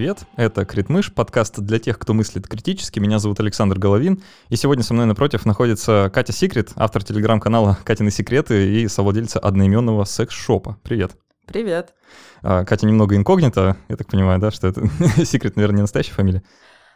привет! 0.00 0.20
Это 0.36 0.64
Критмыш, 0.64 1.12
подкаст 1.12 1.60
для 1.60 1.78
тех, 1.78 1.98
кто 1.98 2.14
мыслит 2.14 2.48
критически. 2.48 2.98
Меня 2.98 3.18
зовут 3.18 3.38
Александр 3.38 3.78
Головин, 3.78 4.22
и 4.48 4.56
сегодня 4.56 4.82
со 4.82 4.94
мной 4.94 5.04
напротив 5.04 5.44
находится 5.44 6.10
Катя 6.14 6.32
Секрет, 6.32 6.70
автор 6.76 7.04
телеграм-канала 7.04 7.76
«Катины 7.84 8.10
секреты» 8.10 8.80
и 8.80 8.88
совладельца 8.88 9.38
одноименного 9.40 10.04
секс-шопа. 10.04 10.78
Привет! 10.82 11.18
Привет! 11.44 11.92
А, 12.40 12.64
Катя 12.64 12.86
немного 12.86 13.14
инкогнито, 13.14 13.76
я 13.90 13.96
так 13.96 14.06
понимаю, 14.06 14.40
да, 14.40 14.50
что 14.50 14.68
это 14.68 14.86
Секрет, 15.26 15.56
наверное, 15.56 15.76
не 15.76 15.82
настоящая 15.82 16.14
фамилия? 16.14 16.42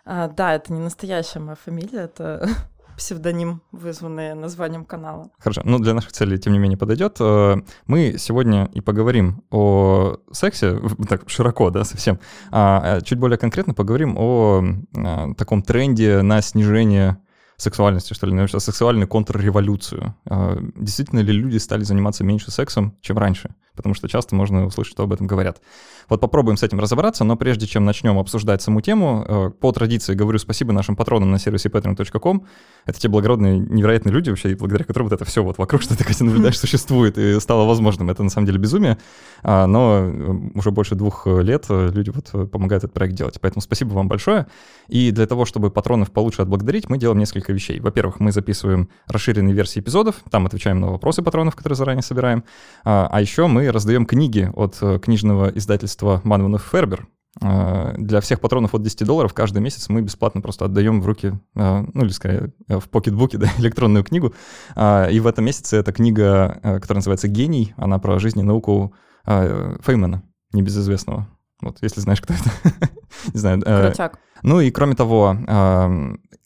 А, 0.06 0.28
да, 0.28 0.54
это 0.54 0.72
не 0.72 0.80
настоящая 0.80 1.40
моя 1.40 1.56
фамилия, 1.62 2.04
это 2.04 2.48
псевдоним, 2.96 3.62
вызванный 3.72 4.34
названием 4.34 4.84
канала. 4.84 5.30
Хорошо, 5.38 5.62
ну 5.64 5.78
для 5.78 5.94
наших 5.94 6.12
целей, 6.12 6.38
тем 6.38 6.52
не 6.52 6.58
менее, 6.58 6.78
подойдет. 6.78 7.16
Э, 7.20 7.56
мы 7.86 8.16
сегодня 8.18 8.70
и 8.72 8.80
поговорим 8.80 9.42
о 9.50 10.16
сексе, 10.32 10.80
так 11.08 11.28
широко, 11.28 11.70
да, 11.70 11.84
совсем, 11.84 12.18
а 12.50 13.00
чуть 13.00 13.18
более 13.18 13.38
конкретно 13.38 13.74
поговорим 13.74 14.16
о 14.16 14.62
э, 14.62 15.34
таком 15.36 15.62
тренде 15.62 16.22
на 16.22 16.40
снижение 16.40 17.18
сексуальности, 17.56 18.14
что 18.14 18.26
ли, 18.26 18.32
наверное, 18.32 18.60
сексуальную 18.60 19.08
контрреволюцию. 19.08 20.14
Э, 20.26 20.58
действительно 20.76 21.20
ли 21.20 21.32
люди 21.32 21.58
стали 21.58 21.84
заниматься 21.84 22.24
меньше 22.24 22.50
сексом, 22.50 22.96
чем 23.00 23.18
раньше? 23.18 23.54
Потому 23.74 23.94
что 23.94 24.08
часто 24.08 24.34
можно 24.34 24.66
услышать, 24.66 24.92
что 24.92 25.02
об 25.02 25.12
этом 25.12 25.26
говорят. 25.26 25.60
Вот 26.08 26.20
попробуем 26.20 26.56
с 26.56 26.62
этим 26.62 26.80
разобраться, 26.80 27.24
но 27.24 27.36
прежде 27.36 27.66
чем 27.66 27.84
начнем 27.84 28.18
обсуждать 28.18 28.62
саму 28.62 28.80
тему, 28.80 29.24
э, 29.26 29.50
по 29.50 29.72
традиции 29.72 30.14
говорю 30.14 30.38
спасибо 30.38 30.72
нашим 30.72 30.96
патронам 30.96 31.30
на 31.30 31.38
сервисе 31.38 31.68
patreon.com. 31.68 32.46
Это 32.86 33.00
те 33.00 33.08
благородные, 33.08 33.58
невероятные 33.58 34.12
люди 34.12 34.30
вообще, 34.30 34.52
и 34.52 34.54
благодаря 34.54 34.84
которым 34.84 35.08
вот 35.08 35.14
это 35.14 35.24
все 35.24 35.42
вот 35.42 35.58
вокруг, 35.58 35.82
что 35.82 35.96
ты, 35.96 36.04
Катя, 36.04 36.24
наблюдаешь, 36.24 36.58
существует 36.64 37.18
и 37.18 37.40
стало 37.40 37.66
возможным. 37.66 38.10
Это 38.10 38.22
на 38.22 38.30
самом 38.30 38.46
деле 38.46 38.58
безумие, 38.58 38.98
а, 39.42 39.66
но 39.66 40.00
э, 40.04 40.34
уже 40.54 40.70
больше 40.70 40.94
двух 40.94 41.26
лет 41.26 41.66
люди 41.68 42.10
вот 42.10 42.50
помогают 42.50 42.84
этот 42.84 42.94
проект 42.94 43.14
делать. 43.14 43.40
Поэтому 43.40 43.62
спасибо 43.62 43.94
вам 43.94 44.08
большое. 44.08 44.46
И 44.88 45.10
для 45.10 45.26
того, 45.26 45.44
чтобы 45.44 45.70
патронов 45.70 46.10
получше 46.10 46.42
отблагодарить, 46.42 46.88
мы 46.88 46.98
делаем 46.98 47.18
несколько 47.18 47.52
вещей. 47.52 47.80
Во-первых, 47.80 48.20
мы 48.20 48.32
записываем 48.32 48.88
расширенные 49.06 49.54
версии 49.54 49.80
эпизодов, 49.80 50.16
там 50.30 50.46
отвечаем 50.46 50.80
на 50.80 50.90
вопросы 50.90 51.22
патронов, 51.22 51.56
которые 51.56 51.76
заранее 51.76 52.02
собираем. 52.02 52.44
А, 52.84 53.08
а 53.10 53.20
еще 53.20 53.46
мы 53.46 53.63
раздаем 53.70 54.06
книги 54.06 54.50
от 54.54 54.78
э, 54.80 54.98
книжного 54.98 55.48
издательства 55.48 56.20
Манванов 56.24 56.68
Фербер. 56.70 57.06
А, 57.40 57.94
для 57.96 58.20
всех 58.20 58.40
патронов 58.40 58.74
от 58.74 58.82
10 58.82 59.04
долларов 59.04 59.34
каждый 59.34 59.60
месяц 59.60 59.88
мы 59.88 60.02
бесплатно 60.02 60.40
просто 60.40 60.66
отдаем 60.66 61.00
в 61.00 61.06
руки, 61.06 61.32
а, 61.56 61.84
ну 61.92 62.04
или 62.04 62.10
скорее 62.10 62.52
в 62.68 62.88
покетбуке, 62.88 63.38
да, 63.38 63.48
электронную 63.58 64.04
книгу. 64.04 64.34
И 64.76 65.20
в 65.20 65.26
этом 65.26 65.44
месяце 65.44 65.76
эта 65.76 65.92
книга, 65.92 66.60
которая 66.62 66.98
называется 66.98 67.28
«Гений», 67.28 67.74
она 67.76 67.98
про 67.98 68.18
жизнь 68.18 68.40
и 68.40 68.42
науку 68.42 68.94
Феймана, 69.26 70.22
небезызвестного. 70.52 71.28
Вот, 71.60 71.78
если 71.80 72.00
знаешь, 72.00 72.20
кто 72.20 72.34
это. 72.34 72.50
Не 73.32 73.40
знаю. 73.40 73.62
Крутяк. 73.62 74.18
Ну 74.42 74.60
и 74.60 74.70
кроме 74.70 74.94
того, 74.94 75.36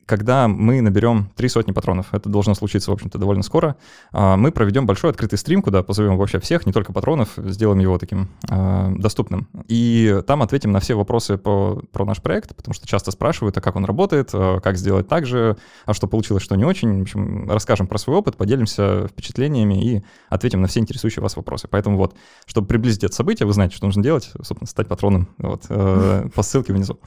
когда 0.09 0.48
мы 0.48 0.81
наберем 0.81 1.31
три 1.37 1.51
сотни 1.51 1.73
патронов, 1.73 2.14
это 2.14 2.31
должно 2.31 2.55
случиться, 2.55 2.91
в 2.91 2.95
общем-то, 2.95 3.19
довольно 3.19 3.42
скоро, 3.42 3.77
а, 4.11 4.39
мы 4.39 4.50
проведем 4.53 4.87
большой 4.87 5.11
открытый 5.11 5.39
стрим, 5.39 5.61
куда 5.61 5.83
позовем 5.83 6.17
вообще 6.17 6.41
всех, 6.41 6.65
не 6.65 6.73
только 6.73 6.95
патронов, 6.95 7.28
сделаем 7.37 7.78
его 7.78 7.98
таким 7.98 8.31
э, 8.48 8.95
доступным. 8.97 9.48
И 9.69 10.23
там 10.27 10.41
ответим 10.41 10.73
на 10.73 10.81
все 10.81 10.95
вопросы 10.95 11.37
по, 11.37 11.83
про 11.92 12.06
наш 12.06 12.23
проект, 12.23 12.56
потому 12.56 12.73
что 12.73 12.87
часто 12.87 13.11
спрашивают, 13.11 13.59
а 13.59 13.61
как 13.61 13.77
он 13.77 13.84
работает, 13.84 14.31
а 14.33 14.61
как 14.61 14.78
сделать 14.78 15.09
так 15.09 15.27
же, 15.27 15.59
а 15.84 15.92
что 15.92 16.06
получилось, 16.06 16.43
что 16.43 16.56
не 16.56 16.65
очень. 16.65 17.00
В 17.00 17.03
общем, 17.03 17.50
расскажем 17.50 17.87
про 17.87 17.99
свой 17.99 18.16
опыт, 18.16 18.38
поделимся 18.38 19.09
впечатлениями 19.09 19.84
и 19.84 20.03
ответим 20.31 20.62
на 20.62 20.69
все 20.69 20.81
интересующие 20.81 21.22
вас 21.22 21.37
вопросы. 21.37 21.69
Поэтому 21.69 21.99
вот, 21.99 22.15
чтобы 22.47 22.66
приблизить 22.66 23.04
это 23.04 23.15
событие, 23.15 23.47
вы 23.47 23.53
знаете, 23.53 23.77
что 23.77 23.84
нужно 23.84 24.03
делать, 24.03 24.31
собственно, 24.37 24.66
стать 24.66 24.88
патроном 24.88 25.28
вот, 25.37 25.66
э, 25.69 26.31
по 26.34 26.43
ссылке 26.43 26.72
внизу. 26.72 26.99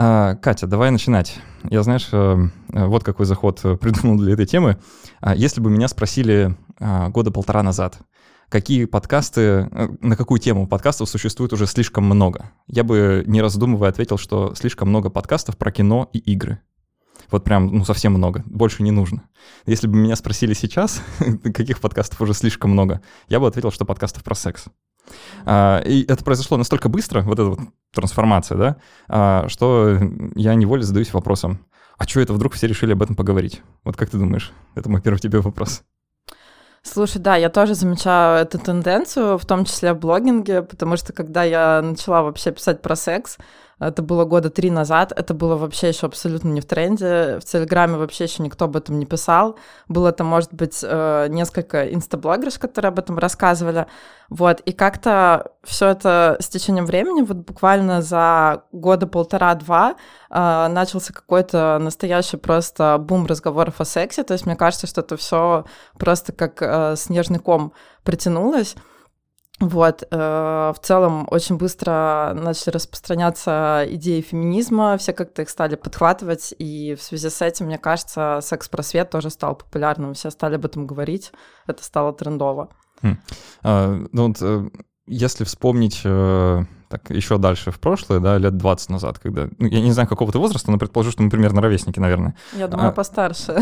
А, 0.00 0.36
Катя, 0.36 0.68
давай 0.68 0.92
начинать. 0.92 1.40
Я, 1.68 1.82
знаешь, 1.82 2.08
э, 2.12 2.36
вот 2.68 3.02
какой 3.02 3.26
заход 3.26 3.60
э, 3.64 3.76
придумал 3.80 4.16
для 4.16 4.34
этой 4.34 4.46
темы. 4.46 4.78
А, 5.20 5.34
если 5.34 5.60
бы 5.60 5.70
меня 5.70 5.88
спросили 5.88 6.56
а, 6.78 7.08
года 7.08 7.32
полтора 7.32 7.64
назад, 7.64 7.98
какие 8.48 8.84
подкасты, 8.84 9.40
э, 9.40 9.88
на 10.00 10.14
какую 10.14 10.38
тему 10.38 10.68
подкастов 10.68 11.08
существует 11.08 11.52
уже 11.52 11.66
слишком 11.66 12.04
много, 12.04 12.52
я 12.68 12.84
бы, 12.84 13.24
не 13.26 13.42
раздумывая, 13.42 13.88
ответил, 13.88 14.18
что 14.18 14.54
слишком 14.54 14.88
много 14.88 15.10
подкастов 15.10 15.58
про 15.58 15.72
кино 15.72 16.08
и 16.12 16.18
игры. 16.18 16.60
Вот 17.32 17.42
прям, 17.42 17.66
ну, 17.66 17.84
совсем 17.84 18.12
много. 18.12 18.44
Больше 18.46 18.84
не 18.84 18.92
нужно. 18.92 19.24
Если 19.66 19.88
бы 19.88 19.96
меня 19.96 20.14
спросили 20.14 20.54
сейчас, 20.54 21.02
каких 21.42 21.80
подкастов 21.80 22.20
уже 22.20 22.34
слишком 22.34 22.70
много, 22.70 23.02
я 23.28 23.40
бы 23.40 23.48
ответил, 23.48 23.72
что 23.72 23.84
подкастов 23.84 24.22
про 24.22 24.36
секс. 24.36 24.66
И 25.44 26.04
это 26.06 26.22
произошло 26.22 26.56
настолько 26.56 26.88
быстро, 26.88 27.22
вот 27.22 27.38
эта 27.38 27.48
вот 27.48 27.60
трансформация, 27.92 28.58
да, 28.58 28.76
а, 29.08 29.48
что 29.48 29.98
я 30.34 30.54
невольно 30.54 30.84
задаюсь 30.84 31.12
вопросом, 31.12 31.66
а 31.96 32.06
что 32.06 32.20
это 32.20 32.32
вдруг 32.32 32.54
все 32.54 32.66
решили 32.66 32.92
об 32.92 33.02
этом 33.02 33.16
поговорить? 33.16 33.62
Вот 33.84 33.96
как 33.96 34.10
ты 34.10 34.18
думаешь? 34.18 34.52
Это 34.74 34.88
мой 34.88 35.00
первый 35.00 35.18
тебе 35.18 35.40
вопрос. 35.40 35.82
Слушай, 36.82 37.18
да, 37.18 37.36
я 37.36 37.50
тоже 37.50 37.74
замечаю 37.74 38.40
эту 38.40 38.58
тенденцию, 38.58 39.36
в 39.36 39.44
том 39.44 39.64
числе 39.64 39.92
в 39.92 39.98
блогинге, 39.98 40.62
потому 40.62 40.96
что 40.96 41.12
когда 41.12 41.42
я 41.42 41.82
начала 41.82 42.22
вообще 42.22 42.52
писать 42.52 42.80
про 42.82 42.94
секс, 42.94 43.36
это 43.78 44.02
было 44.02 44.24
года 44.24 44.50
три 44.50 44.70
назад, 44.70 45.12
это 45.14 45.34
было 45.34 45.56
вообще 45.56 45.88
еще 45.88 46.06
абсолютно 46.06 46.48
не 46.48 46.60
в 46.60 46.66
тренде. 46.66 47.38
В 47.40 47.44
Телеграме 47.44 47.96
вообще 47.96 48.24
еще 48.24 48.42
никто 48.42 48.64
об 48.64 48.76
этом 48.76 48.98
не 48.98 49.06
писал. 49.06 49.56
Было 49.88 50.10
там, 50.10 50.26
может 50.26 50.52
быть, 50.52 50.80
э, 50.82 51.26
несколько 51.28 51.92
инстаблогеров, 51.92 52.58
которые 52.58 52.88
об 52.88 52.98
этом 52.98 53.18
рассказывали. 53.18 53.86
Вот, 54.30 54.60
и 54.60 54.72
как-то 54.72 55.52
все 55.62 55.88
это 55.88 56.36
с 56.40 56.48
течением 56.48 56.86
времени, 56.86 57.22
вот 57.22 57.38
буквально 57.38 58.02
за 58.02 58.64
года 58.72 59.06
полтора-два 59.06 59.94
э, 60.30 60.66
начался 60.68 61.12
какой-то 61.12 61.78
настоящий 61.80 62.36
просто 62.36 62.98
бум 62.98 63.26
разговоров 63.26 63.80
о 63.80 63.84
сексе. 63.84 64.24
То 64.24 64.32
есть 64.32 64.44
мне 64.44 64.56
кажется, 64.56 64.86
что 64.88 65.02
это 65.02 65.16
все 65.16 65.64
просто 65.98 66.32
как 66.32 66.60
э, 66.60 66.96
снежный 66.96 67.38
ком 67.38 67.72
притянулось. 68.02 68.74
Вот, 69.60 70.04
э, 70.08 70.16
в 70.16 70.78
целом 70.80 71.26
очень 71.30 71.56
быстро 71.56 72.32
начали 72.34 72.74
распространяться 72.74 73.84
идеи 73.88 74.20
феминизма, 74.20 74.96
все 74.98 75.12
как-то 75.12 75.42
их 75.42 75.50
стали 75.50 75.74
подхватывать, 75.74 76.54
и 76.58 76.94
в 76.94 77.02
связи 77.02 77.28
с 77.28 77.42
этим, 77.42 77.66
мне 77.66 77.78
кажется, 77.78 78.38
секс-просвет 78.40 79.10
тоже 79.10 79.30
стал 79.30 79.56
популярным, 79.56 80.14
все 80.14 80.30
стали 80.30 80.54
об 80.54 80.64
этом 80.64 80.86
говорить, 80.86 81.32
это 81.66 81.82
стало 81.82 82.12
трендово. 82.12 82.68
Хм. 83.02 83.18
А, 83.64 83.98
ну 84.12 84.28
вот, 84.28 84.36
э, 84.40 84.68
если 85.08 85.42
вспомнить 85.42 86.02
э, 86.04 86.64
так 86.88 87.10
еще 87.10 87.38
дальше 87.38 87.70
в 87.70 87.80
прошлое, 87.80 88.20
да, 88.20 88.38
лет 88.38 88.56
20 88.56 88.90
назад, 88.90 89.18
когда, 89.18 89.48
ну, 89.58 89.66
я 89.66 89.80
не 89.80 89.92
знаю, 89.92 90.08
какого 90.08 90.32
ты 90.32 90.38
возраста, 90.38 90.70
но 90.70 90.78
предположу, 90.78 91.10
что 91.10 91.22
мы 91.22 91.30
примерно 91.30 91.60
ровесники, 91.60 91.98
наверное. 91.98 92.36
Я 92.52 92.68
думаю, 92.68 92.90
а, 92.90 92.92
постарше. 92.92 93.58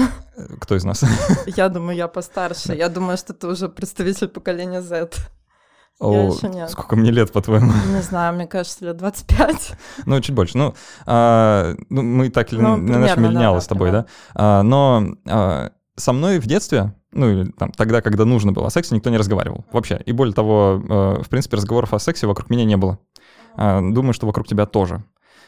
Кто 0.61 0.77
из 0.77 0.85
нас? 0.85 1.03
Я 1.47 1.69
думаю, 1.69 1.97
я 1.97 2.09
постарше. 2.09 2.75
Я 2.75 2.89
думаю, 2.89 3.17
что 3.17 3.33
ты 3.33 3.47
уже 3.47 3.69
представитель 3.69 4.29
поколения 4.29 4.83
Z. 4.83 5.11
О, 5.99 6.31
еще 6.35 6.49
нет. 6.49 6.71
Сколько 6.71 6.97
мне 6.97 7.11
лет, 7.11 7.33
по-твоему? 7.33 7.73
Не 7.95 8.03
знаю, 8.03 8.35
мне 8.35 8.47
кажется, 8.47 8.85
лет 8.85 8.97
25. 8.97 9.73
Ну, 10.05 10.21
чуть 10.21 10.35
больше. 10.35 10.59
Ну, 10.59 10.75
а, 11.07 11.75
ну 11.89 12.03
мы 12.03 12.29
так 12.29 12.53
или 12.53 12.61
ну, 12.61 12.77
иначе 12.77 13.19
миллениалы 13.19 13.59
да, 13.59 13.61
с 13.61 13.67
тобой, 13.67 13.91
да? 13.91 14.03
да? 14.03 14.07
А, 14.35 14.63
но 14.63 15.15
а, 15.27 15.71
со 15.97 16.13
мной 16.13 16.39
в 16.39 16.47
детстве, 16.47 16.95
ну, 17.13 17.31
или 17.31 17.51
там, 17.53 17.73
тогда, 17.73 18.03
когда 18.03 18.27
нужно 18.27 18.53
было, 18.53 18.67
о 18.67 18.71
сексе 18.71 18.95
никто 18.95 19.09
не 19.09 19.17
разговаривал 19.17 19.65
вообще. 19.73 20.01
И 20.05 20.13
более 20.13 20.35
того, 20.35 20.83
а, 20.89 21.23
в 21.23 21.29
принципе, 21.29 21.57
разговоров 21.57 21.95
о 21.95 21.99
сексе 21.99 22.27
вокруг 22.27 22.51
меня 22.51 22.65
не 22.65 22.77
было. 22.77 22.99
А, 23.57 23.81
думаю, 23.81 24.13
что 24.13 24.27
вокруг 24.27 24.47
тебя 24.47 24.67
тоже. 24.67 25.03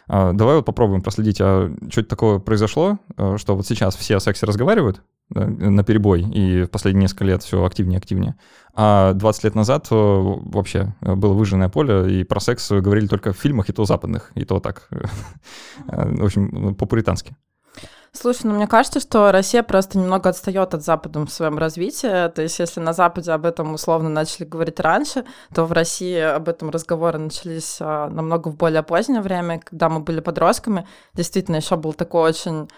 А, 0.08 0.32
давай 0.32 0.56
вот 0.56 0.64
попробуем 0.64 1.02
проследить, 1.02 1.40
а 1.40 1.70
что 1.90 2.00
это 2.00 2.08
такое 2.08 2.38
произошло, 2.38 2.98
а, 3.16 3.36
что 3.36 3.54
вот 3.54 3.66
сейчас 3.66 3.96
все 3.96 4.16
о 4.16 4.20
сексе 4.20 4.46
разговаривают, 4.46 5.02
на 5.30 5.84
перебой, 5.84 6.22
и 6.22 6.62
в 6.62 6.70
последние 6.70 7.02
несколько 7.02 7.24
лет 7.24 7.42
все 7.42 7.64
активнее 7.64 7.96
и 7.96 7.98
активнее. 7.98 8.36
А 8.74 9.12
20 9.12 9.44
лет 9.44 9.54
назад 9.54 9.88
э, 9.90 9.94
вообще 9.94 10.94
было 11.00 11.32
выжженное 11.32 11.68
поле, 11.68 12.20
и 12.20 12.24
про 12.24 12.40
секс 12.40 12.70
говорили 12.70 13.06
только 13.06 13.32
в 13.32 13.36
фильмах, 13.36 13.68
и 13.68 13.72
то 13.72 13.84
западных, 13.84 14.30
и 14.34 14.44
то 14.44 14.60
так, 14.60 14.88
э, 14.90 16.14
в 16.16 16.24
общем, 16.24 16.74
по-пуритански. 16.74 17.36
Слушай, 18.12 18.46
ну 18.46 18.54
мне 18.54 18.66
кажется, 18.66 19.00
что 19.00 19.30
Россия 19.32 19.62
просто 19.62 19.98
немного 19.98 20.30
отстает 20.30 20.72
от 20.72 20.82
Запада 20.82 21.20
в 21.20 21.30
своем 21.30 21.58
развитии. 21.58 22.28
То 22.30 22.40
есть, 22.40 22.58
если 22.58 22.80
на 22.80 22.94
Западе 22.94 23.32
об 23.32 23.44
этом 23.44 23.74
условно 23.74 24.08
начали 24.08 24.46
говорить 24.46 24.80
раньше, 24.80 25.24
то 25.54 25.66
в 25.66 25.72
России 25.72 26.18
об 26.18 26.48
этом 26.48 26.70
разговоры 26.70 27.18
начались 27.18 27.78
намного 27.80 28.48
в 28.48 28.56
более 28.56 28.82
позднее 28.82 29.20
время, 29.20 29.60
когда 29.60 29.90
мы 29.90 30.00
были 30.00 30.20
подростками. 30.20 30.88
Действительно, 31.12 31.56
еще 31.56 31.76
был 31.76 31.92
такой 31.92 32.30
очень 32.30 32.68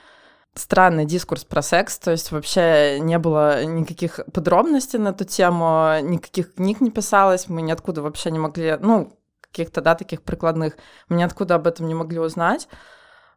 странный 0.54 1.04
дискурс 1.04 1.44
про 1.44 1.62
секс, 1.62 1.98
то 1.98 2.10
есть 2.10 2.32
вообще 2.32 2.98
не 3.00 3.18
было 3.18 3.64
никаких 3.64 4.20
подробностей 4.32 4.98
на 4.98 5.08
эту 5.08 5.24
тему, 5.24 5.98
никаких 6.02 6.54
книг 6.54 6.80
не 6.80 6.90
писалось, 6.90 7.48
мы 7.48 7.62
ниоткуда 7.62 8.02
вообще 8.02 8.30
не 8.30 8.38
могли, 8.38 8.76
ну, 8.80 9.16
каких-то, 9.40 9.80
да, 9.80 9.94
таких 9.94 10.22
прикладных, 10.22 10.76
мы 11.08 11.16
ниоткуда 11.16 11.56
об 11.56 11.66
этом 11.66 11.88
не 11.88 11.94
могли 11.94 12.18
узнать. 12.18 12.68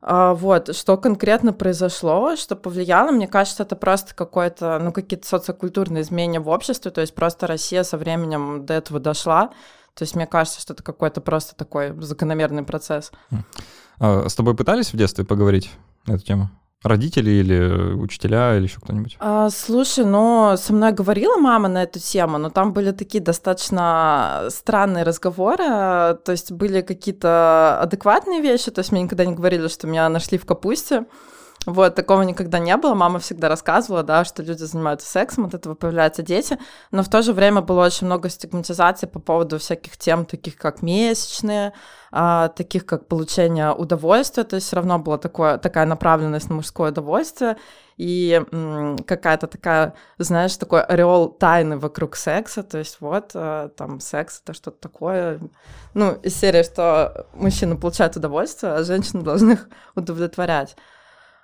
А, 0.05 0.33
вот, 0.33 0.75
что 0.75 0.97
конкретно 0.97 1.53
произошло, 1.53 2.35
что 2.35 2.55
повлияло, 2.55 3.11
мне 3.11 3.27
кажется, 3.27 3.63
это 3.63 3.75
просто 3.75 4.13
какое-то, 4.13 4.79
ну, 4.79 4.91
какие-то 4.91 5.27
социокультурные 5.27 6.01
изменения 6.01 6.39
в 6.39 6.49
обществе, 6.49 6.91
то 6.91 7.01
есть 7.01 7.15
просто 7.15 7.47
Россия 7.47 7.83
со 7.83 7.97
временем 7.97 8.65
до 8.65 8.73
этого 8.73 8.99
дошла, 8.99 9.51
То 9.93 10.03
есть 10.03 10.15
мне 10.15 10.25
кажется, 10.25 10.59
что 10.59 10.73
это 10.73 10.81
какой-то 10.81 11.21
просто 11.21 11.55
такой 11.55 11.93
закономерный 12.01 12.63
процесс. 12.63 13.11
А, 13.99 14.27
с 14.27 14.35
тобой 14.35 14.55
пытались 14.55 14.91
в 14.91 14.97
детстве 14.97 15.23
поговорить 15.23 15.71
на 16.07 16.13
эту 16.13 16.25
тему? 16.25 16.49
Родители 16.83 17.31
или 17.31 17.93
учителя 17.95 18.57
или 18.57 18.63
еще 18.63 18.79
кто-нибудь? 18.79 19.15
А, 19.19 19.49
слушай, 19.49 20.03
ну, 20.03 20.55
со 20.57 20.73
мной 20.73 20.91
говорила 20.91 21.37
мама 21.37 21.69
на 21.69 21.83
эту 21.83 21.99
тему, 21.99 22.37
но 22.37 22.49
там 22.49 22.73
были 22.73 22.91
такие 22.91 23.23
достаточно 23.23 24.47
странные 24.49 25.03
разговоры, 25.03 25.63
то 25.63 26.31
есть 26.31 26.51
были 26.51 26.81
какие-то 26.81 27.79
адекватные 27.81 28.41
вещи, 28.41 28.69
то 28.71 28.79
есть 28.79 28.91
мне 28.91 29.03
никогда 29.03 29.25
не 29.25 29.33
говорили, 29.33 29.67
что 29.69 29.87
меня 29.87 30.09
нашли 30.09 30.37
в 30.37 30.45
капусте, 30.45 31.05
вот, 31.65 31.95
такого 31.95 32.23
никогда 32.23 32.59
не 32.59 32.75
было. 32.75 32.93
Мама 32.93 33.19
всегда 33.19 33.47
рассказывала, 33.47 34.03
да, 34.03 34.25
что 34.25 34.43
люди 34.43 34.63
занимаются 34.63 35.09
сексом, 35.09 35.45
от 35.45 35.53
этого 35.53 35.75
появляются 35.75 36.21
дети. 36.21 36.57
Но 36.91 37.03
в 37.03 37.09
то 37.09 37.21
же 37.21 37.33
время 37.33 37.61
было 37.61 37.85
очень 37.85 38.07
много 38.07 38.29
стигматизации 38.29 39.05
по 39.07 39.19
поводу 39.19 39.59
всяких 39.59 39.97
тем, 39.97 40.25
таких 40.25 40.57
как 40.57 40.81
месячные, 40.81 41.73
а, 42.11 42.49
таких 42.49 42.85
как 42.85 43.07
получение 43.07 43.71
удовольствия. 43.71 44.43
То 44.43 44.55
есть 44.55 44.67
все 44.67 44.75
равно 44.75 44.99
была 44.99 45.17
такое, 45.17 45.57
такая 45.57 45.85
направленность 45.85 46.49
на 46.49 46.55
мужское 46.55 46.91
удовольствие. 46.91 47.57
И 47.95 48.43
м, 48.51 48.97
какая-то 49.05 49.47
такая, 49.47 49.93
знаешь, 50.17 50.57
такой 50.57 50.81
ореол 50.83 51.29
тайны 51.29 51.77
вокруг 51.77 52.15
секса. 52.17 52.63
То 52.63 52.79
есть 52.79 52.97
вот, 52.99 53.31
а, 53.35 53.69
там, 53.69 54.01
секс— 54.01 54.41
это 54.43 54.53
что-то 54.53 54.79
такое. 54.81 55.39
Ну, 55.93 56.13
из 56.23 56.35
серии, 56.35 56.63
что 56.63 57.27
мужчины 57.33 57.77
получают 57.77 58.17
удовольствие, 58.17 58.73
а 58.73 58.83
женщины 58.83 59.21
должны 59.23 59.53
их 59.53 59.69
удовлетворять. 59.95 60.75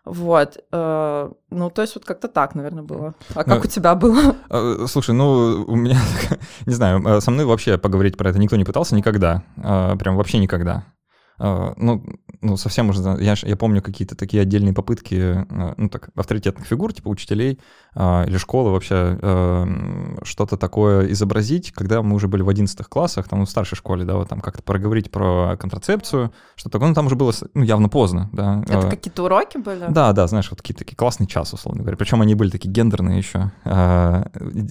Вот. 0.06 0.58
Э, 0.72 1.32
ну, 1.50 1.70
то 1.70 1.82
есть 1.82 1.96
вот 1.96 2.06
как-то 2.06 2.28
так, 2.28 2.56
наверное, 2.56 2.84
было. 2.84 3.14
А 3.36 3.44
как 3.44 3.56
ну, 3.56 3.62
у 3.66 3.68
тебя 3.68 3.96
было? 3.96 4.36
Э, 4.50 4.86
слушай, 4.88 5.14
ну, 5.14 5.64
у 5.68 5.76
меня, 5.76 5.98
не 6.66 6.74
знаю, 6.74 7.06
э, 7.06 7.22
со 7.22 7.32
мной 7.32 7.46
вообще 7.46 7.78
поговорить 7.78 8.18
про 8.18 8.30
это 8.30 8.40
никто 8.40 8.56
не 8.56 8.66
пытался 8.66 8.96
никогда. 8.96 9.44
Прям 9.56 10.16
вообще 10.16 10.40
никогда. 10.40 10.86
Ну, 11.40 12.04
ну, 12.42 12.58
совсем 12.58 12.90
уже, 12.90 13.02
я, 13.20 13.36
я 13.42 13.56
помню 13.58 13.82
какие-то 13.82 14.16
такие 14.16 14.42
отдельные 14.42 14.74
попытки, 14.74 15.46
э, 15.50 15.74
ну, 15.78 15.90
так, 15.90 16.10
авторитетных 16.16 16.66
фигур, 16.66 16.94
типа 16.94 17.10
учителей 17.10 17.60
э, 17.96 18.26
или 18.28 18.38
школы 18.38 18.72
вообще, 18.72 19.20
э, 19.22 19.66
что-то 20.24 20.58
такое 20.58 21.12
изобразить, 21.12 21.72
когда 21.74 22.02
мы 22.02 22.16
уже 22.16 22.28
были 22.28 22.42
в 22.42 22.50
11 22.50 22.78
классах, 22.88 23.28
там, 23.28 23.40
ну, 23.40 23.46
в 23.46 23.50
старшей 23.50 23.76
школе, 23.76 24.06
да, 24.06 24.16
вот 24.16 24.30
там 24.30 24.40
как-то 24.40 24.64
проговорить 24.64 25.12
про 25.12 25.58
контрацепцию, 25.58 26.32
что 26.56 26.70
такое, 26.70 26.90
ну, 26.90 26.96
там 26.96 27.08
уже 27.08 27.16
было, 27.16 27.34
ну, 27.54 27.64
явно 27.64 27.90
поздно, 27.90 28.30
да. 28.32 28.64
Это 28.68 28.90
какие-то 28.90 29.26
уроки 29.26 29.58
были? 29.58 29.86
Да, 29.90 30.14
да, 30.14 30.28
знаешь, 30.28 30.50
вот 30.50 30.62
какие-то 30.62 30.80
такие 30.80 30.96
классный 30.96 31.28
час, 31.28 31.54
условно 31.54 31.82
говоря, 31.82 31.98
причем 31.98 32.22
они 32.22 32.36
были 32.36 32.50
такие 32.50 32.70
гендерные 32.72 33.18
еще, 33.18 33.52
э, 33.66 34.24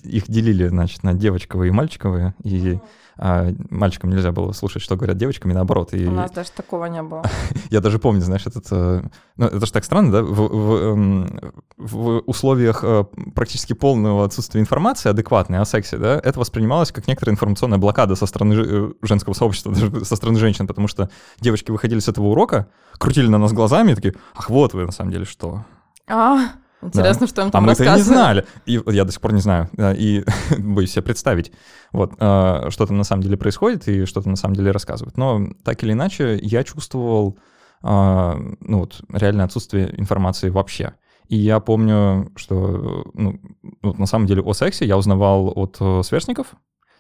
их 0.05 0.25
делили, 0.29 0.69
значит, 0.69 1.03
на 1.03 1.13
девочковые 1.13 1.69
и 1.69 1.73
мальчиковые, 1.73 2.35
и... 2.43 2.57
Mm-hmm 2.57 2.81
а 3.21 3.53
мальчикам 3.69 4.11
нельзя 4.11 4.31
было 4.31 4.53
слушать, 4.53 4.81
что 4.81 4.95
говорят 4.97 5.17
девочкам, 5.17 5.51
и 5.51 5.55
наоборот. 5.55 5.93
И... 5.93 6.07
У 6.07 6.13
нас 6.13 6.31
даже 6.31 6.53
такого 6.53 6.85
не 6.85 7.03
было. 7.03 7.25
Я 7.71 7.81
даже 7.81 7.99
помню, 7.99 8.21
знаешь, 8.21 8.47
этот... 8.47 8.67
Э, 8.71 9.03
ну, 9.37 9.47
это 9.47 9.67
же 9.67 9.73
так 9.73 9.85
странно, 9.85 10.13
да? 10.13 10.23
В, 10.23 10.49
в, 10.49 10.77
эм, 10.77 11.53
в 11.77 12.23
условиях 12.27 12.85
э, 12.85 13.05
практически 13.35 13.73
полного 13.73 14.25
отсутствия 14.25 14.61
информации 14.61 15.09
адекватной 15.09 15.59
о 15.59 15.65
сексе, 15.65 15.97
да, 15.97 16.21
это 16.23 16.39
воспринималось 16.39 16.93
как 16.93 17.09
некоторая 17.09 17.35
информационная 17.35 17.79
блокада 17.79 18.15
со 18.15 18.27
стороны 18.27 18.55
э, 18.55 18.93
женского 19.03 19.35
сообщества, 19.35 19.73
даже 19.75 20.05
со 20.05 20.15
стороны 20.15 20.39
женщин, 20.39 20.69
потому 20.69 20.87
что 20.87 21.11
девочки 21.41 21.73
выходили 21.73 21.99
с 21.99 22.09
этого 22.09 22.27
урока, 22.27 22.69
крутили 22.99 23.27
на 23.27 23.39
нас 23.39 23.53
глазами 23.53 23.93
и 23.93 23.95
такие, 23.97 24.15
ах, 24.37 24.49
вот 24.49 24.75
вы 24.75 24.87
на 24.87 24.93
самом 24.93 25.11
деле 25.11 25.25
что. 25.25 25.65
А, 26.07 26.53
Интересно, 26.81 27.27
да. 27.27 27.27
что 27.27 27.43
им 27.43 27.51
там 27.51 27.65
А 27.65 27.67
мы 27.67 27.73
это 27.73 27.97
не 27.97 28.03
знали. 28.03 28.47
И 28.67 28.81
я 28.87 29.05
до 29.05 29.13
сих 29.13 29.21
пор 29.21 29.33
не 29.33 29.41
знаю. 29.41 29.69
И 29.97 30.25
боюсь 30.59 30.93
себе 30.93 31.03
представить, 31.03 31.53
вот, 31.93 32.13
а, 32.19 32.71
что 32.71 32.87
там 32.87 32.97
на 32.97 33.05
самом 33.05 33.23
деле 33.23 33.37
происходит 33.37 33.89
и 33.89 34.05
что 34.05 34.23
там 34.23 34.33
на 34.33 34.37
самом 34.37 34.55
деле 34.55 34.71
рассказывают. 34.71 35.17
Но 35.17 35.49
так 35.65 35.83
или 35.83 35.93
иначе, 35.93 36.39
я 36.41 36.63
чувствовал 36.65 37.39
а, 37.83 38.39
ну, 38.61 38.81
вот, 38.81 39.01
реальное 39.13 39.45
отсутствие 39.45 39.99
информации 39.99 40.51
вообще. 40.51 40.95
И 41.29 41.37
я 41.37 41.61
помню, 41.61 42.33
что 42.37 43.05
ну, 43.15 43.41
вот 43.83 43.99
на 43.99 44.07
самом 44.07 44.27
деле 44.27 44.43
о 44.43 44.55
сексе 44.55 44.87
я 44.87 44.97
узнавал 44.97 45.53
от 45.55 45.77
э, 45.79 46.03
сверстников, 46.03 46.55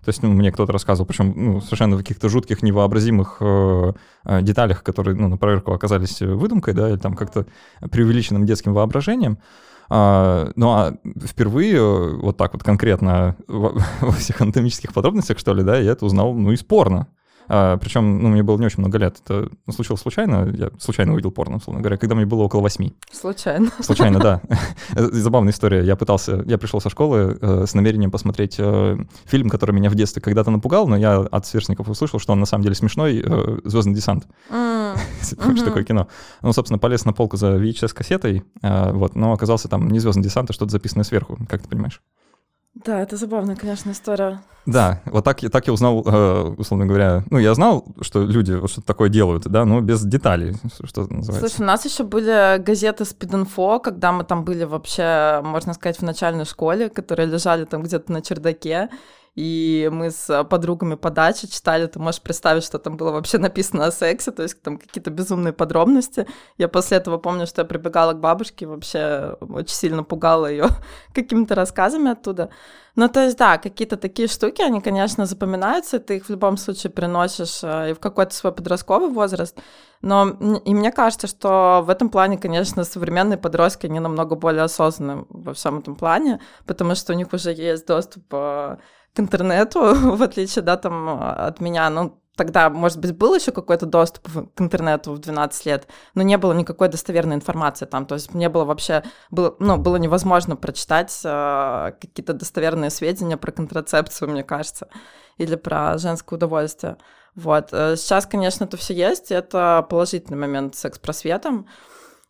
то 0.04 0.08
есть, 0.08 0.22
ну, 0.22 0.30
мне 0.30 0.52
кто-то 0.52 0.72
рассказывал, 0.72 1.06
причем 1.06 1.32
ну, 1.36 1.60
совершенно 1.60 1.96
в 1.96 1.98
каких-то 1.98 2.28
жутких, 2.28 2.62
невообразимых 2.62 3.38
э, 3.40 3.92
э, 4.24 4.42
деталях, 4.42 4.82
которые, 4.82 5.16
ну, 5.16 5.28
на 5.28 5.36
проверку 5.36 5.72
оказались 5.72 6.20
выдумкой, 6.20 6.74
да, 6.74 6.88
или 6.90 6.96
там 6.96 7.14
как-то 7.14 7.46
преувеличенным 7.90 8.46
детским 8.46 8.74
воображением. 8.74 9.38
А, 9.90 10.50
ну 10.54 10.68
а 10.70 10.98
впервые 11.24 11.76
э, 11.76 12.16
вот 12.16 12.36
так 12.36 12.52
вот 12.52 12.62
конкретно 12.62 13.36
во 13.48 13.72
всех 14.18 14.40
анатомических 14.40 14.92
подробностях, 14.92 15.38
что 15.38 15.54
ли, 15.54 15.62
да, 15.62 15.78
я 15.78 15.92
это 15.92 16.04
узнал, 16.04 16.34
ну, 16.34 16.52
из 16.52 16.62
порно. 16.62 17.08
А, 17.48 17.76
причем, 17.78 18.22
ну, 18.22 18.28
мне 18.28 18.42
было 18.42 18.58
не 18.58 18.66
очень 18.66 18.80
много 18.80 18.98
лет. 18.98 19.20
Это 19.24 19.48
случилось 19.70 20.00
случайно. 20.00 20.50
Я 20.54 20.70
случайно 20.78 21.12
увидел 21.14 21.30
порно, 21.30 21.56
условно 21.56 21.80
говоря, 21.80 21.96
когда 21.96 22.14
мне 22.14 22.26
было 22.26 22.42
около 22.42 22.60
восьми. 22.60 22.94
Случайно. 23.10 23.70
Случайно, 23.80 24.18
да. 24.18 24.42
Забавная 24.94 25.52
история. 25.52 25.84
Я 25.84 25.96
пытался, 25.96 26.42
я 26.46 26.58
пришел 26.58 26.80
со 26.80 26.90
школы 26.90 27.38
э, 27.40 27.64
с 27.66 27.74
намерением 27.74 28.10
посмотреть 28.10 28.56
э, 28.58 28.96
фильм, 29.24 29.48
который 29.48 29.72
меня 29.72 29.90
в 29.90 29.94
детстве 29.94 30.20
когда-то 30.20 30.50
напугал, 30.50 30.86
но 30.86 30.96
я 30.96 31.18
от 31.18 31.46
сверстников 31.46 31.88
услышал, 31.88 32.18
что 32.18 32.32
он 32.32 32.40
на 32.40 32.46
самом 32.46 32.64
деле 32.64 32.74
смешной, 32.74 33.22
э, 33.24 33.58
«Звездный 33.64 33.94
десант». 33.94 34.26
Что 35.22 35.64
такое 35.64 35.84
кино. 35.84 36.08
Ну, 36.42 36.52
собственно, 36.52 36.78
полез 36.78 37.04
на 37.04 37.12
полку 37.12 37.36
за 37.36 37.56
VHS-кассетой, 37.56 38.44
э, 38.62 38.92
вот, 38.92 39.14
но 39.14 39.32
оказался 39.32 39.68
там 39.68 39.88
не 39.88 39.98
«Звездный 39.98 40.24
десант», 40.24 40.50
а 40.50 40.52
что-то 40.52 40.72
записанное 40.72 41.04
сверху, 41.04 41.38
как 41.48 41.62
ты 41.62 41.68
понимаешь. 41.68 42.00
Да, 42.84 43.00
это 43.00 43.16
забавная, 43.16 43.56
конечно, 43.56 43.90
история. 43.90 44.40
Да, 44.66 45.00
вот 45.06 45.24
так, 45.24 45.40
так 45.40 45.66
я 45.66 45.72
узнал, 45.72 46.04
э, 46.06 46.54
условно 46.58 46.86
говоря, 46.86 47.24
ну, 47.30 47.38
я 47.38 47.54
знал, 47.54 47.86
что 48.02 48.22
люди 48.22 48.52
вот 48.52 48.70
что-то 48.70 48.86
такое 48.86 49.08
делают, 49.08 49.44
да, 49.44 49.64
но 49.64 49.80
без 49.80 50.02
деталей, 50.02 50.54
что 50.84 51.06
называется. 51.10 51.48
Слушай, 51.48 51.62
у 51.62 51.64
нас 51.64 51.84
еще 51.84 52.04
были 52.04 52.58
газеты 52.58 53.04
Speed 53.04 53.80
когда 53.80 54.12
мы 54.12 54.24
там 54.24 54.44
были 54.44 54.64
вообще, 54.64 55.40
можно 55.42 55.72
сказать, 55.72 55.98
в 55.98 56.02
начальной 56.02 56.44
школе, 56.44 56.90
которые 56.90 57.26
лежали 57.26 57.64
там 57.64 57.82
где-то 57.82 58.12
на 58.12 58.20
чердаке, 58.20 58.90
и 59.38 59.88
мы 59.92 60.10
с 60.10 60.44
подругами 60.50 60.96
по 60.96 61.10
даче 61.10 61.46
читали, 61.46 61.86
ты 61.86 62.00
можешь 62.00 62.20
представить, 62.20 62.64
что 62.64 62.80
там 62.80 62.96
было 62.96 63.12
вообще 63.12 63.38
написано 63.38 63.86
о 63.86 63.92
сексе, 63.92 64.32
то 64.32 64.42
есть 64.42 64.60
там 64.62 64.78
какие-то 64.78 65.10
безумные 65.10 65.52
подробности. 65.52 66.26
Я 66.56 66.66
после 66.66 66.96
этого 66.96 67.18
помню, 67.18 67.46
что 67.46 67.62
я 67.62 67.64
прибегала 67.64 68.14
к 68.14 68.20
бабушке, 68.20 68.66
вообще 68.66 69.36
очень 69.40 69.76
сильно 69.76 70.02
пугала 70.02 70.46
ее 70.50 70.66
какими-то 71.14 71.54
рассказами 71.54 72.10
оттуда. 72.10 72.50
Ну, 72.96 73.08
то 73.08 73.24
есть, 73.24 73.38
да, 73.38 73.58
какие-то 73.58 73.96
такие 73.96 74.26
штуки, 74.26 74.60
они, 74.60 74.80
конечно, 74.80 75.24
запоминаются, 75.24 76.00
ты 76.00 76.16
их 76.16 76.24
в 76.24 76.30
любом 76.30 76.56
случае 76.56 76.90
приносишь 76.90 77.60
э, 77.62 77.90
и 77.90 77.94
в 77.94 78.00
какой-то 78.00 78.34
свой 78.34 78.52
подростковый 78.52 79.10
возраст, 79.10 79.56
но 80.00 80.30
и 80.64 80.74
мне 80.74 80.90
кажется, 80.90 81.28
что 81.28 81.80
в 81.84 81.90
этом 81.90 82.08
плане, 82.08 82.38
конечно, 82.38 82.82
современные 82.82 83.38
подростки, 83.38 83.86
они 83.86 84.00
намного 84.00 84.34
более 84.34 84.64
осознанны 84.64 85.26
во 85.28 85.54
всем 85.54 85.78
этом 85.78 85.94
плане, 85.94 86.40
потому 86.66 86.96
что 86.96 87.12
у 87.12 87.16
них 87.16 87.32
уже 87.32 87.52
есть 87.52 87.86
доступ 87.86 88.24
э, 88.32 88.78
к 89.18 89.20
интернету, 89.20 89.80
в 90.16 90.22
отличие, 90.22 90.62
да, 90.62 90.76
там, 90.76 91.20
от 91.20 91.60
меня, 91.60 91.90
ну, 91.90 92.22
тогда, 92.36 92.70
может 92.70 92.98
быть, 92.98 93.16
был 93.16 93.34
еще 93.34 93.50
какой-то 93.50 93.84
доступ 93.84 94.28
к 94.54 94.60
интернету 94.60 95.12
в 95.12 95.18
12 95.18 95.66
лет, 95.66 95.88
но 96.14 96.22
не 96.22 96.38
было 96.38 96.52
никакой 96.52 96.88
достоверной 96.88 97.34
информации 97.34 97.84
там, 97.84 98.06
то 98.06 98.14
есть 98.14 98.32
не 98.32 98.48
было 98.48 98.64
вообще, 98.64 99.02
было, 99.32 99.56
ну, 99.58 99.76
было 99.76 99.96
невозможно 99.96 100.54
прочитать 100.54 101.20
э, 101.24 101.92
какие-то 102.00 102.32
достоверные 102.32 102.90
сведения 102.90 103.36
про 103.36 103.50
контрацепцию, 103.50 104.30
мне 104.30 104.44
кажется, 104.44 104.86
или 105.36 105.56
про 105.56 105.98
женское 105.98 106.36
удовольствие. 106.36 106.96
Вот. 107.34 107.70
Э, 107.72 107.96
сейчас, 107.96 108.24
конечно, 108.26 108.64
это 108.64 108.76
все 108.76 108.94
есть, 108.94 109.32
это 109.32 109.84
положительный 109.90 110.38
момент 110.38 110.76
с 110.76 110.78
секс-просветом, 110.78 111.66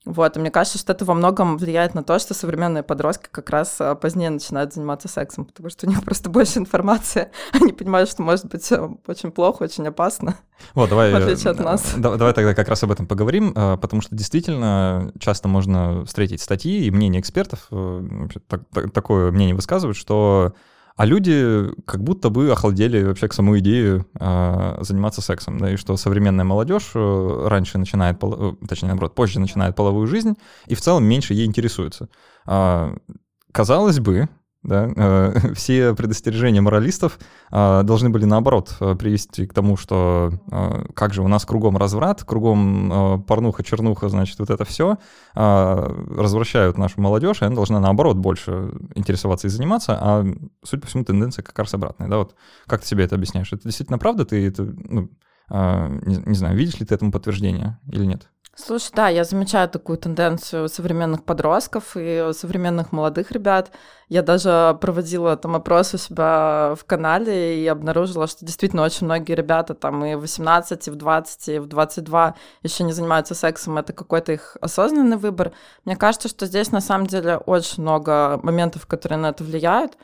вот, 0.08 0.36
и 0.36 0.40
мне 0.40 0.50
кажется, 0.50 0.78
что 0.78 0.94
это 0.94 1.04
во 1.04 1.12
многом 1.12 1.58
влияет 1.58 1.94
на 1.94 2.02
то, 2.02 2.18
что 2.18 2.32
современные 2.32 2.82
подростки 2.82 3.28
как 3.30 3.50
раз 3.50 3.76
а, 3.78 3.94
позднее 3.94 4.30
начинают 4.30 4.72
заниматься 4.72 5.06
сексом, 5.06 5.44
потому 5.44 5.68
что 5.68 5.86
у 5.86 5.90
них 5.90 6.02
просто 6.04 6.30
больше 6.30 6.58
информации. 6.58 7.28
Они 7.52 7.74
понимают, 7.74 8.08
что 8.08 8.22
может 8.22 8.46
быть 8.46 8.72
э, 8.72 8.88
очень 9.06 9.30
плохо, 9.30 9.64
очень 9.64 9.86
опасно. 9.86 10.36
Вот, 10.72 10.88
давай, 10.88 11.12
в 11.12 11.16
отличие 11.16 11.50
от 11.50 11.60
нас. 11.60 11.92
Давай 11.94 12.32
тогда 12.32 12.54
как 12.54 12.68
раз 12.68 12.82
об 12.82 12.90
этом 12.90 13.06
поговорим, 13.06 13.52
а, 13.54 13.76
потому 13.76 14.00
что 14.00 14.16
действительно 14.16 15.12
часто 15.18 15.46
можно 15.46 16.06
встретить 16.06 16.40
статьи 16.40 16.86
и 16.86 16.90
мнения 16.90 17.20
экспертов, 17.20 17.66
э, 17.70 18.28
такое 18.94 19.30
мнение 19.30 19.54
высказывают, 19.54 19.98
что 19.98 20.54
а 20.98 21.06
люди 21.06 21.70
как 21.86 22.02
будто 22.02 22.28
бы 22.28 22.50
охладели 22.50 23.04
вообще 23.04 23.28
к 23.28 23.32
самой 23.32 23.60
идее 23.60 24.04
э, 24.18 24.78
заниматься 24.80 25.22
сексом, 25.22 25.58
да, 25.58 25.72
и 25.72 25.76
что 25.76 25.96
современная 25.96 26.44
молодежь 26.44 26.90
э, 26.92 27.46
раньше 27.46 27.78
начинает, 27.78 28.18
пол... 28.18 28.34
Э, 28.60 28.66
точнее, 28.66 28.88
наоборот, 28.88 29.14
позже 29.14 29.38
начинает 29.38 29.76
половую 29.76 30.08
жизнь, 30.08 30.34
и 30.66 30.74
в 30.74 30.80
целом 30.80 31.04
меньше 31.04 31.34
ей 31.34 31.46
интересуется. 31.46 32.08
Э, 32.48 32.96
казалось 33.52 34.00
бы, 34.00 34.28
да, 34.68 34.90
э, 34.94 35.52
все 35.54 35.94
предостережения 35.94 36.60
моралистов 36.60 37.18
э, 37.50 37.82
должны 37.82 38.10
были, 38.10 38.24
наоборот, 38.24 38.76
э, 38.80 38.94
привести 38.94 39.46
к 39.46 39.54
тому, 39.54 39.76
что 39.76 40.30
э, 40.50 40.84
как 40.94 41.14
же 41.14 41.22
у 41.22 41.28
нас 41.28 41.44
кругом 41.44 41.76
разврат, 41.76 42.22
кругом 42.22 42.92
э, 42.92 43.18
порнуха, 43.26 43.64
чернуха, 43.64 44.08
значит, 44.08 44.38
вот 44.38 44.50
это 44.50 44.64
все 44.64 44.98
э, 45.34 46.04
развращают 46.16 46.76
нашу 46.76 47.00
молодежь, 47.00 47.42
и 47.42 47.46
она 47.46 47.54
должна, 47.54 47.80
наоборот, 47.80 48.18
больше 48.18 48.70
интересоваться 48.94 49.46
и 49.46 49.50
заниматься, 49.50 49.98
а, 49.98 50.26
судя 50.62 50.82
по 50.82 50.88
всему, 50.88 51.04
тенденция 51.04 51.42
как 51.42 51.58
раз 51.58 51.72
обратная, 51.72 52.08
да, 52.08 52.18
вот 52.18 52.34
как 52.66 52.82
ты 52.82 52.86
себе 52.86 53.04
это 53.04 53.14
объясняешь? 53.14 53.52
Это 53.52 53.62
действительно 53.64 53.98
правда? 53.98 54.24
Ты 54.24 54.46
это, 54.46 54.64
ну, 54.64 55.10
не, 55.50 56.16
не 56.26 56.34
знаю, 56.34 56.56
видишь 56.58 56.78
ли 56.78 56.84
ты 56.84 56.94
этому 56.94 57.10
подтверждение 57.10 57.78
или 57.90 58.04
нет? 58.04 58.28
Слушай, 58.60 58.90
да, 58.92 59.08
я 59.08 59.22
замечаю 59.22 59.68
такую 59.68 59.98
тенденцию 59.98 60.68
современных 60.68 61.22
подростков 61.22 61.92
и 61.94 62.30
современных 62.32 62.90
молодых 62.90 63.30
ребят. 63.30 63.70
Я 64.08 64.22
даже 64.22 64.76
проводила 64.80 65.36
там 65.36 65.54
опрос 65.54 65.94
у 65.94 65.98
себя 65.98 66.74
в 66.76 66.84
канале 66.84 67.62
и 67.62 67.66
обнаружила, 67.68 68.26
что 68.26 68.44
действительно 68.44 68.82
очень 68.82 69.06
многие 69.06 69.34
ребята 69.34 69.74
там 69.74 70.04
и 70.04 70.16
в 70.16 70.22
18, 70.22 70.88
и 70.88 70.90
в 70.90 70.96
20, 70.96 71.48
и 71.48 71.58
в 71.60 71.66
22 71.66 72.34
еще 72.64 72.82
не 72.82 72.92
занимаются 72.92 73.36
сексом. 73.36 73.78
Это 73.78 73.92
какой-то 73.92 74.32
их 74.32 74.56
осознанный 74.60 75.18
выбор. 75.18 75.52
Мне 75.84 75.94
кажется, 75.94 76.28
что 76.28 76.44
здесь 76.46 76.72
на 76.72 76.80
самом 76.80 77.06
деле 77.06 77.36
очень 77.36 77.84
много 77.84 78.40
моментов, 78.42 78.86
которые 78.86 79.18
на 79.20 79.28
это 79.28 79.44
влияют. 79.44 79.96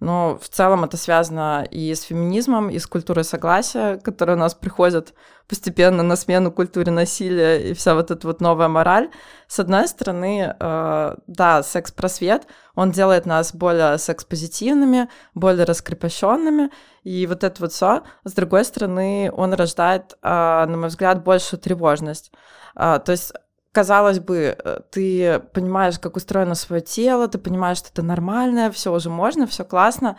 Но 0.00 0.38
в 0.40 0.48
целом 0.48 0.84
это 0.84 0.96
связано 0.96 1.66
и 1.68 1.92
с 1.92 2.02
феминизмом, 2.02 2.70
и 2.70 2.78
с 2.78 2.86
культурой 2.86 3.24
согласия, 3.24 3.96
которая 3.96 4.36
у 4.36 4.40
нас 4.40 4.54
приходит 4.54 5.12
постепенно 5.48 6.04
на 6.04 6.14
смену 6.14 6.52
культуре 6.52 6.92
насилия 6.92 7.70
и 7.70 7.74
вся 7.74 7.94
вот 7.94 8.10
эта 8.10 8.26
вот 8.26 8.40
новая 8.40 8.68
мораль. 8.68 9.10
С 9.48 9.58
одной 9.58 9.88
стороны, 9.88 10.54
э, 10.58 11.14
да, 11.26 11.62
секс-просвет, 11.62 12.46
он 12.76 12.92
делает 12.92 13.26
нас 13.26 13.52
более 13.52 13.98
секс-позитивными, 13.98 15.08
более 15.34 15.64
раскрепощенными, 15.64 16.70
и 17.02 17.26
вот 17.26 17.42
это 17.42 17.60
вот 17.60 17.72
все. 17.72 18.02
С 18.24 18.32
другой 18.34 18.64
стороны, 18.64 19.32
он 19.34 19.52
рождает, 19.52 20.16
э, 20.22 20.28
на 20.28 20.76
мой 20.76 20.88
взгляд, 20.88 21.24
большую 21.24 21.58
тревожность. 21.58 22.30
Э, 22.76 23.00
то 23.04 23.10
есть 23.10 23.32
казалось 23.78 24.18
бы, 24.18 24.56
э, 24.58 24.80
ты 24.90 25.38
понимаешь, 25.52 26.00
как 26.00 26.16
устроено 26.16 26.56
свое 26.56 26.82
тело, 26.82 27.28
ты 27.28 27.38
понимаешь, 27.38 27.78
что 27.78 27.90
это 27.92 28.02
нормально, 28.02 28.72
все 28.72 28.92
уже 28.92 29.08
можно, 29.08 29.46
все 29.46 29.64
классно, 29.64 30.16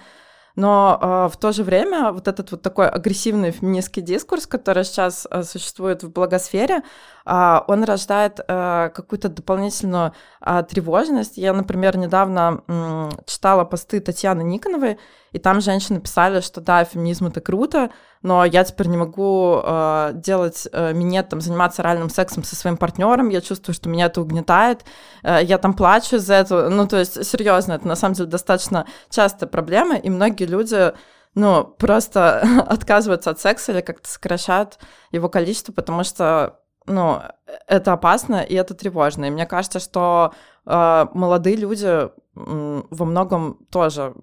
но 0.55 0.97
э, 1.01 1.33
в 1.33 1.37
то 1.37 1.51
же 1.51 1.63
время 1.63 2.13
вот 2.13 2.29
этот 2.29 2.51
вот 2.51 2.61
такой 2.61 2.87
агрессивный 2.87 3.51
феминистский 3.51 4.01
дискурс, 4.01 4.47
который 4.47 4.85
сейчас 4.85 5.27
э, 5.29 5.43
существует 5.43 6.03
в 6.03 6.09
благосфере, 6.09 6.83
э, 7.25 7.59
он 7.67 7.83
рождает 7.83 8.39
э, 8.39 8.91
какую-то 8.95 9.27
дополнительную 9.27 10.13
э, 10.39 10.63
тревожность. 10.69 11.37
Я, 11.37 11.51
например, 11.51 11.97
недавно 11.97 12.63
э, 12.65 13.09
читала 13.25 13.65
посты 13.65 13.99
Татьяны 13.99 14.41
Никоновой, 14.43 14.97
и 15.33 15.39
там 15.39 15.59
женщины 15.59 15.99
писали, 15.99 16.39
что 16.39 16.61
да, 16.61 16.85
феминизм 16.85 17.27
это 17.27 17.41
круто, 17.41 17.89
но 18.21 18.45
я 18.45 18.63
теперь 18.63 18.87
не 18.87 18.97
могу 18.97 19.61
э, 19.63 20.11
делать 20.15 20.67
э, 20.71 20.93
минет, 20.93 21.29
там, 21.29 21.41
заниматься 21.41 21.81
реальным 21.81 22.09
сексом 22.09 22.43
со 22.43 22.55
своим 22.55 22.77
партнером, 22.77 23.29
я 23.29 23.41
чувствую, 23.41 23.73
что 23.73 23.89
меня 23.89 24.07
это 24.07 24.21
угнетает, 24.21 24.85
э, 25.23 25.39
я 25.43 25.57
там 25.57 25.73
плачу 25.73 26.17
из-за 26.17 26.35
этого. 26.35 26.69
Ну, 26.69 26.87
то 26.87 26.97
есть, 26.97 27.25
серьезно, 27.25 27.73
это 27.73 27.87
на 27.87 27.95
самом 27.95 28.15
деле 28.15 28.29
достаточно 28.29 28.85
частая 29.09 29.49
проблема, 29.49 29.95
и 29.95 30.09
многие 30.09 30.45
люди 30.45 30.93
ну, 31.35 31.63
просто 31.63 32.41
отказываются 32.67 33.31
от 33.31 33.39
секса 33.39 33.71
или 33.71 33.81
как-то 33.81 34.09
сокращают 34.09 34.79
его 35.11 35.29
количество, 35.29 35.71
потому 35.71 36.03
что, 36.03 36.59
ну, 36.85 37.21
это 37.67 37.93
опасно 37.93 38.41
и 38.41 38.55
это 38.55 38.73
тревожно. 38.73 39.25
И 39.25 39.31
мне 39.31 39.45
кажется, 39.45 39.79
что 39.79 40.33
э, 40.65 41.05
молодые 41.13 41.55
люди 41.55 41.85
э, 41.85 42.09
во 42.35 43.05
многом 43.05 43.65
тоже 43.71 44.15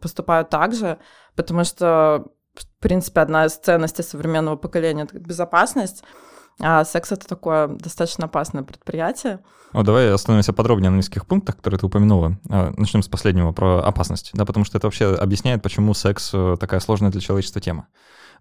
поступают 0.00 0.48
так 0.48 0.74
же, 0.74 0.98
потому 1.36 1.64
что, 1.64 2.26
в 2.54 2.66
принципе, 2.80 3.20
одна 3.20 3.46
из 3.46 3.56
ценностей 3.56 4.02
современного 4.02 4.56
поколения— 4.56 5.02
это 5.04 5.18
безопасность, 5.18 6.04
а 6.60 6.84
секс— 6.84 7.12
это 7.12 7.26
такое 7.26 7.68
достаточно 7.68 8.26
опасное 8.26 8.62
предприятие. 8.62 9.40
О, 9.72 9.82
давай 9.82 10.12
остановимся 10.12 10.52
подробнее 10.52 10.90
на 10.90 10.96
нескольких 10.96 11.26
пунктах, 11.26 11.56
которые 11.56 11.80
ты 11.80 11.86
упомянула. 11.86 12.38
А, 12.48 12.72
Начнем 12.76 13.02
с 13.02 13.08
последнего, 13.08 13.52
про 13.52 13.82
опасность, 13.82 14.30
да, 14.34 14.44
потому 14.44 14.64
что 14.64 14.78
это 14.78 14.86
вообще 14.86 15.14
объясняет, 15.14 15.62
почему 15.62 15.94
секс 15.94 16.30
э, 16.32 16.56
такая 16.60 16.78
сложная 16.78 17.10
для 17.10 17.20
человечества 17.20 17.60
тема. 17.60 17.88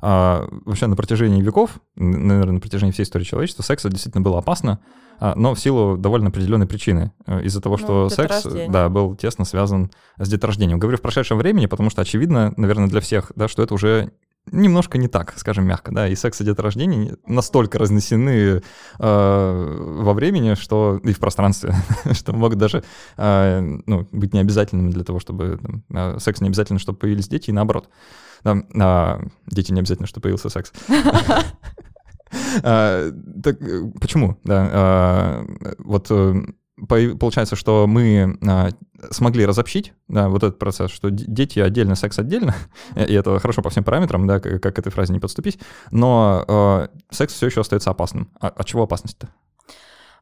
А, 0.05 0.50
вообще 0.65 0.88
на 0.88 0.98
протяжении 0.98 1.41
веков, 1.41 1.79
наверное, 1.95 2.55
на 2.55 2.60
протяжении 2.60 2.91
всей 2.91 3.03
истории 3.03 3.24
человечества, 3.24 3.63
секс 3.63 3.83
действительно 3.83 4.22
было 4.22 4.39
опасно, 4.39 4.79
а, 5.17 5.33
но 5.38 5.55
в 5.55 5.60
силу 5.62 5.95
довольно 5.95 6.27
определенной 6.27 6.67
причины. 6.67 7.13
Э, 7.25 7.41
из-за 7.43 7.62
того, 7.62 7.77
ну, 7.77 7.86
что 7.86 8.10
секс 8.10 8.45
да, 8.67 8.89
был 8.89 9.15
тесно 9.15 9.45
связан 9.45 9.91
с 10.17 10.27
деторождением. 10.27 10.77
Говорю 10.77 10.98
в 10.98 11.01
прошедшем 11.01 11.38
времени, 11.38 11.67
потому 11.67 11.89
что 11.89 12.01
очевидно, 12.01 12.53
наверное, 12.57 12.89
для 12.89 13.00
всех, 13.00 13.31
да, 13.38 13.48
что 13.48 13.63
это 13.63 13.74
уже 13.75 14.12
немножко 14.51 14.98
не 14.98 15.07
так, 15.07 15.36
скажем 15.38 15.65
мягко, 15.65 15.93
да, 15.93 16.10
и 16.10 16.15
секс 16.15 16.41
и 16.41 16.43
деторождение 16.43 17.15
настолько 17.25 17.79
разнесены 17.79 18.62
э, 19.00 19.77
во 20.01 20.13
времени, 20.13 20.55
что 20.55 21.00
и 21.01 21.13
в 21.13 21.19
пространстве, 21.19 21.75
что 22.12 22.33
могут 22.33 22.57
даже 22.57 22.83
э, 23.15 23.62
ну, 23.86 24.05
быть 24.12 24.33
необязательными 24.33 24.91
для 24.91 25.05
того, 25.05 25.22
чтобы 25.22 25.62
э, 25.89 26.17
секс 26.19 26.41
не 26.41 26.50
обязательно, 26.50 26.79
чтобы 26.79 26.98
появились 26.98 27.29
дети, 27.29 27.51
и 27.51 27.53
наоборот. 27.53 27.88
Да, 28.43 28.57
а, 28.79 29.21
дети 29.47 29.71
не 29.71 29.79
обязательно, 29.79 30.07
чтобы 30.07 30.23
появился 30.23 30.50
секс. 30.50 30.71
А, 32.63 33.12
так 33.43 33.59
почему? 34.01 34.39
Да, 34.43 34.67
а, 34.71 35.45
вот 35.77 36.07
э, 36.09 36.33
получается, 36.88 37.55
что 37.55 37.85
мы 37.85 38.39
а, 38.43 38.69
смогли 39.12 39.45
разобщить 39.45 39.93
да, 40.07 40.29
вот 40.29 40.41
этот 40.41 40.57
процесс, 40.57 40.89
что 40.89 41.12
дети 41.12 41.59
отдельно, 41.59 41.93
секс 41.93 42.17
отдельно, 42.17 42.55
и 42.95 43.13
это 43.13 43.38
хорошо 43.38 43.62
по 43.62 43.69
всем 43.69 43.83
параметрам, 43.83 44.25
да, 44.25 44.39
как, 44.39 44.62
к 44.62 44.79
этой 44.79 44.91
фразе 44.91 45.13
не 45.13 45.19
подступить, 45.19 45.59
но 45.91 46.89
секс 47.12 47.35
все 47.35 47.45
еще 47.45 47.62
остается 47.62 47.91
опасным. 47.91 48.31
А 48.39 48.47
от 48.47 48.65
чего 48.65 48.81
опасность-то? 48.81 49.29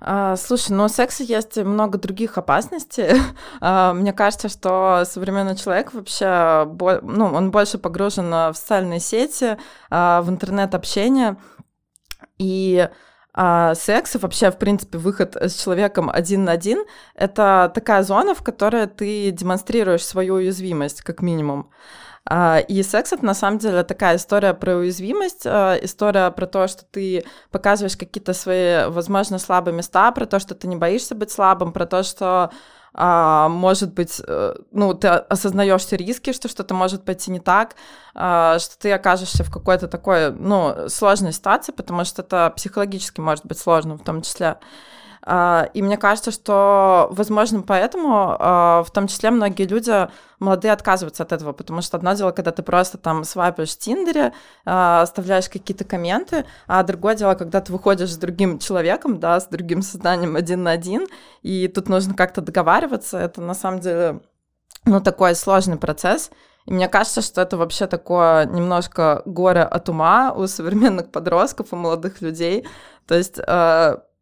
А, 0.03 0.35
слушай, 0.35 0.71
ну 0.71 0.85
у 0.85 0.89
секса 0.89 1.23
есть 1.23 1.57
много 1.57 1.99
других 1.99 2.37
опасностей. 2.37 3.21
а, 3.61 3.93
мне 3.93 4.13
кажется, 4.13 4.49
что 4.49 5.03
современный 5.05 5.55
человек 5.55 5.93
вообще, 5.93 6.67
ну, 7.03 7.25
он 7.25 7.51
больше 7.51 7.77
погружен 7.77 8.29
в 8.31 8.53
социальные 8.55 8.99
сети, 8.99 9.57
а, 9.91 10.21
в 10.23 10.29
интернет-общение. 10.29 11.37
И 12.39 12.89
а 13.33 13.75
секс 13.75 14.15
и 14.15 14.17
вообще, 14.17 14.51
в 14.51 14.57
принципе, 14.57 14.97
выход 14.97 15.37
с 15.37 15.63
человеком 15.63 16.09
один 16.09 16.43
на 16.43 16.51
один— 16.51 16.83
это 17.15 17.71
такая 17.73 18.03
зона, 18.03 18.35
в 18.35 18.43
которой 18.43 18.87
ты 18.87 19.31
демонстрируешь 19.31 20.05
свою 20.05 20.35
уязвимость, 20.35 21.01
как 21.01 21.21
минимум. 21.21 21.69
А, 22.25 22.59
и 22.59 22.83
секс— 22.83 23.13
это 23.13 23.25
на 23.25 23.33
самом 23.33 23.57
деле 23.57 23.83
такая 23.83 24.17
история 24.17 24.53
про 24.53 24.75
уязвимость, 24.75 25.45
а, 25.45 25.75
история 25.81 26.29
про 26.31 26.45
то, 26.45 26.67
что 26.67 26.83
ты 26.85 27.23
показываешь 27.49 27.97
какие-то 27.97 28.33
свои, 28.33 28.87
возможно, 28.87 29.39
слабые 29.39 29.75
места, 29.75 30.11
про 30.11 30.25
то, 30.25 30.39
что 30.39 30.53
ты 30.53 30.67
не 30.67 30.75
боишься 30.75 31.15
быть 31.15 31.31
слабым, 31.31 31.73
про 31.73 31.85
то, 31.85 32.03
что 32.03 32.51
а, 32.93 33.47
может 33.47 33.93
быть, 33.93 34.21
э, 34.25 34.55
ну, 34.71 34.93
ты 34.93 35.07
осознаешь 35.07 35.81
все 35.81 35.95
риски, 35.95 36.33
что 36.33 36.49
что-то 36.49 36.73
может 36.73 37.05
пойти 37.05 37.31
не 37.31 37.39
так, 37.39 37.75
а, 38.13 38.59
что 38.59 38.77
ты 38.77 38.91
окажешься 38.91 39.45
в 39.45 39.51
какой-то 39.51 39.87
такой, 39.87 40.31
ну, 40.31 40.89
сложной 40.89 41.31
ситуации, 41.31 41.71
потому 41.71 42.03
что 42.03 42.21
это 42.21 42.51
психологически 42.55 43.21
может 43.21 43.45
быть 43.45 43.57
сложно 43.59 43.97
в 43.97 44.03
том 44.03 44.21
числе. 44.21 44.57
А, 45.23 45.69
и 45.73 45.81
мне 45.81 45.97
кажется, 45.97 46.31
что, 46.31 47.07
возможно, 47.11 47.61
поэтому 47.61 48.35
а, 48.39 48.83
в 48.83 48.91
том 48.91 49.07
числе 49.07 49.29
многие 49.29 49.67
люди 49.67 50.09
молодые 50.39 50.71
отказываются 50.71 51.23
от 51.23 51.31
этого, 51.31 51.53
потому 51.53 51.81
что 51.81 51.97
одно 51.97 52.13
дело, 52.13 52.31
когда 52.31 52.51
ты 52.51 52.63
просто 52.63 52.97
там 52.97 53.23
свайпаешь 53.23 53.71
в 53.75 53.77
Тиндере, 53.77 54.33
а, 54.65 55.01
оставляешь 55.01 55.47
какие-то 55.47 55.83
комменты, 55.83 56.45
а 56.67 56.81
другое 56.83 57.15
дело, 57.15 57.35
когда 57.35 57.61
ты 57.61 57.71
выходишь 57.71 58.11
с 58.11 58.17
другим 58.17 58.57
человеком, 58.57 59.19
да, 59.19 59.39
с 59.39 59.47
другим 59.47 59.83
созданием 59.83 60.35
один 60.35 60.63
на 60.63 60.71
один, 60.71 61.07
и 61.43 61.67
тут 61.67 61.87
нужно 61.87 62.15
как-то 62.15 62.41
договариваться, 62.41 63.19
это 63.19 63.41
на 63.41 63.53
самом 63.53 63.79
деле, 63.79 64.21
ну, 64.85 65.01
такой 65.01 65.35
сложный 65.35 65.77
процесс, 65.77 66.31
и 66.65 66.73
мне 66.73 66.87
кажется, 66.87 67.21
что 67.21 67.41
это 67.41 67.57
вообще 67.57 67.85
такое 67.85 68.45
немножко 68.45 69.21
горе 69.25 69.61
от 69.61 69.89
ума 69.89 70.33
у 70.33 70.47
современных 70.47 71.11
подростков 71.11 71.73
и 71.73 71.75
молодых 71.75 72.21
людей. 72.21 72.67
То 73.07 73.15
есть 73.15 73.39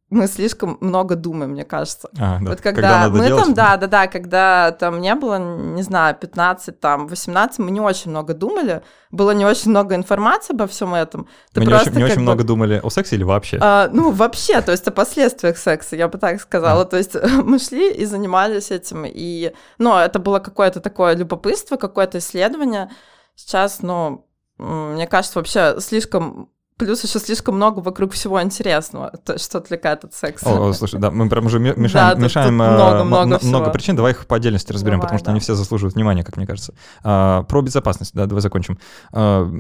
мы 0.10 0.28
слишком 0.28 0.78
много 0.82 1.16
думаем, 1.16 1.52
мне 1.52 1.64
кажется. 1.64 2.10
А, 2.18 2.40
да. 2.40 2.50
Вот 2.50 2.62
когда, 2.62 3.06
когда 3.06 3.10
мы 3.10 3.28
делать? 3.28 3.44
там, 3.44 3.54
да, 3.54 3.78
да, 3.78 3.88
да, 3.88 4.08
когда 4.08 4.72
там 4.72 5.02
не 5.02 5.14
было, 5.14 5.38
не 5.38 5.84
знаю, 5.84 6.16
15, 6.16 6.80
там, 6.80 7.08
18, 7.08 7.60
мы 7.60 7.70
не 7.70 7.80
очень 7.80 8.10
много 8.10 8.34
думали, 8.34 8.82
было 9.12 9.32
не 9.32 9.46
очень 9.46 9.70
много 9.70 9.96
информации 9.96 10.54
обо 10.54 10.66
всем 10.66 10.96
этом. 10.96 11.28
Ты 11.54 11.62
мы 11.62 11.68
не 11.68 11.74
очень, 11.74 11.92
не 11.94 12.04
очень 12.04 12.16
бы... 12.16 12.22
много 12.22 12.44
думали 12.44 12.80
о 12.84 12.90
сексе 12.90 13.18
или 13.18 13.24
вообще? 13.24 13.60
А, 13.62 13.90
ну, 13.92 14.12
вообще, 14.12 14.62
то 14.62 14.72
есть 14.72 14.88
о 14.88 14.92
последствиях 14.92 15.58
секса, 15.58 15.96
я 15.96 16.08
бы 16.08 16.18
так 16.18 16.42
сказала. 16.42 16.82
А. 16.82 16.86
То 16.86 16.98
есть 16.98 17.16
мы 17.44 17.60
шли 17.60 17.92
и 17.92 18.06
занимались 18.06 18.72
этим, 18.72 19.06
и, 19.06 19.54
ну, 19.78 19.96
это 19.96 20.18
было 20.18 20.40
какое-то 20.40 20.80
такое 20.80 21.16
любопытство, 21.16 21.76
какое-то 21.76 22.18
исследование. 22.18 22.90
Сейчас, 23.36 23.84
ну, 23.84 24.26
мне 24.58 25.08
кажется, 25.08 25.40
вообще 25.40 25.80
слишком 25.80 26.50
плюс 26.80 27.04
еще 27.04 27.20
слишком 27.20 27.56
много 27.56 27.82
вокруг 27.82 28.14
всего 28.14 28.42
интересного, 28.42 29.12
то, 29.26 29.38
что 29.38 29.58
отвлекает 29.58 30.06
от 30.06 30.14
секса. 30.14 30.50
О, 30.50 30.70
о, 30.70 30.74
слушай, 30.74 31.00
да, 31.00 31.12
мы 31.12 31.30
прям 31.30 31.46
уже 31.46 31.60
мешаем, 31.60 32.18
да, 32.18 32.24
мешаем 32.24 32.58
тут, 32.58 32.68
тут 32.68 32.76
много, 32.76 32.98
э, 32.98 33.04
много, 33.04 33.40
много 33.44 33.70
причин, 33.72 33.96
давай 33.98 34.14
их 34.14 34.26
по 34.26 34.38
отдельности 34.38 34.72
разберем, 34.72 35.00
Давай, 35.00 35.08
потому 35.08 35.20
что 35.20 35.26
да. 35.26 35.32
они 35.32 35.42
все 35.42 35.56
заслуживают 35.56 35.96
внимания, 35.96 36.24
как 36.24 36.38
мне 36.38 36.48
кажется. 36.48 36.74
А, 37.04 37.44
про 37.44 37.62
безопасность, 37.62 38.14
да, 38.16 38.26
давай 38.26 38.42
закончим. 38.42 38.80
А, 39.12 39.52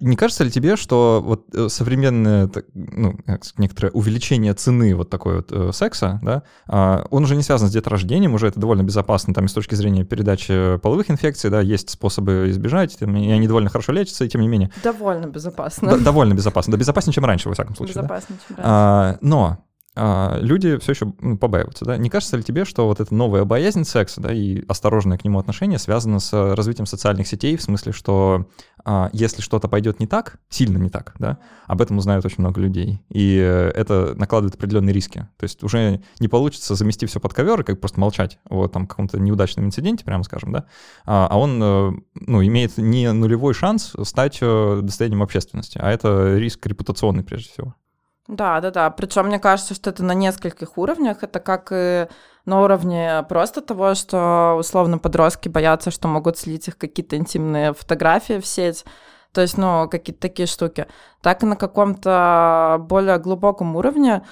не 0.00 0.16
кажется 0.16 0.44
ли 0.44 0.50
тебе, 0.50 0.76
что 0.76 1.22
вот 1.24 1.54
э, 1.54 1.68
современное, 1.68 2.50
ну, 2.74 3.18
некоторое 3.58 3.90
увеличение 3.90 4.54
цены 4.54 4.94
вот 4.94 5.10
такой 5.10 5.36
вот 5.36 5.52
э, 5.52 5.70
секса, 5.72 6.20
да, 6.22 6.42
э, 6.68 7.04
он 7.10 7.24
уже 7.24 7.36
не 7.36 7.42
связан 7.42 7.68
с 7.68 7.72
деторождением, 7.72 8.34
уже 8.34 8.48
это 8.48 8.60
довольно 8.60 8.82
безопасно, 8.82 9.34
там, 9.34 9.46
и 9.46 9.48
с 9.48 9.52
точки 9.52 9.74
зрения 9.74 10.04
передачи 10.04 10.78
половых 10.78 11.10
инфекций, 11.10 11.50
да, 11.50 11.60
есть 11.60 11.90
способы 11.90 12.46
избежать, 12.50 12.98
там, 12.98 13.16
и 13.16 13.30
они 13.30 13.46
довольно 13.46 13.70
хорошо 13.70 13.92
лечатся, 13.92 14.24
и 14.24 14.28
тем 14.28 14.40
не 14.40 14.48
менее. 14.48 14.70
Довольно 14.82 15.26
безопасно. 15.26 15.90
Да, 15.90 15.96
довольно 15.98 16.34
безопасно, 16.34 16.72
да, 16.72 16.78
безопаснее, 16.78 17.14
чем 17.14 17.24
раньше, 17.24 17.48
во 17.48 17.54
всяком 17.54 17.76
случае. 17.76 17.96
Безопаснее, 17.96 18.38
да? 18.38 18.46
чем 18.46 18.56
раньше. 18.56 18.70
А, 18.70 19.18
но 19.20 19.42
а, 19.44 19.58
люди 19.94 20.78
все 20.78 20.92
еще 20.92 21.06
побаиваются, 21.06 21.84
да? 21.84 21.96
Не 21.96 22.08
кажется 22.08 22.36
ли 22.36 22.42
тебе, 22.42 22.64
что 22.64 22.86
вот 22.86 23.00
эта 23.00 23.14
новая 23.14 23.44
боязнь 23.44 23.84
секса, 23.84 24.20
да, 24.20 24.32
и 24.32 24.64
осторожное 24.66 25.18
к 25.18 25.24
нему 25.24 25.38
отношение 25.38 25.78
связано 25.78 26.18
с 26.18 26.32
развитием 26.54 26.86
социальных 26.86 27.26
сетей, 27.26 27.56
в 27.56 27.62
смысле, 27.62 27.92
что 27.92 28.46
а, 28.84 29.10
если 29.12 29.42
что-то 29.42 29.68
пойдет 29.68 30.00
не 30.00 30.06
так, 30.06 30.38
сильно 30.48 30.78
не 30.78 30.88
так, 30.88 31.14
да, 31.18 31.38
об 31.66 31.80
этом 31.80 31.98
узнают 31.98 32.24
очень 32.24 32.38
много 32.38 32.60
людей, 32.60 33.02
и 33.10 33.36
это 33.36 34.14
накладывает 34.16 34.54
определенные 34.54 34.92
риски. 34.92 35.28
То 35.36 35.44
есть 35.44 35.62
уже 35.62 36.02
не 36.18 36.28
получится 36.28 36.74
замести 36.74 37.06
все 37.06 37.20
под 37.20 37.34
ковер 37.34 37.60
и 37.60 37.64
как 37.64 37.80
просто 37.80 38.00
молчать 38.00 38.38
о 38.48 38.68
там 38.68 38.86
каком-то 38.86 39.18
неудачном 39.20 39.66
инциденте, 39.66 40.04
прямо 40.04 40.24
скажем, 40.24 40.52
да, 40.52 40.66
а, 41.04 41.28
а 41.30 41.38
он, 41.38 41.62
э, 41.62 41.92
ну, 42.14 42.44
имеет 42.44 42.78
не 42.78 43.12
нулевой 43.12 43.54
шанс 43.54 43.94
стать 44.02 44.38
э, 44.40 44.80
достоянием 44.82 45.22
общественности, 45.22 45.78
а 45.80 45.90
это 45.90 46.36
риск 46.36 46.66
репутационный 46.66 47.24
прежде 47.24 47.50
всего. 47.50 47.74
Да, 48.28 48.60
да, 48.60 48.70
да. 48.70 48.90
Причем 48.90 49.26
мне 49.26 49.38
кажется, 49.38 49.74
что 49.74 49.90
это 49.90 50.04
на 50.04 50.12
нескольких 50.12 50.78
уровнях. 50.78 51.22
Это 51.22 51.40
как 51.40 51.68
и 51.72 52.06
на 52.44 52.62
уровне 52.62 53.24
просто 53.28 53.60
того, 53.60 53.94
что 53.94 54.56
условно 54.58 54.98
подростки 54.98 55.48
боятся, 55.48 55.90
что 55.90 56.08
могут 56.08 56.38
слить 56.38 56.68
их 56.68 56.78
какие-то 56.78 57.16
интимные 57.16 57.74
фотографии 57.74 58.38
в 58.40 58.46
сеть. 58.46 58.84
То 59.32 59.40
есть, 59.40 59.56
ну, 59.58 59.88
какие-то 59.88 60.20
такие 60.20 60.46
штуки. 60.46 60.86
Так 61.20 61.42
и 61.42 61.46
на 61.46 61.56
каком-то 61.56 62.76
более 62.88 63.18
глубоком 63.18 63.76
уровне 63.76 64.22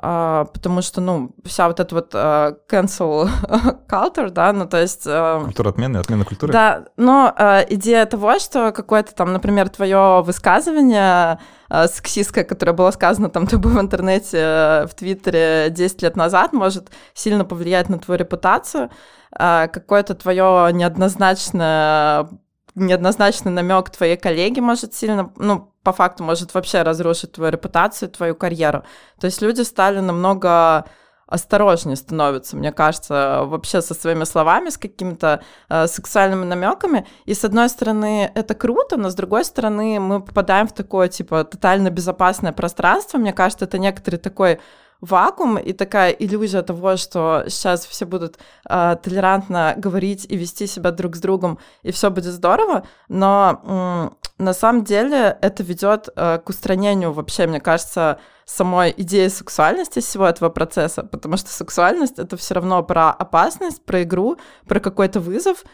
потому 0.00 0.82
что, 0.82 1.00
ну, 1.00 1.34
вся 1.44 1.68
вот 1.68 1.80
эта 1.80 1.94
вот 1.94 2.14
uh, 2.14 2.56
cancel 2.68 3.28
culture, 3.88 4.30
да, 4.30 4.52
ну, 4.52 4.66
то 4.66 4.80
есть... 4.80 5.06
Uh, 5.06 5.44
Культура 5.44 5.70
отмены, 5.70 5.96
отмена 5.96 6.24
культуры? 6.24 6.52
Да, 6.52 6.84
но 6.96 7.34
идея 7.70 8.04
того, 8.04 8.38
что 8.38 8.72
какое-то 8.72 9.14
там, 9.14 9.32
например, 9.32 9.68
твое 9.70 10.22
высказывание 10.22 11.38
сексистское, 11.70 12.44
которое 12.44 12.72
было 12.72 12.90
сказано 12.90 13.30
там 13.30 13.46
тобой 13.48 13.72
в 13.72 13.80
интернете, 13.80 14.86
в 14.86 14.94
Твиттере 14.94 15.70
10 15.70 16.02
лет 16.02 16.16
назад, 16.16 16.52
может 16.52 16.90
сильно 17.14 17.44
повлиять 17.44 17.88
на 17.88 17.98
твою 17.98 18.18
репутацию, 18.18 18.90
какое-то 19.30 20.14
твое 20.14 20.70
неоднозначное 20.72 22.28
неоднозначный 22.76 23.50
намек 23.50 23.90
твоей 23.90 24.16
коллеги 24.16 24.60
может 24.60 24.94
сильно, 24.94 25.32
ну, 25.36 25.72
по 25.86 25.92
факту 25.92 26.24
может 26.24 26.52
вообще 26.52 26.82
разрушить 26.82 27.32
твою 27.32 27.52
репутацию, 27.52 28.08
твою 28.08 28.34
карьеру. 28.34 28.82
То 29.20 29.26
есть 29.26 29.40
люди 29.40 29.62
стали 29.62 30.00
намного 30.00 30.84
осторожнее 31.28 31.96
становятся, 31.96 32.56
мне 32.56 32.72
кажется, 32.72 33.42
вообще 33.44 33.82
со 33.82 33.94
своими 33.94 34.24
словами, 34.24 34.70
с 34.70 34.78
какими-то 34.78 35.42
э, 35.68 35.86
сексуальными 35.86 36.44
намеками. 36.44 37.06
И 37.24 37.34
с 37.34 37.44
одной 37.44 37.68
стороны 37.68 38.30
это 38.34 38.54
круто, 38.54 38.96
но 38.96 39.10
с 39.10 39.14
другой 39.14 39.44
стороны 39.44 40.00
мы 40.00 40.20
попадаем 40.20 40.66
в 40.66 40.72
такое 40.72 41.08
типа 41.08 41.44
тотально 41.44 41.90
безопасное 41.90 42.52
пространство. 42.52 43.18
Мне 43.18 43.32
кажется, 43.32 43.64
это 43.64 43.78
некоторый 43.78 44.16
такой 44.16 44.58
вакуум 45.00 45.58
и 45.58 45.72
такая 45.72 46.10
иллюзия 46.10 46.62
того, 46.62 46.96
что 46.96 47.44
сейчас 47.48 47.86
все 47.86 48.06
будут 48.06 48.38
э, 48.68 48.96
толерантно 49.02 49.74
говорить 49.76 50.26
и 50.28 50.36
вести 50.36 50.66
себя 50.66 50.90
друг 50.90 51.16
с 51.16 51.20
другом, 51.20 51.58
и 51.82 51.90
все 51.90 52.10
будет 52.10 52.32
здорово, 52.32 52.86
но 53.08 53.60
э, 53.62 54.42
на 54.42 54.52
самом 54.52 54.84
деле 54.84 55.36
это 55.40 55.62
ведет 55.62 56.08
э, 56.14 56.38
к 56.38 56.48
устранению 56.48 57.12
вообще, 57.12 57.46
мне 57.46 57.60
кажется, 57.60 58.18
самой 58.44 58.94
идеи 58.96 59.28
сексуальности 59.28 60.00
всего 60.00 60.26
этого 60.26 60.50
процесса, 60.50 61.02
потому 61.02 61.36
что 61.36 61.50
сексуальность 61.50 62.18
это 62.18 62.36
все 62.36 62.54
равно 62.54 62.82
про 62.82 63.10
опасность, 63.10 63.84
про 63.84 64.02
игру, 64.02 64.36
про 64.66 64.78
какой-то 64.80 65.20
вызов, 65.20 65.64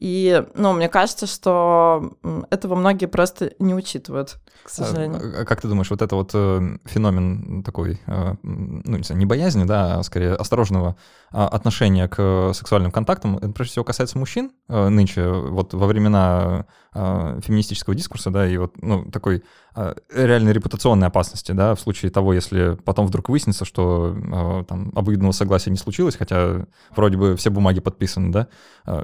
и, 0.00 0.42
ну, 0.54 0.72
мне 0.72 0.88
кажется, 0.88 1.26
что 1.26 2.14
этого 2.48 2.74
многие 2.74 3.04
просто 3.04 3.52
не 3.58 3.74
учитывают, 3.74 4.38
к 4.62 4.68
а, 4.68 4.70
сожалению. 4.70 5.42
А, 5.42 5.44
как 5.44 5.60
ты 5.60 5.68
думаешь, 5.68 5.90
вот 5.90 6.00
это 6.00 6.16
вот 6.16 6.30
э, 6.32 6.78
феномен 6.86 7.62
такой, 7.62 8.00
э, 8.06 8.34
ну, 8.42 8.96
не 8.96 9.02
знаю, 9.02 9.18
не 9.18 9.26
боязни, 9.26 9.64
да, 9.64 9.98
а 9.98 10.02
скорее 10.02 10.32
осторожного 10.36 10.96
а, 11.30 11.48
отношения 11.48 12.08
к 12.08 12.52
сексуальным 12.54 12.92
контактам, 12.92 13.36
это 13.36 13.50
прежде 13.50 13.72
всего 13.72 13.84
касается 13.84 14.16
мужчин 14.16 14.52
э, 14.68 14.88
нынче, 14.88 15.28
вот 15.28 15.74
во 15.74 15.86
времена 15.86 16.64
феминистического 16.92 17.94
дискурса, 17.94 18.30
да, 18.30 18.48
и 18.48 18.56
вот, 18.56 18.74
ну, 18.82 19.04
такой 19.10 19.44
реальной 20.12 20.52
репутационной 20.52 21.06
опасности, 21.06 21.52
да, 21.52 21.74
в 21.74 21.80
случае 21.80 22.10
того, 22.10 22.32
если 22.34 22.76
потом 22.84 23.06
вдруг 23.06 23.28
выяснится, 23.28 23.64
что 23.64 24.64
там 24.68 24.92
обоюдного 24.96 25.32
согласия 25.32 25.70
не 25.70 25.76
случилось, 25.76 26.16
хотя 26.16 26.66
вроде 26.94 27.16
бы 27.16 27.36
все 27.36 27.50
бумаги 27.50 27.78
подписаны, 27.80 28.32
да, 28.32 28.48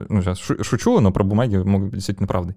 ну, 0.09 0.21
сейчас 0.21 0.39
шучу, 0.39 0.99
но 0.99 1.13
про 1.13 1.23
бумаги 1.23 1.57
могут 1.57 1.91
быть 1.91 1.99
действительно 1.99 2.27
правдой. 2.27 2.57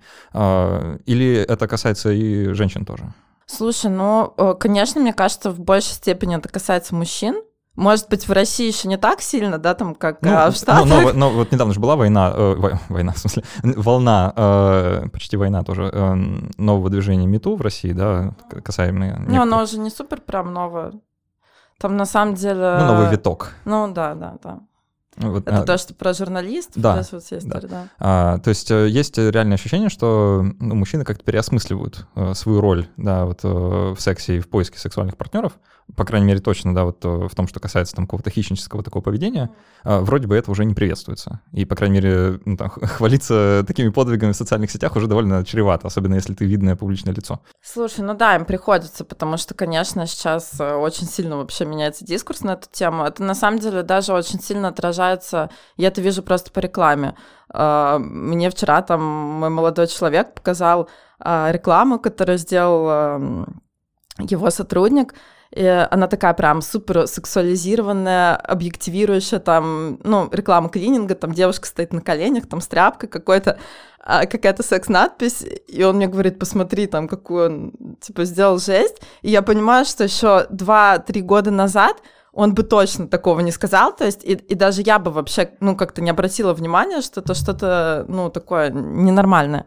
Или 1.06 1.36
это 1.36 1.68
касается 1.68 2.12
и 2.12 2.54
женщин 2.54 2.86
тоже? 2.86 3.14
Слушай, 3.46 3.92
ну, 3.92 4.34
конечно, 4.60 5.02
мне 5.02 5.14
кажется, 5.14 5.52
в 5.52 5.60
большей 5.60 5.94
степени 5.94 6.38
это 6.38 6.50
касается 6.50 6.96
мужчин, 6.96 7.42
может 7.80 8.10
быть, 8.10 8.28
в 8.28 8.32
России 8.32 8.68
еще 8.68 8.88
не 8.88 8.98
так 8.98 9.22
сильно, 9.22 9.58
да, 9.58 9.74
там, 9.74 9.96
как 9.96 10.22
ну, 10.22 10.32
а, 10.34 10.52
в 10.52 10.56
Штатах. 10.56 10.86
Ну, 10.86 11.02
но, 11.02 11.14
но 11.14 11.30
вот 11.30 11.52
недавно 11.52 11.74
же 11.74 11.80
была 11.80 11.96
война, 11.96 12.32
э, 12.36 12.56
война, 12.90 13.14
в 13.14 13.18
смысле, 13.18 13.44
волна, 13.64 14.34
э, 14.36 15.08
почти 15.12 15.38
война 15.38 15.64
тоже, 15.64 15.90
э, 15.92 16.14
нового 16.58 16.90
движения 16.90 17.26
МИТУ 17.26 17.56
в 17.56 17.62
России, 17.62 17.94
да, 17.94 18.34
касаемо... 18.64 19.18
Ну, 19.28 19.42
оно 19.42 19.64
уже 19.64 19.80
не 19.80 19.90
супер 19.90 20.20
прям 20.22 20.54
новое. 20.54 20.92
Там 21.80 21.96
на 21.96 22.06
самом 22.06 22.36
деле... 22.36 22.78
Ну, 22.80 22.86
новый 22.88 23.10
виток. 23.10 23.54
Ну, 23.64 23.92
да, 23.94 24.14
да, 24.14 24.36
да. 24.44 24.60
Вот, 25.20 25.48
это 25.48 25.62
а, 25.62 25.64
то, 25.64 25.78
что 25.78 25.94
про 25.94 26.14
журналистов, 26.14 26.82
да, 26.82 27.04
вот 27.12 27.24
история, 27.24 27.42
да. 27.44 27.60
да. 27.68 27.88
А, 28.00 28.38
то 28.40 28.50
есть 28.50 28.72
э, 28.72 28.88
есть 28.88 29.18
реальное 29.18 29.56
ощущение, 29.56 29.90
что 29.90 30.46
ну, 30.60 30.76
мужчины 30.76 31.04
как-то 31.04 31.24
переосмысливают 31.24 32.08
э, 32.16 32.34
свою 32.34 32.62
роль, 32.62 32.88
да, 32.96 33.26
вот 33.26 33.42
э, 33.44 33.48
в 33.48 33.98
сексе 34.00 34.38
и 34.38 34.40
в 34.40 34.50
поиске 34.50 34.80
сексуальных 34.80 35.18
партнеров, 35.18 35.60
по 35.96 36.06
крайней 36.06 36.28
мере, 36.28 36.40
точно, 36.40 36.74
да, 36.76 36.84
вот 36.84 37.04
э, 37.04 37.28
в 37.28 37.36
том, 37.36 37.48
что 37.48 37.60
касается 37.60 37.96
там 37.96 38.06
какого-то 38.06 38.30
хищнического 38.30 38.84
такого 38.84 39.02
поведения, 39.02 39.50
mm. 39.84 40.02
вроде 40.02 40.28
бы 40.28 40.36
это 40.36 40.52
уже 40.52 40.66
не 40.66 40.74
приветствуется. 40.74 41.42
И, 41.52 41.66
по 41.66 41.76
крайней 41.76 41.96
мере, 41.96 42.40
ну, 42.46 42.58
там, 42.58 42.70
хвалиться 42.70 43.64
такими 43.66 43.90
подвигами 43.90 44.32
в 44.32 44.36
социальных 44.36 44.72
сетях 44.72 44.96
уже 44.96 45.08
довольно 45.08 45.44
чревато, 45.44 45.88
особенно 45.88 46.16
если 46.16 46.34
ты 46.34 46.46
видное 46.46 46.76
публичное 46.76 47.14
лицо. 47.14 47.42
Слушай, 47.62 48.02
ну 48.02 48.14
да, 48.14 48.36
им 48.36 48.46
приходится, 48.46 49.04
потому 49.04 49.38
что, 49.38 49.54
конечно, 49.54 50.06
сейчас 50.06 50.60
э, 50.60 50.76
очень 50.76 51.08
сильно 51.08 51.38
вообще 51.38 51.66
меняется 51.66 52.06
дискурс 52.06 52.42
на 52.42 52.52
эту 52.52 52.68
тему. 52.72 53.04
Это 53.04 53.24
на 53.24 53.34
самом 53.34 53.60
деле 53.60 53.84
даже 53.84 54.14
очень 54.14 54.40
сильно 54.40 54.70
отражается, 55.14 55.50
я 55.78 55.88
это 55.88 56.02
вижу 56.02 56.24
просто 56.24 56.52
по 56.52 56.60
рекламе. 56.60 57.16
А, 57.52 58.00
мне 58.00 58.50
вчера 58.50 58.82
там 58.82 59.02
мой 59.02 59.50
молодой 59.50 59.88
человек 59.88 60.34
показал 60.34 60.90
а, 61.20 61.52
рекламу, 61.52 62.00
которую 62.00 62.38
сделал 62.38 62.90
эм, 62.90 63.62
его 64.20 64.50
сотрудник, 64.50 65.14
и 65.52 65.66
она 65.66 66.08
такая 66.08 66.34
прям 66.34 66.62
супер 66.62 67.08
сексуализированная, 67.08 68.36
объективирующая, 68.36 69.40
там, 69.40 70.00
ну, 70.04 70.30
реклама 70.32 70.70
клининга, 70.70 71.16
там 71.16 71.32
девушка 71.32 71.66
стоит 71.66 71.92
на 71.92 72.02
коленях, 72.02 72.48
там 72.48 72.62
с 72.62 72.68
тряпкой 72.68 73.10
какой-то, 73.10 73.58
а, 74.00 74.28
какая-то 74.28 74.62
секс-надпись, 74.62 75.44
и 75.68 75.84
он 75.84 75.96
мне 75.96 76.08
говорит, 76.08 76.38
посмотри, 76.38 76.86
там, 76.86 77.08
какую 77.08 77.46
он, 77.46 77.98
типа, 78.00 78.26
сделал 78.26 78.60
жесть, 78.60 79.02
и 79.24 79.32
я 79.32 79.42
понимаю, 79.42 79.86
что 79.86 80.04
еще 80.04 80.46
2-3 80.52 81.22
года 81.22 81.50
назад 81.50 81.98
он 82.40 82.54
бы 82.54 82.64
точно 82.64 83.08
такого 83.08 83.42
не 83.42 83.52
сказал, 83.52 83.94
то 83.94 84.06
есть, 84.06 84.24
и, 84.24 84.32
и 84.34 84.56
даже 84.56 84.82
я 84.82 84.98
бы 84.98 85.12
вообще, 85.12 85.52
ну, 85.60 85.76
как-то 85.76 86.02
не 86.02 86.10
обратила 86.10 86.54
внимания, 86.54 87.02
что 87.02 87.20
это 87.20 87.34
что-то, 87.34 88.06
ну, 88.08 88.30
такое 88.30 88.70
ненормальное. 88.70 89.66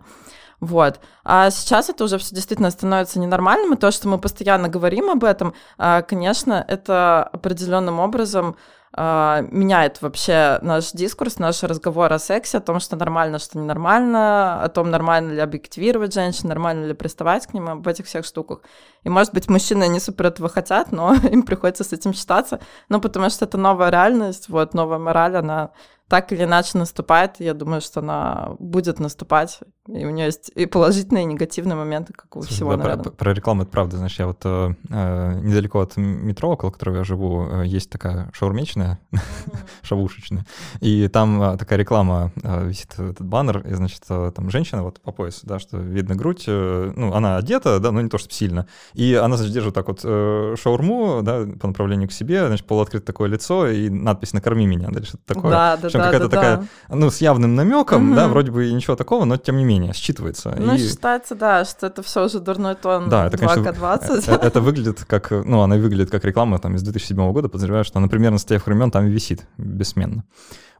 Вот. 0.61 1.00
А 1.22 1.50
сейчас 1.50 1.90
это 1.90 2.04
уже 2.04 2.16
все 2.16 2.35
действительно 2.35 2.70
становится 2.70 3.18
ненормальным, 3.18 3.74
и 3.74 3.76
то, 3.76 3.90
что 3.90 4.08
мы 4.08 4.18
постоянно 4.18 4.68
говорим 4.68 5.11
об 5.11 5.22
этом, 5.22 5.52
а, 5.76 6.00
конечно, 6.00 6.64
это 6.66 7.24
определенным 7.24 8.00
образом 8.00 8.56
а, 8.94 9.40
меняет 9.50 10.02
вообще 10.02 10.59
наш 10.61 10.92
дискурс, 10.92 11.38
наш 11.38 11.62
разговор 11.62 12.12
о 12.12 12.18
сексе, 12.18 12.59
о 12.59 12.61
том, 12.61 12.78
что 12.78 12.96
нормально, 12.96 13.38
что 13.38 13.59
ненормально, 13.59 14.62
о 14.62 14.68
том, 14.68 14.90
нормально 14.90 15.33
ли 15.33 15.40
объективировать 15.40 16.12
женщин, 16.12 16.48
нормально 16.48 16.87
ли 16.87 16.94
приставать 16.94 17.46
к 17.46 17.55
ним, 17.55 17.68
об 17.68 17.88
этих 17.88 18.05
всех 18.05 18.26
штуках. 18.26 18.61
И, 19.05 19.09
может 19.09 19.33
быть, 19.33 19.48
мужчины 19.48 19.88
не 19.88 19.98
супер 19.98 20.26
этого 20.26 20.50
хотят, 20.50 20.92
но 20.92 21.14
им 21.31 21.42
приходится 21.42 21.85
с 21.85 21.92
этим 21.92 22.12
считаться, 22.12 22.61
ну, 22.90 23.00
потому 23.00 23.31
что 23.31 23.46
это 23.46 23.57
новая 23.57 23.90
реальность, 23.90 24.50
вот, 24.50 24.74
новая 24.74 24.98
мораль, 24.98 25.37
она 25.37 25.70
так 26.09 26.31
или 26.31 26.44
иначе 26.44 26.76
наступает, 26.76 27.40
я 27.40 27.55
думаю, 27.55 27.81
что 27.81 28.00
она 28.00 28.57
будет 28.59 28.98
наступать, 28.98 29.61
И 29.88 30.05
у 30.05 30.11
нее 30.11 30.27
есть 30.27 30.53
и 30.55 30.66
положительные, 30.66 31.25
и 31.25 31.27
негативные 31.27 31.75
моменты, 31.75 32.12
как 32.12 32.37
у 32.37 32.42
Слушай, 32.42 32.55
всего, 32.55 32.71
да, 32.71 32.77
наверное. 32.77 33.03
Про, 33.03 33.11
про 33.11 33.35
рекламу 33.35 33.62
это 33.62 33.73
правда. 33.73 33.97
Знаешь, 33.97 34.16
я 34.16 34.29
вот 34.29 34.38
э, 34.45 34.75
э 34.90 35.40
недалеко 35.42 35.81
от 35.81 35.97
метро, 35.97 36.51
около 36.51 36.71
которого 36.71 36.99
я 36.99 37.05
живу, 37.05 37.49
э, 37.51 37.66
есть 37.66 37.90
такая 37.90 38.31
шаурмечная, 38.33 39.01
mm-hmm. 39.11 39.57
шавушечная, 39.83 40.47
и 40.79 41.09
там 41.09 41.42
э, 41.42 41.57
такая 41.59 41.81
реклама, 41.81 42.31
э, 42.45 42.68
висит 42.68 42.92
этот 42.92 43.23
баннер, 43.23 43.66
и, 43.66 43.75
значит, 43.75 44.05
э, 44.09 44.31
там 44.33 44.51
женщина 44.51 44.85
вот 44.85 45.01
по 45.01 45.11
пояс, 45.11 45.40
да, 45.42 45.59
что 45.59 45.79
видно 45.79 46.14
грудь, 46.14 46.45
э, 46.47 46.92
ну, 46.95 47.12
она 47.12 47.37
одета, 47.37 47.81
да, 47.81 47.90
но 47.90 48.03
не 48.03 48.09
то, 48.09 48.18
чтобы 48.18 48.35
сильно, 48.35 48.68
и 48.95 49.14
она, 49.14 49.37
значит, 49.37 49.53
держит 49.53 49.75
так 49.75 49.88
вот 49.88 50.03
э, 50.05 50.55
шаурму, 50.62 51.23
да, 51.23 51.45
по 51.61 51.66
направлению 51.66 52.09
к 52.09 52.12
себе, 52.12 52.47
значит, 52.47 52.68
полуоткрыто 52.68 53.05
такое 53.05 53.29
лицо 53.29 53.66
и 53.66 53.88
надпись 53.88 54.33
«Накорми 54.33 54.64
меня», 54.64 54.90
да, 54.92 55.03
что-то 55.03 55.35
такое. 55.35 55.51
Да, 55.51 55.77
да, 55.77 55.88
да, 55.90 55.99
какая-то 56.05 56.29
да, 56.29 56.37
такая, 56.37 56.57
да. 56.88 56.95
ну, 56.95 57.11
с 57.11 57.21
явным 57.21 57.57
намеком, 57.57 58.12
mm-hmm. 58.12 58.16
да, 58.16 58.29
вроде 58.29 58.53
бы 58.53 58.71
ничего 58.71 58.95
такого, 58.95 59.25
но 59.25 59.37
тем 59.38 59.57
не 59.57 59.64
менее 59.64 59.71
менее 59.72 59.92
считывается. 59.92 60.54
Ну, 60.58 60.74
и... 60.74 60.78
считается, 60.78 61.35
да, 61.35 61.64
что 61.64 61.87
это 61.87 62.02
все 62.02 62.24
уже 62.24 62.40
дурной 62.40 62.74
тон 62.74 63.08
да, 63.08 63.26
это, 63.26 63.37
2К20. 63.37 64.32
Это, 64.32 64.46
это 64.46 64.61
выглядит 64.61 65.04
как, 65.04 65.30
ну, 65.30 65.62
она 65.62 65.76
выглядит 65.76 66.11
как 66.11 66.24
реклама 66.24 66.58
там 66.58 66.74
из 66.74 66.82
2007 66.82 67.32
года, 67.32 67.48
подозреваю, 67.48 67.85
что 67.85 67.98
она 67.98 68.08
примерно 68.08 68.38
с 68.38 68.44
тех 68.44 68.66
времен 68.66 68.90
там 68.90 69.06
висит 69.06 69.46
бессменно. 69.58 70.24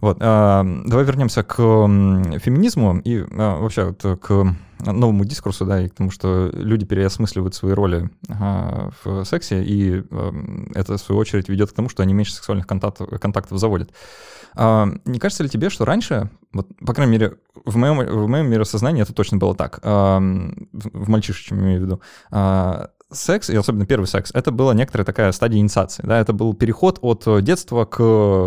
Вот, 0.01 0.19
а, 0.21 0.65
давай 0.85 1.05
вернемся 1.05 1.45
к 1.45 1.57
феминизму 1.57 3.01
и 3.05 3.25
а, 3.31 3.61
вообще 3.61 3.85
вот 3.85 4.21
к 4.21 4.57
новому 4.85 5.25
дискурсу, 5.25 5.65
да, 5.65 5.81
и 5.81 5.89
к 5.89 5.95
тому, 5.95 6.11
что 6.11 6.51
люди 6.53 6.85
переосмысливают 6.85 7.55
свои 7.55 7.73
роли 7.73 8.11
а, 8.29 8.91
в 9.05 9.25
сексе, 9.25 9.63
и 9.63 10.03
это, 10.75 10.97
в 10.97 11.01
свою 11.01 11.21
очередь, 11.21 11.49
ведет 11.49 11.71
к 11.71 11.75
тому, 11.75 11.89
что 11.89 12.03
они 12.03 12.15
меньше 12.15 12.35
сексуальных 12.35 12.67
контактов, 12.67 13.09
контактов 13.21 13.59
заводят. 13.59 13.91
Не 14.57 15.19
кажется 15.19 15.45
ли 15.45 15.49
тебе, 15.49 15.71
что 15.71 15.85
раньше, 15.85 16.29
вот, 16.53 16.69
по 16.85 16.95
крайней 16.95 17.13
мере, 17.13 17.37
в 17.65 17.77
моем, 17.77 17.99
в 17.99 18.29
моем 18.29 18.47
миросознании 18.47 19.03
это 19.03 19.13
точно 19.13 19.39
было 19.39 19.55
так, 19.55 19.81
в, 19.83 21.09
мальчишечьем 21.09 21.61
имею 21.61 21.81
в 21.81 21.85
виду, 21.85 22.01
а, 22.31 22.91
секс, 23.11 23.51
и 23.51 23.57
особенно 23.57 23.87
первый 23.87 24.07
секс, 24.07 24.31
это 24.35 24.51
была 24.51 24.75
некоторая 24.75 25.05
такая 25.05 25.33
стадия 25.33 25.59
инициации, 25.61 26.03
да, 26.05 26.19
это 26.19 26.33
был 26.33 26.55
переход 26.55 26.99
от 27.03 27.27
детства 27.43 27.85
к 27.85 28.01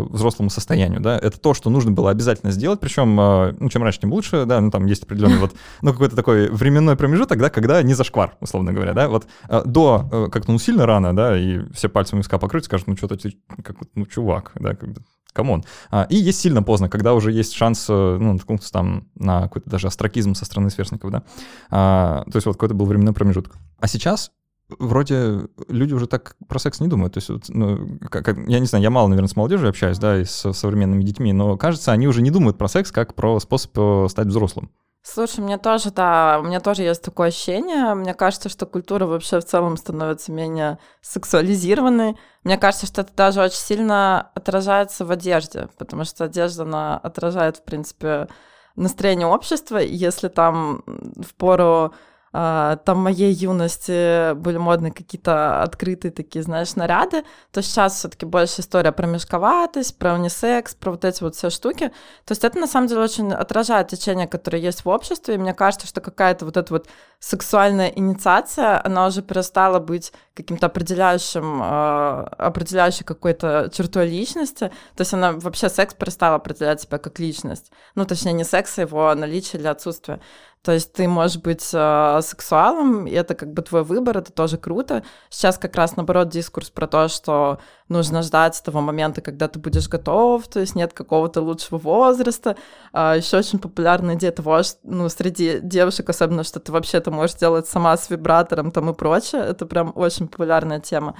взрослому 0.09 0.49
состоянию, 0.49 0.99
да, 0.99 1.17
это 1.17 1.39
то, 1.39 1.53
что 1.53 1.69
нужно 1.69 1.91
было 1.91 2.11
обязательно 2.11 2.51
сделать, 2.51 2.79
причем, 2.79 3.15
ну, 3.15 3.69
чем 3.69 3.83
раньше, 3.83 3.99
тем 4.01 4.13
лучше, 4.13 4.45
да, 4.45 4.59
ну, 4.61 4.71
там 4.71 4.85
есть 4.85 5.03
определенный 5.03 5.37
вот, 5.37 5.53
ну, 5.81 5.91
какой-то 5.91 6.15
такой 6.15 6.49
временной 6.49 6.95
промежуток, 6.95 7.39
да, 7.39 7.49
когда 7.49 7.81
не 7.83 7.93
зашквар, 7.93 8.35
условно 8.41 8.73
говоря, 8.73 8.93
да, 8.93 9.07
вот 9.07 9.27
до, 9.65 10.29
как-то, 10.31 10.51
ну, 10.51 10.59
сильно 10.59 10.85
рано, 10.85 11.15
да, 11.15 11.37
и 11.37 11.61
все 11.73 11.89
пальцем 11.89 12.19
виска 12.19 12.37
покрыть, 12.37 12.65
скажут, 12.65 12.87
ну, 12.87 12.97
что-то 12.97 13.17
ты, 13.17 13.35
как, 13.63 13.77
ну, 13.93 14.05
чувак, 14.05 14.51
да, 14.55 14.75
как 14.75 14.89
бы, 14.89 15.01
come 15.35 15.51
on. 15.51 15.63
А, 15.91 16.07
и 16.09 16.15
есть 16.15 16.39
сильно 16.39 16.63
поздно, 16.63 16.89
когда 16.89 17.13
уже 17.13 17.31
есть 17.31 17.53
шанс, 17.53 17.85
э, 17.89 18.17
ну, 18.19 18.33
наткнуться 18.33 18.71
там 18.71 19.07
на 19.15 19.43
какой-то 19.43 19.69
даже 19.69 19.87
остракизм 19.87 20.33
со 20.33 20.45
стороны 20.45 20.69
сверстников, 20.69 21.11
да. 21.11 21.23
А, 21.69 22.23
то 22.25 22.35
есть 22.35 22.47
вот 22.47 22.53
какой-то 22.53 22.73
был 22.73 22.85
временной 22.85 23.13
промежуток. 23.13 23.55
А 23.79 23.87
сейчас 23.87 24.31
вроде 24.79 25.47
люди 25.67 25.93
уже 25.93 26.07
так 26.07 26.35
про 26.47 26.59
секс 26.59 26.79
не 26.79 26.87
думают. 26.87 27.13
То 27.13 27.17
есть, 27.19 27.29
вот, 27.29 27.45
ну, 27.49 27.99
как, 28.09 28.35
я 28.47 28.59
не 28.59 28.65
знаю, 28.65 28.83
я 28.83 28.89
мало, 28.89 29.07
наверное, 29.07 29.29
с 29.29 29.35
молодежью 29.35 29.69
общаюсь, 29.69 29.99
да, 29.99 30.19
и 30.19 30.25
с 30.25 30.51
современными 30.53 31.03
детьми, 31.03 31.33
но 31.33 31.57
кажется, 31.57 31.91
они 31.91 32.07
уже 32.07 32.21
не 32.21 32.31
думают 32.31 32.57
про 32.57 32.67
секс 32.67 32.91
как 32.91 33.13
про 33.13 33.39
способ 33.39 33.71
э, 33.77 34.07
стать 34.09 34.27
взрослым. 34.27 34.71
Слушай, 35.07 35.41
мне 35.41 35.59
тоже, 35.59 35.91
да, 35.91 36.39
у 36.39 36.43
меня 36.47 36.59
тоже 36.59 36.81
есть 36.81 37.03
такое 37.03 37.27
ощущение. 37.27 37.93
Мне 37.93 38.15
кажется, 38.15 38.49
что 38.49 38.65
культура 38.65 39.05
вообще 39.05 39.39
в 39.39 39.45
целом 39.45 39.77
становится 39.77 40.31
менее 40.31 40.79
сексуализированной. 41.01 42.17
Мне 42.43 42.57
кажется, 42.57 42.87
что 42.87 43.01
это 43.01 43.13
даже 43.15 43.39
очень 43.39 43.59
сильно 43.59 44.31
отражается 44.33 45.05
в 45.05 45.11
одежде, 45.11 45.69
потому 45.77 46.05
что 46.05 46.23
одежда, 46.23 46.63
она 46.63 46.97
отражает, 46.97 47.57
в 47.57 47.63
принципе, 47.63 48.27
настроение 48.75 49.27
общества. 49.27 49.77
И 49.77 49.93
если 49.93 50.27
там 50.27 50.81
в 50.87 51.35
пору 51.35 51.93
там 52.35 52.97
в 52.97 53.03
моей 53.03 53.31
юности 53.31 54.33
были 54.33 54.57
модные 54.57 54.91
какие-то 54.91 55.61
открытые 55.63 56.11
такие, 56.11 56.43
знаешь, 56.43 56.75
наряды, 56.75 57.23
то 57.51 57.61
сейчас 57.61 57.95
все 57.95 58.09
таки 58.09 58.25
больше 58.25 58.59
история 58.59 58.91
про 58.91 59.07
мешковатость, 59.07 59.97
про 59.97 60.15
унисекс, 60.15 60.75
про 60.75 60.91
вот 60.91 61.05
эти 61.05 61.23
вот 61.23 61.35
все 61.35 61.49
штуки. 61.49 61.93
То 62.25 62.31
есть 62.31 62.43
это 62.43 62.59
на 62.59 62.67
самом 62.67 62.87
деле 62.87 63.01
очень 63.01 63.31
отражает 63.31 63.87
течение, 63.87 64.27
которое 64.27 64.61
есть 64.61 64.83
в 64.83 64.89
обществе, 64.89 65.35
и 65.35 65.37
мне 65.37 65.53
кажется, 65.53 65.87
что 65.87 66.01
какая-то 66.01 66.43
вот 66.43 66.57
эта 66.57 66.73
вот 66.73 66.89
сексуальная 67.19 67.87
инициация, 67.87 68.85
она 68.85 69.07
уже 69.07 69.21
перестала 69.21 69.79
быть 69.79 70.11
каким-то 70.33 70.65
определяющим, 70.65 71.61
а, 71.63 72.29
определяющей 72.37 73.05
какой-то 73.05 73.69
чертой 73.73 74.09
личности, 74.09 74.71
то 74.95 75.01
есть 75.01 75.13
она 75.13 75.31
вообще 75.31 75.69
секс 75.69 75.93
перестала 75.93 76.35
определять 76.35 76.81
себя 76.81 76.97
как 76.97 77.17
личность. 77.19 77.71
Ну, 77.95 78.05
точнее, 78.05 78.33
не 78.33 78.43
секс, 78.43 78.77
а 78.77 78.81
его 78.81 79.15
наличие 79.15 79.61
или 79.61 79.67
отсутствие. 79.67 80.19
То 80.65 80.71
есть 80.71 80.93
ты 80.93 81.07
можешь 81.07 81.37
быть 81.37 81.69
э, 81.73 82.19
сексуалом, 82.23 83.05
и 83.05 83.11
это 83.11 83.35
как 83.35 83.53
бы 83.53 83.61
твой 83.61 83.83
выбор, 83.83 84.17
это 84.17 84.31
тоже 84.31 84.57
круто. 84.57 85.03
Сейчас 85.29 85.59
как 85.59 85.75
раз 85.75 85.95
наоборот 85.95 86.29
дискурс 86.29 86.71
про 86.71 86.87
то, 86.87 87.07
что 87.07 87.59
нужно 87.87 88.23
ждать 88.23 88.59
того 88.65 88.81
момента, 88.81 89.21
когда 89.21 89.47
ты 89.47 89.59
будешь 89.59 89.87
готов, 89.87 90.47
то 90.47 90.59
есть 90.59 90.73
нет 90.73 90.91
какого-то 90.91 91.41
лучшего 91.41 91.77
возраста. 91.77 92.57
А 92.93 93.15
еще 93.15 93.37
очень 93.37 93.59
популярная 93.59 94.15
идея 94.15 94.31
того, 94.31 94.63
что, 94.63 94.79
ну, 94.81 95.07
среди 95.07 95.59
девушек 95.61 96.09
особенно, 96.09 96.43
что 96.43 96.59
ты 96.59 96.71
вообще-то 96.71 97.11
можешь 97.11 97.35
делать 97.35 97.67
сама 97.67 97.95
с 97.95 98.09
вибратором 98.09 98.71
там 98.71 98.89
и 98.89 98.95
прочее. 98.95 99.43
Это 99.43 99.67
прям 99.67 99.91
очень 99.93 100.27
популярная 100.27 100.79
тема. 100.79 101.15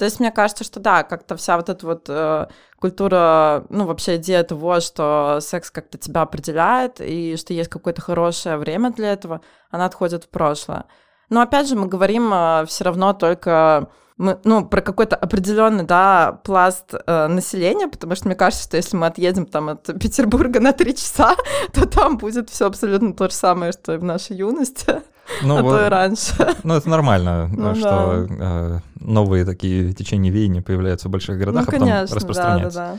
То 0.00 0.06
есть 0.06 0.18
мне 0.18 0.30
кажется, 0.30 0.64
что 0.64 0.80
да, 0.80 1.02
как-то 1.02 1.36
вся 1.36 1.58
вот 1.58 1.68
эта 1.68 1.86
вот 1.86 2.06
э, 2.08 2.46
культура, 2.78 3.66
ну 3.68 3.84
вообще 3.84 4.16
идея 4.16 4.42
того, 4.44 4.80
что 4.80 5.40
секс 5.42 5.70
как-то 5.70 5.98
тебя 5.98 6.22
определяет 6.22 7.02
и 7.02 7.36
что 7.36 7.52
есть 7.52 7.68
какое-то 7.68 8.00
хорошее 8.00 8.56
время 8.56 8.92
для 8.92 9.12
этого, 9.12 9.42
она 9.70 9.84
отходит 9.84 10.24
в 10.24 10.28
прошлое. 10.30 10.86
Но 11.28 11.42
опять 11.42 11.68
же 11.68 11.76
мы 11.76 11.86
говорим 11.86 12.32
э, 12.32 12.64
все 12.66 12.84
равно 12.84 13.12
только 13.12 13.90
мы, 14.16 14.40
ну, 14.44 14.64
про 14.64 14.80
какой-то 14.80 15.16
определенный, 15.16 15.84
да, 15.84 16.40
пласт 16.44 16.94
э, 16.94 17.26
населения, 17.26 17.86
потому 17.86 18.14
что 18.14 18.28
мне 18.28 18.36
кажется, 18.36 18.64
что 18.64 18.78
если 18.78 18.96
мы 18.96 19.04
отъедем 19.04 19.44
там 19.44 19.68
от 19.68 19.84
Петербурга 20.00 20.60
на 20.60 20.72
три 20.72 20.96
часа, 20.96 21.36
то 21.74 21.86
там 21.86 22.16
будет 22.16 22.48
все 22.48 22.64
абсолютно 22.64 23.12
то 23.12 23.28
же 23.28 23.34
самое, 23.34 23.72
что 23.72 23.92
и 23.92 23.98
в 23.98 24.04
нашей 24.04 24.36
юности 24.36 25.02
ну, 25.42 25.58
а 25.58 25.62
вот, 25.62 25.78
то 25.78 25.86
и 25.86 25.88
раньше. 25.88 26.34
Ну, 26.62 26.74
это 26.74 26.88
нормально, 26.88 27.48
ну, 27.52 27.74
что 27.74 28.26
да. 28.28 28.36
э, 28.38 28.78
новые 29.00 29.44
такие 29.44 29.92
течения 29.92 30.30
веяния 30.30 30.62
появляются 30.62 31.08
в 31.08 31.10
больших 31.10 31.38
городах, 31.38 31.66
ну, 31.66 31.70
конечно, 31.72 31.98
а 31.98 32.02
потом 32.02 32.16
распространяются. 32.16 32.78
Да, 32.78 32.86
да, 32.86 32.92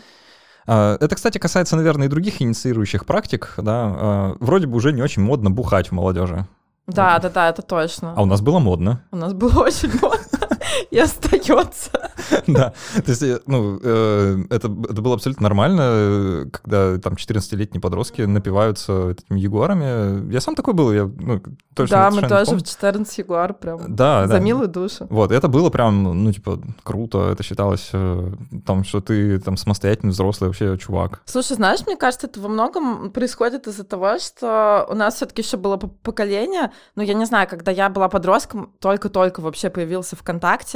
да. 0.67 0.98
Это, 1.02 1.15
кстати, 1.15 1.38
касается, 1.38 1.76
наверное, 1.76 2.08
и 2.08 2.10
других 2.10 2.41
инициирующих 2.41 3.06
практик. 3.06 3.54
Да? 3.58 3.74
А, 3.74 4.36
вроде 4.39 4.67
бы 4.67 4.78
уже 4.78 4.94
не 4.94 5.02
очень 5.02 5.24
модно 5.24 5.50
бухать 5.50 5.88
в 5.88 5.91
молодежи. 5.91 6.46
Да, 6.88 7.20
да, 7.20 7.30
да, 7.30 7.50
это 7.50 7.62
точно. 7.62 8.13
А 8.15 8.22
у 8.22 8.26
нас 8.26 8.41
было 8.41 8.60
модно. 8.60 9.04
У 9.12 9.17
нас 9.17 9.34
было 9.34 9.60
очень 9.63 9.91
модно 10.02 10.31
и 10.89 10.98
остается. 11.00 11.91
Да, 12.48 12.74
то 12.94 13.10
есть, 13.10 13.24
э, 13.24 13.39
ну, 13.46 13.80
э, 13.82 14.44
это, 14.50 14.67
это 14.67 15.02
было 15.02 15.15
абсолютно 15.15 15.44
нормально, 15.44 16.50
когда 16.52 16.98
там 16.98 17.13
14-летние 17.13 17.82
подростки 17.82 18.22
напиваются 18.22 19.12
этими 19.12 19.39
ягуарами. 19.39 20.32
Я 20.32 20.41
сам 20.41 20.56
такой 20.56 20.74
был, 20.74 20.91
я 20.91 21.10
ну, 21.20 21.41
точно 21.74 21.98
Да, 21.98 22.12
мы 22.12 22.28
тоже 22.28 22.56
в 22.56 22.63
14 22.63 23.17
ягуар 23.17 23.54
прям 23.54 23.96
да, 23.96 24.28
за 24.28 24.34
да. 24.34 24.39
милую 24.39 24.67
душу. 24.67 25.08
Вот, 25.10 25.32
это 25.32 25.48
было 25.48 25.70
прям, 25.70 26.04
ну, 26.04 26.32
типа, 26.32 26.60
круто, 26.84 27.30
это 27.32 27.44
считалось 27.44 27.89
э, 27.94 28.32
там, 28.65 28.84
что 28.84 29.02
ты 29.02 29.39
там 29.39 29.58
самостоятельный 29.58 30.12
взрослый 30.12 30.50
вообще 30.50 30.78
чувак. 30.78 31.22
Слушай, 31.26 31.56
знаешь, 31.56 31.86
мне 31.86 31.98
кажется, 31.98 32.28
это 32.28 32.39
во 32.39 32.50
многом 32.50 33.12
происходит 33.12 33.67
из-за 33.67 33.84
того, 33.84 34.20
что 34.20 34.86
у 34.89 34.96
нас 34.96 35.15
все-таки 35.15 35.41
еще 35.41 35.58
было 35.58 35.78
поколение, 35.78 36.72
ну, 36.96 37.04
я 37.04 37.13
не 37.13 37.26
знаю, 37.26 37.48
когда 37.48 37.72
я 37.72 37.89
была 37.89 38.10
подростком, 38.10 38.74
только-только 38.80 39.41
вообще 39.41 39.70
появился 39.70 40.15
ВКонтакте, 40.15 40.70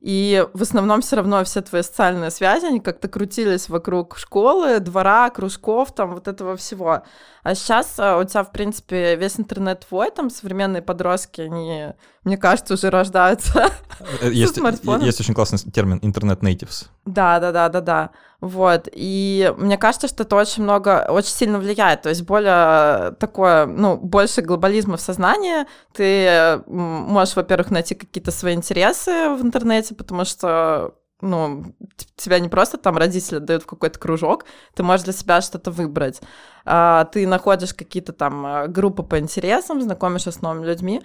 и 0.00 0.46
в 0.54 0.62
основном 0.62 1.00
все 1.00 1.16
равно 1.16 1.42
все 1.44 1.60
твои 1.60 1.82
социальные 1.82 2.30
связи, 2.30 2.66
они 2.66 2.80
как-то 2.80 3.08
крутились 3.08 3.68
вокруг 3.68 4.16
школы, 4.16 4.78
двора, 4.78 5.28
кружков, 5.30 5.92
там 5.92 6.14
вот 6.14 6.28
этого 6.28 6.56
всего. 6.56 7.02
А 7.48 7.54
сейчас 7.54 7.98
э, 7.98 8.20
у 8.20 8.24
тебя, 8.24 8.44
в 8.44 8.52
принципе, 8.52 9.16
весь 9.16 9.40
интернет 9.40 9.86
твой, 9.88 10.10
там 10.10 10.28
современные 10.28 10.82
подростки, 10.82 11.40
они, 11.40 11.94
мне 12.22 12.36
кажется, 12.36 12.74
уже 12.74 12.90
рождаются 12.90 13.70
э, 14.20 14.30
есть, 14.30 14.58
Есть 15.00 15.20
очень 15.20 15.32
классный 15.32 15.58
термин 15.58 15.98
интернет-нейтивс. 16.02 16.90
Да, 17.06 17.40
да, 17.40 17.50
да, 17.50 17.70
да, 17.70 17.80
да. 17.80 18.10
Вот. 18.42 18.90
И 18.92 19.50
мне 19.56 19.78
кажется, 19.78 20.08
что 20.08 20.24
это 20.24 20.36
очень 20.36 20.62
много, 20.62 21.06
очень 21.08 21.30
сильно 21.30 21.58
влияет. 21.58 22.02
То 22.02 22.10
есть 22.10 22.20
более 22.20 23.12
такое, 23.12 23.64
ну, 23.64 23.96
больше 23.96 24.42
глобализма 24.42 24.98
в 24.98 25.00
сознании. 25.00 25.64
Ты 25.94 26.60
можешь, 26.66 27.34
во-первых, 27.34 27.70
найти 27.70 27.94
какие-то 27.94 28.30
свои 28.30 28.52
интересы 28.52 29.30
в 29.30 29.40
интернете, 29.40 29.94
потому 29.94 30.26
что 30.26 30.92
ну, 31.20 31.74
тебя 32.16 32.38
не 32.38 32.48
просто 32.48 32.78
там 32.78 32.96
родители 32.96 33.38
дают 33.38 33.64
в 33.64 33.66
какой-то 33.66 33.98
кружок, 33.98 34.44
ты 34.74 34.82
можешь 34.82 35.04
для 35.04 35.12
себя 35.12 35.40
что-то 35.40 35.70
выбрать. 35.70 36.20
А, 36.64 37.04
ты 37.06 37.26
находишь 37.26 37.74
какие-то 37.74 38.12
там 38.12 38.46
а, 38.46 38.66
группы 38.68 39.02
по 39.02 39.18
интересам, 39.18 39.82
знакомишься 39.82 40.30
с 40.30 40.42
новыми 40.42 40.66
людьми. 40.66 41.02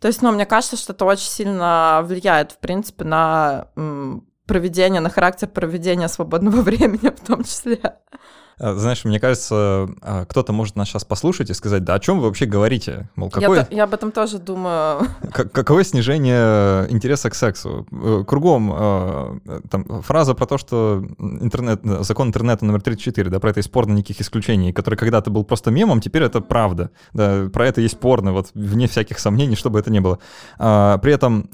То 0.00 0.08
есть, 0.08 0.20
ну, 0.22 0.32
мне 0.32 0.46
кажется, 0.46 0.76
что 0.76 0.92
это 0.92 1.04
очень 1.04 1.28
сильно 1.28 2.02
влияет, 2.04 2.52
в 2.52 2.58
принципе, 2.58 3.04
на 3.04 3.68
проведения, 4.46 5.00
на 5.00 5.10
характер 5.10 5.48
проведения 5.48 6.08
свободного 6.08 6.56
времени 6.62 7.08
в 7.08 7.26
том 7.26 7.44
числе. 7.44 7.80
А, 8.62 8.74
знаешь, 8.74 9.04
мне 9.04 9.18
кажется, 9.18 9.88
а, 10.02 10.24
кто-то 10.24 10.52
может 10.52 10.76
нас 10.76 10.88
сейчас 10.88 11.04
послушать 11.04 11.50
и 11.50 11.54
сказать, 11.54 11.82
да 11.82 11.94
о 11.94 11.98
чем 11.98 12.20
вы 12.20 12.26
вообще 12.26 12.46
говорите? 12.46 13.08
Мол, 13.16 13.28
какое... 13.28 13.66
я, 13.70 13.76
я 13.76 13.84
об 13.84 13.92
этом 13.92 14.12
тоже 14.12 14.38
думаю. 14.38 15.08
Какое 15.32 15.82
снижение 15.82 16.86
интереса 16.88 17.28
к 17.28 17.34
сексу? 17.34 17.86
Э, 17.90 18.24
кругом 18.24 18.72
а, 18.72 19.38
там, 19.68 20.02
фраза 20.02 20.34
про 20.34 20.46
то, 20.46 20.58
что 20.58 21.04
интернет, 21.18 21.80
закон 22.04 22.28
интернета 22.28 22.64
номер 22.64 22.82
34, 22.82 23.30
да, 23.30 23.40
про 23.40 23.50
это 23.50 23.58
есть 23.58 23.72
порно, 23.72 23.94
никаких 23.94 24.20
исключений, 24.20 24.72
который 24.72 24.94
когда-то 24.94 25.30
был 25.30 25.44
просто 25.44 25.72
мемом, 25.72 26.00
теперь 26.00 26.22
это 26.22 26.40
правда. 26.40 26.90
Да, 27.12 27.48
про 27.52 27.66
это 27.66 27.80
есть 27.80 27.98
порно, 27.98 28.32
вот 28.32 28.50
вне 28.54 28.86
всяких 28.86 29.18
сомнений, 29.18 29.56
чтобы 29.56 29.80
это 29.80 29.90
не 29.90 30.00
было. 30.00 30.20
При 30.56 31.12
этом 31.12 31.50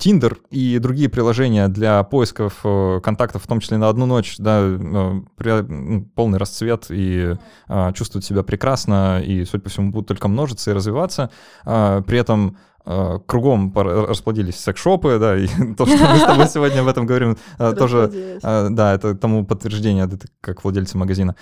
Tinder 0.00 0.38
и 0.50 0.78
другие 0.78 1.08
приложения 1.08 1.68
для 1.68 2.02
поисков 2.02 2.60
э, 2.64 3.00
контактов, 3.02 3.44
в 3.44 3.46
том 3.46 3.60
числе 3.60 3.76
на 3.76 3.88
одну 3.88 4.06
ночь, 4.06 4.36
да, 4.38 4.60
э, 4.60 4.78
ну, 4.78 6.04
полный 6.14 6.38
расцвет 6.38 6.86
и 6.88 7.34
а, 7.68 7.92
чувствуют 7.92 8.24
себя 8.24 8.42
прекрасно, 8.42 9.22
и, 9.22 9.44
судя 9.44 9.62
по 9.62 9.68
всему, 9.68 9.92
будут 9.92 10.08
только 10.08 10.28
множиться 10.28 10.70
и 10.70 10.74
развиваться. 10.74 11.30
А, 11.64 12.00
при 12.00 12.18
этом 12.18 12.56
а, 12.84 13.18
кругом 13.18 13.72
расплодились 13.74 14.56
секс-шопы, 14.56 15.18
да, 15.20 15.36
и 15.36 15.46
то, 15.76 15.84
что 15.84 15.96
мы 15.96 16.16
с 16.16 16.24
тобой 16.24 16.48
сегодня 16.48 16.80
об 16.80 16.88
этом 16.88 17.04
говорим, 17.04 17.36
тоже, 17.58 18.40
да, 18.42 18.94
это 18.94 19.14
тому 19.14 19.44
подтверждение, 19.44 20.08
как 20.40 20.64
владельцы 20.64 20.96
магазина 20.96 21.36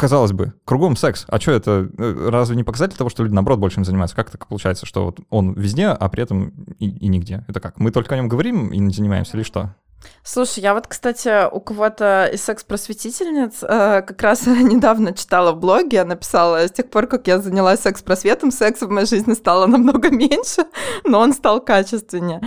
казалось 0.00 0.32
бы, 0.32 0.54
кругом 0.64 0.96
секс. 0.96 1.26
А 1.28 1.38
что 1.38 1.52
это? 1.52 1.90
Э, 1.98 2.28
разве 2.30 2.56
не 2.56 2.64
показатель 2.64 2.96
того, 2.96 3.10
что 3.10 3.22
люди, 3.22 3.34
наоборот, 3.34 3.60
больше 3.60 3.78
им 3.78 3.84
занимаются? 3.84 4.16
Как 4.16 4.30
так 4.30 4.46
получается, 4.46 4.86
что 4.86 5.04
вот 5.04 5.20
он 5.28 5.52
везде, 5.52 5.88
а 5.88 6.08
при 6.08 6.22
этом 6.22 6.48
и, 6.78 6.88
и 6.88 7.08
нигде? 7.08 7.44
Это 7.48 7.60
как? 7.60 7.78
Мы 7.78 7.90
только 7.90 8.14
о 8.14 8.16
нем 8.16 8.28
говорим 8.28 8.72
и 8.72 8.78
не 8.78 8.94
занимаемся 8.94 9.36
или 9.36 9.44
что? 9.44 9.74
Слушай, 10.22 10.60
я 10.60 10.72
вот, 10.72 10.86
кстати, 10.86 11.50
у 11.52 11.60
кого-то 11.60 12.30
из 12.32 12.42
секс-просветительниц 12.42 13.62
э, 13.62 14.02
как 14.02 14.22
раз 14.22 14.46
недавно 14.46 15.12
читала 15.12 15.52
в 15.52 15.60
блоге, 15.60 16.04
написала, 16.04 16.66
с 16.66 16.70
тех 16.70 16.88
пор, 16.88 17.06
как 17.06 17.26
я 17.26 17.38
занялась 17.38 17.80
секс-просветом, 17.80 18.50
секса 18.50 18.86
в 18.86 18.90
моей 18.90 19.06
жизни 19.06 19.34
стало 19.34 19.66
намного 19.66 20.10
меньше, 20.10 20.64
но 21.04 21.20
он 21.20 21.34
стал 21.34 21.60
качественнее. 21.60 22.40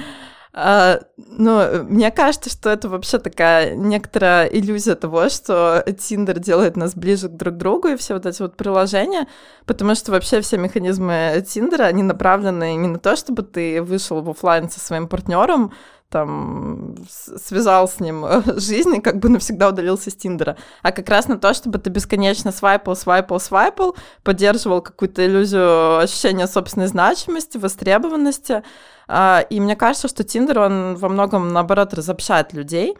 А, 0.55 0.99
ну, 1.17 1.83
мне 1.83 2.11
кажется, 2.11 2.51
что 2.51 2.69
это 2.69 2.87
вообще 2.87 3.17
такая 3.17 3.73
некоторая 3.75 4.45
иллюзия 4.45 4.93
того, 4.93 5.29
что 5.29 5.83
Тиндер 5.97 6.37
делает 6.37 6.77
нас 6.77 6.93
ближе 6.93 7.27
друг 7.27 7.55
к 7.55 7.57
другу 7.57 7.87
и 7.87 7.95
все 7.95 8.13
вот 8.13 8.27
эти 8.27 8.39
вот 8.43 8.55
приложения, 8.55 9.27
потому 9.65 9.95
что 9.95 10.11
вообще 10.11 10.41
все 10.41 10.57
механизмы 10.57 11.43
Тиндера, 11.47 11.85
они 11.85 12.03
направлены 12.03 12.75
не 12.75 12.87
на 12.87 12.99
то, 12.99 13.15
чтобы 13.15 13.41
ты 13.41 13.81
вышел 13.81 14.21
в 14.21 14.29
офлайн 14.29 14.69
со 14.69 14.79
своим 14.79 15.07
партнером, 15.07 15.73
там 16.13 16.95
связал 17.09 17.87
с 17.87 17.99
ним 17.99 18.23
жизнь 18.57 18.95
и 18.95 19.01
как 19.01 19.17
бы 19.17 19.29
навсегда 19.29 19.69
удалился 19.69 20.11
с 20.11 20.15
Тиндера, 20.15 20.57
а 20.83 20.91
как 20.91 21.09
раз 21.09 21.27
на 21.27 21.39
то, 21.39 21.55
чтобы 21.55 21.79
ты 21.79 21.89
бесконечно 21.89 22.51
свайпал, 22.51 22.95
свайпал, 22.95 23.39
свайпал, 23.39 23.95
поддерживал 24.23 24.81
какую-то 24.81 25.25
иллюзию 25.25 25.97
ощущения 25.97 26.47
собственной 26.47 26.87
значимости, 26.87 27.57
востребованности, 27.57 28.63
а, 29.07 29.43
и 29.49 29.59
мне 29.59 29.75
кажется, 29.75 30.07
что 30.07 30.23
Тиндер, 30.23 30.59
он 30.59 30.95
во 30.95 31.09
многом, 31.09 31.49
наоборот, 31.49 31.95
разобщает 31.95 32.53
людей. 32.53 32.95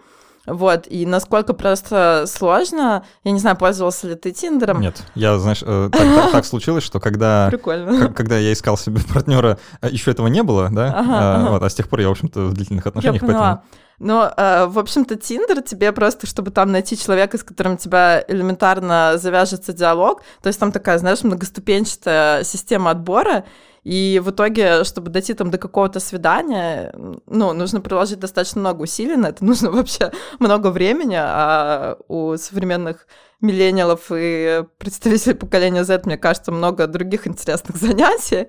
Вот, 0.45 0.87
и 0.89 1.05
насколько 1.05 1.53
просто 1.53 2.25
сложно, 2.27 3.05
я 3.23 3.31
не 3.31 3.39
знаю, 3.39 3.55
пользовался 3.55 4.09
ли 4.09 4.15
ты 4.15 4.31
Тиндером? 4.31 4.81
Нет, 4.81 5.01
я, 5.15 5.37
знаешь, 5.39 5.63
э, 5.65 5.89
так, 5.89 6.01
так, 6.01 6.31
так 6.31 6.45
случилось, 6.45 6.83
что 6.83 6.99
когда, 6.99 7.49
когда 8.15 8.37
я 8.37 8.51
искал 8.51 8.77
себе 8.77 8.99
партнера, 9.13 9.57
э, 9.81 9.87
еще 9.89 10.11
этого 10.11 10.27
не 10.27 10.43
было, 10.43 10.69
да, 10.69 10.87
ага, 10.87 11.11
а, 11.11 11.35
ага. 11.35 11.49
Вот, 11.51 11.63
а 11.63 11.69
с 11.69 11.73
тех 11.73 11.87
пор 11.87 12.01
я, 12.01 12.09
в 12.09 12.11
общем-то, 12.11 12.47
в 12.47 12.53
длительных 12.53 12.85
отношениях, 12.85 13.21
я 13.21 13.27
поэтому... 13.27 13.63
Но, 13.99 14.33
э, 14.35 14.65
в 14.65 14.79
общем-то, 14.79 15.15
Тиндер 15.15 15.61
тебе 15.61 15.93
просто, 15.93 16.27
чтобы 16.27 16.51
там 16.51 16.73
найти 16.73 16.97
человека, 16.97 17.37
с 17.37 17.43
которым 17.43 17.77
тебя 17.77 18.21
элементарно 18.27 19.13
завяжется 19.15 19.71
диалог, 19.71 20.23
то 20.41 20.47
есть 20.47 20.59
там 20.59 20.73
такая, 20.73 20.97
знаешь, 20.97 21.23
многоступенчатая 21.23 22.43
система 22.43 22.91
отбора, 22.91 23.45
и 23.83 24.21
в 24.23 24.31
итоге, 24.31 24.83
чтобы 24.83 25.11
дойти 25.11 25.33
там 25.33 25.51
до 25.51 25.57
какого-то 25.57 25.99
свидания, 25.99 26.93
ну, 27.27 27.53
нужно 27.53 27.81
приложить 27.81 28.19
достаточно 28.19 28.61
много 28.61 28.83
усилий 28.83 29.15
на 29.15 29.27
это, 29.27 29.43
нужно 29.45 29.71
вообще 29.71 30.11
много 30.39 30.67
времени, 30.67 31.17
а 31.19 31.97
у 32.07 32.37
современных 32.37 33.07
миллениалов 33.41 34.05
и 34.09 34.63
представителей 34.77 35.35
поколения 35.35 35.83
Z, 35.83 36.03
мне 36.05 36.17
кажется, 36.17 36.51
много 36.51 36.87
других 36.87 37.27
интересных 37.27 37.75
занятий. 37.79 38.47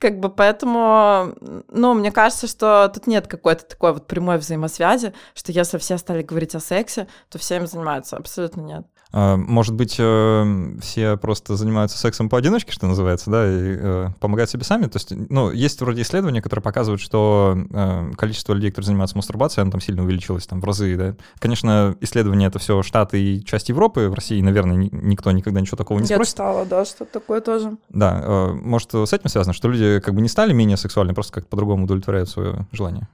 Как 0.00 0.18
бы 0.18 0.28
поэтому, 0.28 1.34
ну, 1.68 1.94
мне 1.94 2.10
кажется, 2.10 2.48
что 2.48 2.90
тут 2.92 3.06
нет 3.06 3.28
какой-то 3.28 3.64
такой 3.64 3.92
вот 3.92 4.08
прямой 4.08 4.38
взаимосвязи, 4.38 5.14
что 5.34 5.52
если 5.52 5.78
все 5.78 5.98
стали 5.98 6.22
говорить 6.22 6.56
о 6.56 6.60
сексе, 6.60 7.06
то 7.30 7.38
все 7.38 7.56
им 7.56 7.68
занимаются. 7.68 8.16
Абсолютно 8.16 8.60
нет. 8.62 8.84
А, 9.16 9.36
может 9.36 9.74
быть, 9.74 9.94
э, 9.96 10.74
все 10.82 11.16
просто 11.16 11.54
занимаются 11.54 11.96
сексом 11.96 12.28
поодиночке, 12.28 12.72
что 12.72 12.88
называется, 12.88 13.30
да, 13.30 13.46
и 13.46 13.76
э, 13.78 14.08
помогают 14.18 14.50
себе 14.50 14.64
сами. 14.64 14.86
То 14.86 14.96
есть, 14.96 15.12
ну, 15.30 15.52
есть 15.52 15.80
вроде 15.80 16.02
исследования, 16.02 16.42
которые 16.42 16.64
показывают, 16.64 17.00
что 17.00 17.56
э, 17.70 18.10
количество 18.16 18.54
людей, 18.54 18.70
которые 18.70 18.86
занимаются 18.86 19.16
мастурбацией, 19.16 19.62
оно 19.62 19.70
там 19.70 19.80
сильно 19.80 20.02
увеличилось, 20.02 20.48
там, 20.48 20.60
в 20.60 20.64
разы, 20.64 20.96
да. 20.96 21.14
Конечно, 21.38 21.94
исследования— 22.00 22.46
это 22.48 22.58
все 22.58 22.82
Штаты 22.82 23.22
и 23.22 23.44
часть 23.44 23.68
Европы. 23.68 24.08
В 24.08 24.14
России, 24.14 24.42
наверное, 24.42 24.88
никто 24.90 25.30
никогда 25.30 25.60
ничего 25.60 25.76
такого 25.76 26.00
не 26.00 26.08
Я 26.08 26.16
спросит. 26.16 26.32
читала, 26.32 26.66
да, 26.66 26.84
что 26.84 27.04
такое 27.04 27.40
тоже. 27.40 27.76
Да, 27.90 28.50
может, 28.52 28.92
с 28.94 29.12
этим 29.12 29.30
связано, 29.30 29.54
что 29.54 29.68
люди 29.68 30.00
как 30.00 30.12
бы 30.14 30.22
не 30.22 30.28
стали 30.28 30.52
менее 30.52 30.76
сексуальны, 30.76 31.14
просто 31.14 31.34
как-то 31.34 31.50
по-другому 31.50 31.84
удовлетворяют 31.84 32.28
свое 32.28 32.66
желание? 32.72 33.06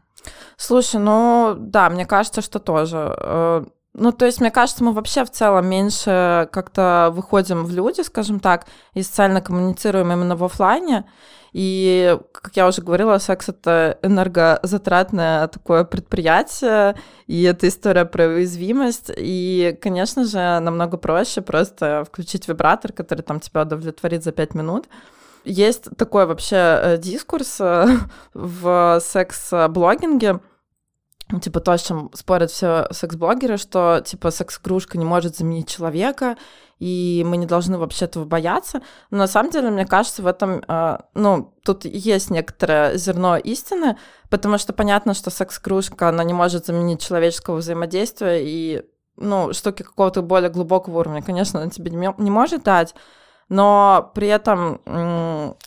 Слушай, 0.57 0.99
ну, 0.99 1.57
да, 1.59 1.91
мне 1.91 2.07
кажется, 2.07 2.41
что 2.41 2.59
тоже 2.59 3.67
ну, 3.93 4.13
то 4.13 4.25
есть, 4.25 4.41
мне 4.41 4.51
кажется, 4.51 4.85
мы 4.85 4.93
вообще 4.93 5.25
в 5.25 5.31
целом 5.31 5.67
меньше 5.67 6.49
как-то 6.53 7.11
выходим 7.13 7.65
в 7.65 7.73
люди, 7.73 8.03
скажем 8.03 8.39
так, 8.39 8.67
и 8.95 9.03
социально 9.03 9.41
коммуницируем 9.41 10.13
именно 10.13 10.37
в 10.37 10.45
офлайне. 10.45 11.05
И, 11.53 12.17
как 12.33 12.57
я 12.57 12.69
уже 12.69 12.83
говорила, 12.83 13.19
секс— 13.19 13.49
это 13.49 13.99
энергозатратное 14.03 15.49
такое 15.49 15.83
предприятие, 15.83 16.95
и 17.27 17.43
это 17.43 17.67
история 17.67 18.05
про 18.05 18.27
уязвимость. 18.27 19.11
И, 19.17 19.77
конечно 19.83 20.25
же, 20.25 20.39
намного 20.61 20.97
проще 20.97 21.41
просто 21.41 22.05
включить 22.07 22.47
вибратор, 22.47 22.93
который 22.93 23.23
там 23.23 23.41
тебя 23.41 23.63
удовлетворит 23.63 24.23
за 24.23 24.31
пять 24.31 24.55
минут. 24.55 24.87
Есть 25.45 25.89
такой 25.97 26.27
вообще 26.27 26.57
э, 26.57 26.99
дискурс 26.99 27.57
э, 27.61 27.87
в 28.35 29.01
секс-блогинге, 29.01 30.41
типа 31.39 31.61
то, 31.61 31.73
о 31.73 31.79
чем 31.79 32.11
спорят 32.15 32.51
все 32.51 32.87
секс-блогеры, 32.91 33.57
что 33.57 34.03
типа 34.05 34.31
секс-игрушка 34.31 34.99
не 34.99 35.05
может 35.05 35.37
заменить 35.37 35.69
человека, 35.69 36.37
и 36.79 37.25
мы 37.27 37.37
не 37.37 37.47
должны 37.47 37.79
вообще 37.79 38.07
этого 38.07 38.25
бояться. 38.25 38.81
Но 39.11 39.19
на 39.19 39.27
самом 39.27 39.51
деле, 39.51 39.71
мне 39.71 39.87
кажется, 39.87 40.23
в 40.23 40.27
этом, 40.27 40.63
э, 40.67 40.99
ну, 41.15 41.55
тут 41.63 41.85
есть 41.85 42.31
некоторое 42.31 42.97
зерно 42.97 43.37
истины, 43.37 43.97
потому 44.31 44.59
что 44.59 44.73
понятно, 44.73 45.15
что 45.15 45.31
секс-игрушка, 45.31 46.09
она 46.09 46.25
не 46.25 46.33
может 46.33 46.67
заменить 46.67 47.03
человеческого 47.03 47.57
взаимодействия, 47.57 48.41
и, 48.43 48.83
ну, 49.17 49.53
штуки 49.53 49.83
какого-то 49.83 50.23
более 50.23 50.51
глубокого 50.51 51.01
уровня, 51.01 51.23
конечно, 51.23 51.61
она 51.61 51.71
тебе 51.71 51.91
не 51.91 52.31
может 52.31 52.65
дать, 52.65 52.95
но 53.51 54.11
при 54.15 54.29
этом 54.29 54.81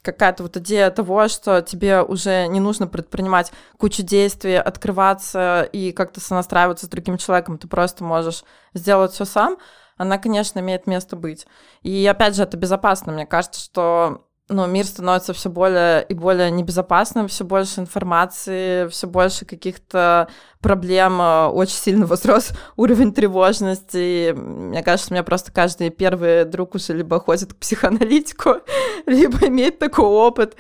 какая-то 0.02 0.41
вот 0.43 0.58
идея 0.58 0.89
того, 0.89 1.28
что 1.28 1.62
тебе 1.62 2.02
уже 2.02 2.48
не 2.48 2.60
нужно 2.60 2.88
предпринимать 2.88 3.52
кучу 3.78 4.02
действий, 4.02 4.56
открываться 4.56 5.69
и 5.72 5.91
как-то 5.91 6.19
сонастраиваться 6.19 6.88
с 6.88 6.89
другим 6.89 7.17
человеком, 7.17 7.60
ты 7.60 7.67
просто 7.67 8.04
можешь 8.04 8.43
сделать 8.74 9.12
все 9.12 9.26
сам, 9.26 9.58
она, 9.98 10.17
конечно, 10.17 10.60
имеет 10.60 10.88
место 10.88 11.15
быть. 11.15 11.46
И 11.84 12.08
опять 12.08 12.36
же, 12.36 12.43
это 12.43 12.58
безопасно. 12.58 13.12
Мне 13.12 13.28
кажется, 13.28 13.62
что 13.62 14.26
ну, 14.49 14.67
мир 14.67 14.86
становится 14.86 15.34
все 15.34 15.49
более 15.49 16.03
и 16.03 16.13
более 16.13 16.51
небезопасным, 16.51 17.27
все 17.27 17.45
больше 17.45 17.79
информации, 17.79 18.88
все 18.88 19.08
больше 19.08 19.45
каких-то 19.45 20.27
проблем, 20.60 21.21
э, 21.21 21.47
очень 21.47 21.77
сильно 21.77 22.06
возрос 22.08 22.51
уровень 22.75 23.13
тревожности. 23.13 24.29
И 24.29 24.34
мне 24.34 24.84
кажется, 24.84 25.12
у 25.12 25.13
меня 25.13 25.23
просто 25.23 25.51
каждый 25.51 25.89
первый 25.91 26.43
друг 26.43 26.75
уже 26.75 26.93
либо 26.93 27.19
ходит 27.19 27.53
к 27.53 27.58
психоаналитику, 27.58 28.56
либо 29.06 29.47
имеет 29.47 29.79
такой 29.79 30.06
опыт. 30.06 30.58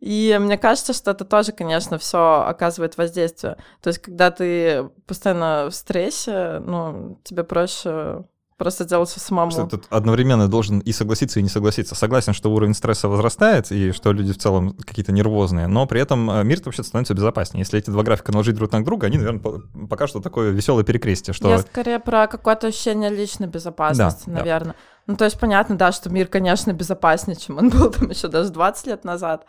И 0.00 0.36
мне 0.40 0.56
кажется, 0.56 0.94
что 0.94 1.10
это 1.10 1.24
тоже, 1.24 1.52
конечно, 1.52 1.98
все 1.98 2.44
оказывает 2.46 2.96
воздействие. 2.96 3.56
То 3.82 3.88
есть, 3.88 4.00
когда 4.00 4.30
ты 4.30 4.90
постоянно 5.06 5.68
в 5.70 5.74
стрессе, 5.74 6.58
ну, 6.60 7.18
тебе 7.24 7.44
проще 7.44 8.24
Просто 8.56 8.86
делать 8.86 9.10
все 9.10 9.20
самому. 9.20 9.50
Что 9.50 9.66
тут 9.66 9.84
одновременно 9.90 10.48
должен 10.48 10.78
и 10.78 10.92
согласиться, 10.92 11.40
и 11.40 11.42
не 11.42 11.50
согласиться. 11.50 11.94
Согласен, 11.94 12.32
что 12.32 12.50
уровень 12.50 12.72
стресса 12.72 13.08
возрастает, 13.08 13.70
и 13.70 13.92
что 13.92 14.12
люди 14.12 14.32
в 14.32 14.38
целом 14.38 14.72
какие-то 14.72 15.12
нервозные, 15.12 15.66
но 15.66 15.86
при 15.86 16.00
этом 16.00 16.30
э, 16.30 16.42
мир 16.42 16.60
вообще 16.64 16.82
становится 16.82 17.12
безопаснее. 17.12 17.60
Если 17.60 17.78
эти 17.78 17.90
два 17.90 18.02
графика 18.02 18.32
наложить 18.32 18.54
друг 18.54 18.72
на 18.72 18.82
друга, 18.82 19.08
они, 19.08 19.18
наверное, 19.18 19.60
пока 19.88 20.06
что 20.06 20.20
такое 20.20 20.52
веселое 20.52 20.84
перекрестие. 20.84 21.34
Что... 21.34 21.50
Я 21.50 21.58
скорее 21.58 21.98
про 21.98 22.28
какое-то 22.28 22.68
ощущение 22.68 23.10
личной 23.10 23.46
безопасности, 23.46 24.24
да, 24.26 24.32
наверное. 24.32 24.72
Да. 24.72 24.78
Ну, 25.06 25.16
то 25.16 25.26
есть 25.26 25.38
понятно, 25.38 25.76
да, 25.76 25.92
что 25.92 26.08
мир, 26.08 26.26
конечно, 26.26 26.72
безопаснее, 26.72 27.36
чем 27.36 27.58
он 27.58 27.68
был 27.68 27.90
там 27.90 28.08
еще 28.08 28.28
даже 28.28 28.50
20 28.50 28.86
лет 28.86 29.04
назад. 29.04 29.44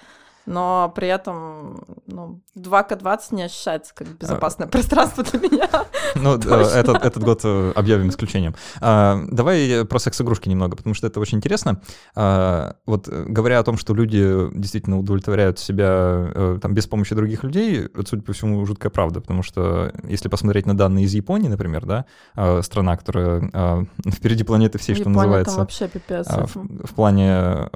Но 0.47 0.91
при 0.95 1.07
этом 1.07 1.83
ну, 2.07 2.41
2К20 2.57 3.19
не 3.31 3.43
ощущается 3.43 3.93
как 3.93 4.07
безопасное 4.17 4.67
а... 4.67 4.69
пространство 4.69 5.23
для 5.23 5.39
меня. 5.39 5.69
Ну, 6.15 6.35
этот, 6.35 7.03
этот 7.03 7.23
год 7.23 7.41
э, 7.43 7.73
объявим 7.75 8.09
исключением. 8.09 8.55
А, 8.79 9.19
давай 9.29 9.85
про 9.85 9.99
секс-игрушки 9.99 10.49
немного, 10.49 10.75
потому 10.75 10.95
что 10.95 11.05
это 11.05 11.19
очень 11.19 11.37
интересно. 11.37 11.81
А, 12.15 12.77
вот 12.85 13.07
э, 13.07 13.25
говоря 13.27 13.59
о 13.59 13.63
том, 13.63 13.77
что 13.77 13.93
люди 13.93 14.49
действительно 14.53 14.97
удовлетворяют 14.97 15.59
себя 15.59 16.57
там, 16.61 16.73
без 16.73 16.87
помощи 16.87 17.13
других 17.13 17.43
людей, 17.43 17.85
это, 17.85 18.07
судя 18.07 18.23
по 18.23 18.33
всему, 18.33 18.65
жуткая 18.65 18.89
правда, 18.89 19.21
потому 19.21 19.43
что 19.43 19.91
если 20.07 20.29
посмотреть 20.29 20.65
на 20.65 20.75
данные 20.75 21.05
из 21.05 21.13
Японии, 21.13 21.49
например, 21.49 21.85
да, 21.85 22.05
а, 22.35 22.61
страна, 22.61 22.95
которая 22.95 23.49
а, 23.53 23.83
впереди 24.07 24.43
планеты 24.43 24.77
всей, 24.77 24.95
что 24.95 25.09
называется. 25.09 25.55
Там 25.55 25.63
вообще 25.63 25.87
пипец. 25.87 26.27
В, 26.27 26.87
в 26.87 26.93
плане 26.93 27.69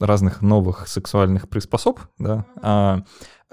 разных 0.00 0.42
новых 0.42 0.88
сексуальных 0.88 1.48
приспособ, 1.48 2.00
да, 2.18 2.44
а, 2.62 2.98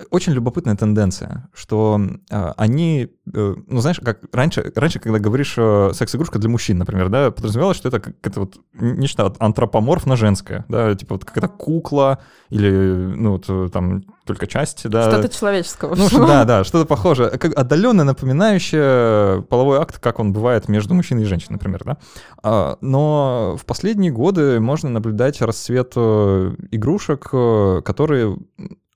очень 0.09 0.33
любопытная 0.33 0.75
тенденция, 0.75 1.49
что 1.53 1.99
э, 2.29 2.53
они, 2.57 3.09
э, 3.33 3.55
ну 3.67 3.81
знаешь, 3.81 3.99
как 3.99 4.19
раньше, 4.33 4.71
раньше, 4.75 4.99
когда 4.99 5.19
говоришь 5.19 5.55
э, 5.57 5.91
секс-игрушка 5.93 6.39
для 6.39 6.49
мужчин, 6.49 6.77
например, 6.77 7.09
да, 7.09 7.31
подразумевалось, 7.31 7.77
что 7.77 7.89
это 7.89 7.99
какое-то 7.99 8.39
вот 8.41 8.57
нечто 8.73 9.33
антропоморфно 9.39 10.15
женское, 10.15 10.65
да, 10.69 10.95
типа 10.95 11.15
вот 11.15 11.25
какая-то 11.25 11.49
кукла 11.49 12.19
или, 12.49 12.69
ну, 12.69 13.31
вот 13.33 13.45
э, 13.49 13.69
там 13.71 14.03
только 14.25 14.47
часть, 14.47 14.87
да. 14.87 15.09
Что-то 15.09 15.29
человеческого. 15.29 15.95
Ну, 15.95 16.07
да, 16.27 16.45
да, 16.45 16.63
что-то 16.63 16.85
похожее, 16.85 17.31
как 17.31 17.57
отдаленно 17.57 18.03
напоминающее 18.03 19.41
половой 19.43 19.79
акт, 19.79 19.99
как 19.99 20.19
он 20.19 20.33
бывает 20.33 20.67
между 20.67 20.93
мужчиной 20.93 21.23
и 21.23 21.25
женщиной, 21.25 21.53
например, 21.53 21.81
да. 21.83 21.97
А, 22.43 22.77
но 22.81 23.57
в 23.59 23.65
последние 23.65 24.11
годы 24.11 24.59
можно 24.59 24.89
наблюдать 24.89 25.41
расцвет 25.41 25.93
э, 25.95 26.55
игрушек, 26.71 27.29
э, 27.33 27.81
которые 27.83 28.37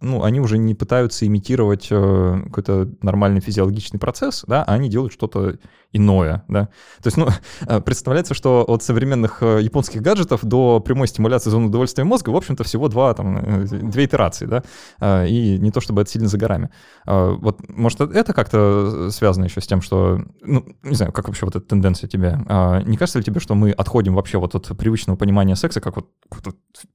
ну, 0.04 0.24
они 0.24 0.40
уже 0.40 0.58
не 0.58 0.76
пытаются 0.76 1.26
имитировать 1.26 1.88
э, 1.90 2.42
какой-то 2.46 2.90
нормальный 3.02 3.40
физиологичный 3.40 4.00
процесс, 4.00 4.44
да, 4.48 4.64
а 4.64 4.74
они 4.74 4.90
делают 4.90 5.14
что-то 5.14 5.58
иное, 5.94 6.44
да. 6.48 6.66
То 7.02 7.08
есть, 7.08 7.18
ну, 7.18 7.28
э, 7.68 7.82
представляется, 7.82 8.34
что 8.34 8.66
от 8.68 8.84
современных 8.84 9.42
э, 9.42 9.62
японских 9.62 10.02
гаджетов 10.02 10.44
до 10.44 10.82
прямой 10.82 11.08
стимуляции 11.08 11.50
зоны 11.50 11.68
удовольствия 11.68 12.04
мозга, 12.04 12.32
в 12.32 12.36
общем-то, 12.36 12.64
всего 12.64 12.90
два, 12.90 13.14
там, 13.14 13.66
две 13.66 14.06
итерации, 14.06 14.46
да, 14.46 15.26
и 15.26 15.58
не 15.58 15.72
то 15.72 15.80
чтобы 15.80 16.02
это 16.02 16.12
сильно 16.12 16.28
за 16.28 16.38
горами. 16.38 16.70
Вот, 17.06 17.60
может, 17.70 18.02
это 18.02 18.34
как-то 18.34 19.10
связано 19.12 19.46
еще 19.46 19.62
с 19.62 19.68
тем, 19.68 19.82
что, 19.82 20.22
ну, 20.42 20.66
не 20.84 20.96
знаю, 20.96 21.12
как 21.12 21.28
вообще 21.28 21.46
вот 21.46 21.56
эта 21.56 21.66
тенденция 21.66 22.08
тебе? 22.08 22.40
Не 22.86 22.98
кажется 22.98 23.20
ли 23.20 23.26
тебе, 23.26 23.40
что 23.40 23.56
мы 23.56 23.72
отходим 23.72 24.16
вообще 24.16 24.38
вот 24.38 24.56
от 24.56 24.78
привычного 24.78 25.16
понимания 25.16 25.56
секса 25.56 25.80
как 25.82 25.96
вот 25.96 26.10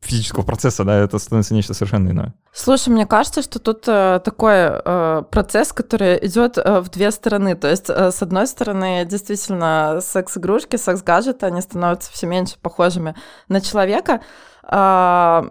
физического 0.01 0.43
процесса, 0.43 0.85
да, 0.85 0.99
это 0.99 1.19
становится 1.19 1.55
нечто 1.55 1.75
совершенно 1.75 2.11
иное? 2.11 2.35
Слушай, 2.53 2.89
мне 2.99 3.07
кажется, 3.07 3.43
что 3.43 3.61
тут 3.61 3.83
такой 3.83 4.83
процесс, 5.31 5.73
который 5.73 6.19
идет 6.27 6.57
в 6.57 6.89
две 6.91 7.13
стороны. 7.13 7.55
То 7.55 7.69
есть, 7.69 7.89
с 7.89 8.23
одной 8.23 8.49
стороны, 8.49 9.05
действительно, 9.05 10.01
секс-игрушки, 10.03 10.75
секс-гаджеты, 10.75 11.47
они 11.47 11.61
становятся 11.61 12.11
все 12.13 12.27
меньше 12.27 12.57
похожими 12.61 13.15
на 13.49 13.61
человека. 13.61 14.21
А, 14.71 15.47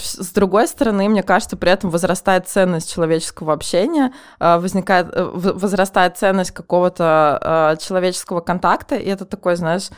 с 0.00 0.32
другой 0.32 0.66
стороны, 0.66 1.08
мне 1.08 1.22
кажется, 1.22 1.56
при 1.56 1.70
этом 1.70 1.90
возрастает 1.90 2.48
ценность 2.48 2.92
человеческого 2.92 3.52
общения, 3.52 4.12
а, 4.40 4.58
возникает, 4.58 5.14
э, 5.14 5.22
возрастает 5.22 6.18
ценность 6.18 6.50
какого-то 6.50 7.38
а, 7.40 7.76
человеческого 7.76 8.40
контакта, 8.40 8.96
и 8.96 9.08
это 9.08 9.24
такой, 9.24 9.56
знаешь, 9.56 9.90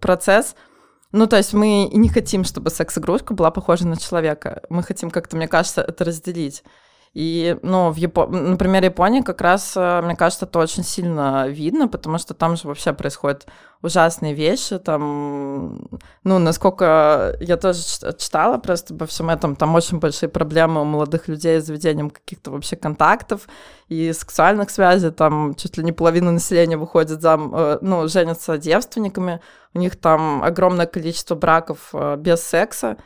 процесс, 0.00 0.56
ну, 1.12 1.26
то 1.26 1.36
есть 1.36 1.54
мы 1.54 1.88
не 1.92 2.08
хотим, 2.08 2.44
чтобы 2.44 2.70
секс-игрушка 2.70 3.34
была 3.34 3.50
похожа 3.50 3.86
на 3.86 3.96
человека. 3.96 4.62
Мы 4.68 4.82
хотим 4.82 5.10
как-то, 5.10 5.36
мне 5.36 5.48
кажется, 5.48 5.80
это 5.82 6.04
разделить. 6.04 6.62
И, 7.14 7.56
ну, 7.62 7.90
в 7.90 7.96
Япо... 7.96 8.26
например, 8.26 8.84
Японии 8.84 9.22
как 9.22 9.40
раз, 9.40 9.72
э, 9.76 10.00
мне 10.02 10.14
кажется, 10.14 10.44
это 10.44 10.58
очень 10.58 10.84
сильно 10.84 11.48
видно, 11.48 11.88
потому 11.88 12.18
что 12.18 12.34
там 12.34 12.56
же 12.56 12.68
вообще 12.68 12.92
происходят 12.92 13.46
ужасные 13.80 14.34
вещи, 14.34 14.78
там, 14.78 15.88
ну, 16.24 16.38
насколько 16.38 17.36
я 17.40 17.56
тоже 17.56 17.80
читала 18.18 18.58
просто 18.58 18.94
обо 18.94 19.06
всем 19.06 19.30
этом, 19.30 19.56
там 19.56 19.74
очень 19.74 19.98
большие 20.00 20.28
проблемы 20.28 20.82
у 20.82 20.84
молодых 20.84 21.28
людей 21.28 21.60
с 21.60 21.66
заведением 21.66 22.10
каких-то 22.10 22.50
вообще 22.50 22.76
контактов 22.76 23.48
и 23.88 24.12
сексуальных 24.12 24.70
связей, 24.70 25.10
там 25.10 25.54
чуть 25.54 25.76
ли 25.76 25.84
не 25.84 25.92
половина 25.92 26.32
населения 26.32 26.76
выходит 26.76 27.20
зам, 27.20 27.54
э, 27.54 27.78
ну, 27.80 28.08
женятся 28.08 28.58
девственниками, 28.58 29.40
у 29.74 29.78
них 29.78 29.96
там 29.96 30.42
огромное 30.42 30.86
количество 30.86 31.36
браков 31.36 31.90
э, 31.92 32.16
без 32.16 32.42
секса, 32.42 32.96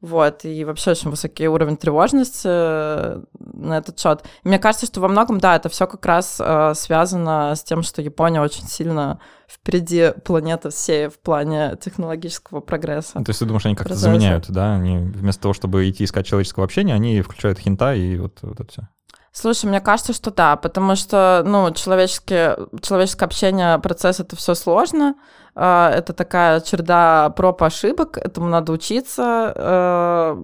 вот, 0.00 0.46
и 0.46 0.64
вообще 0.64 0.92
очень 0.92 1.10
высокий 1.10 1.46
уровень 1.46 1.76
тревожности 1.76 2.46
э, 2.46 3.22
на 3.38 3.78
этот 3.78 3.98
счет. 3.98 4.24
И 4.44 4.48
мне 4.48 4.58
кажется, 4.58 4.86
что 4.86 5.00
во 5.00 5.08
многом, 5.08 5.38
да, 5.38 5.56
это 5.56 5.68
все 5.68 5.86
как 5.86 6.04
раз 6.06 6.40
э, 6.40 6.72
связано 6.74 7.54
с 7.54 7.62
тем, 7.62 7.82
что 7.82 8.00
Япония 8.00 8.40
очень 8.40 8.66
сильно 8.66 9.20
впереди 9.46 10.12
планеты 10.24 10.70
всей 10.70 11.08
в 11.08 11.18
плане 11.18 11.76
технологического 11.80 12.60
прогресса. 12.60 13.22
То 13.22 13.28
есть 13.28 13.40
ты 13.40 13.44
думаешь, 13.44 13.66
они 13.66 13.74
как-то 13.74 13.94
заменяют, 13.94 14.50
да? 14.50 14.74
Они 14.74 14.96
вместо 14.96 15.42
того, 15.42 15.54
чтобы 15.54 15.88
идти 15.90 16.04
искать 16.04 16.26
человеческого 16.26 16.64
общения, 16.64 16.94
они 16.94 17.20
включают 17.20 17.58
хинта 17.58 17.94
и 17.94 18.16
вот, 18.16 18.38
вот 18.40 18.58
это 18.58 18.70
все. 18.70 18.88
Слушай, 19.32 19.66
мне 19.66 19.80
кажется, 19.80 20.12
что 20.12 20.32
да, 20.32 20.56
потому 20.56 20.96
что, 20.96 21.42
ну, 21.46 21.70
человеческое, 21.72 22.58
человеческое 22.82 23.26
общение, 23.26 23.78
процесс— 23.78 24.18
это 24.20 24.34
все 24.34 24.54
сложно, 24.54 25.14
а, 25.54 25.90
это 25.90 26.12
такая 26.12 26.60
череда 26.60 27.30
проб 27.30 27.62
ошибок, 27.62 28.18
этому 28.18 28.48
надо 28.48 28.72
учиться. 28.72 29.52
Э, 29.54 30.36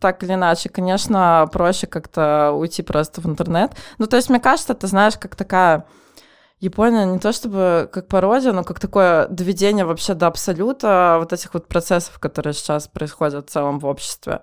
так 0.00 0.22
или 0.22 0.34
иначе, 0.34 0.68
конечно, 0.68 1.48
проще 1.52 1.86
как-то 1.86 2.52
уйти 2.52 2.82
просто 2.82 3.20
в 3.20 3.26
интернет. 3.26 3.72
Ну, 3.98 4.06
то 4.06 4.16
есть, 4.16 4.30
мне 4.30 4.40
кажется, 4.40 4.74
ты 4.74 4.86
знаешь, 4.86 5.16
как 5.18 5.36
такая... 5.36 5.86
Япония 6.60 7.06
не 7.06 7.18
то 7.18 7.32
чтобы 7.32 7.88
как 7.90 8.06
пародия, 8.06 8.52
но 8.52 8.64
как 8.64 8.80
такое 8.80 9.26
доведение 9.28 9.86
вообще 9.86 10.12
до 10.12 10.26
абсолюта 10.26 11.16
вот 11.18 11.32
этих 11.32 11.54
вот 11.54 11.68
процессов, 11.68 12.18
которые 12.18 12.52
сейчас 12.52 12.86
происходят 12.86 13.48
в 13.48 13.50
целом 13.50 13.78
в 13.78 13.86
обществе. 13.86 14.42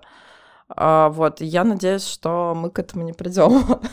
А, 0.68 1.08
вот, 1.08 1.40
я 1.40 1.64
надеюсь, 1.64 2.06
что 2.06 2.54
мы 2.54 2.70
к 2.70 2.78
этому 2.78 3.04
не 3.04 3.12
придем. 3.12 3.64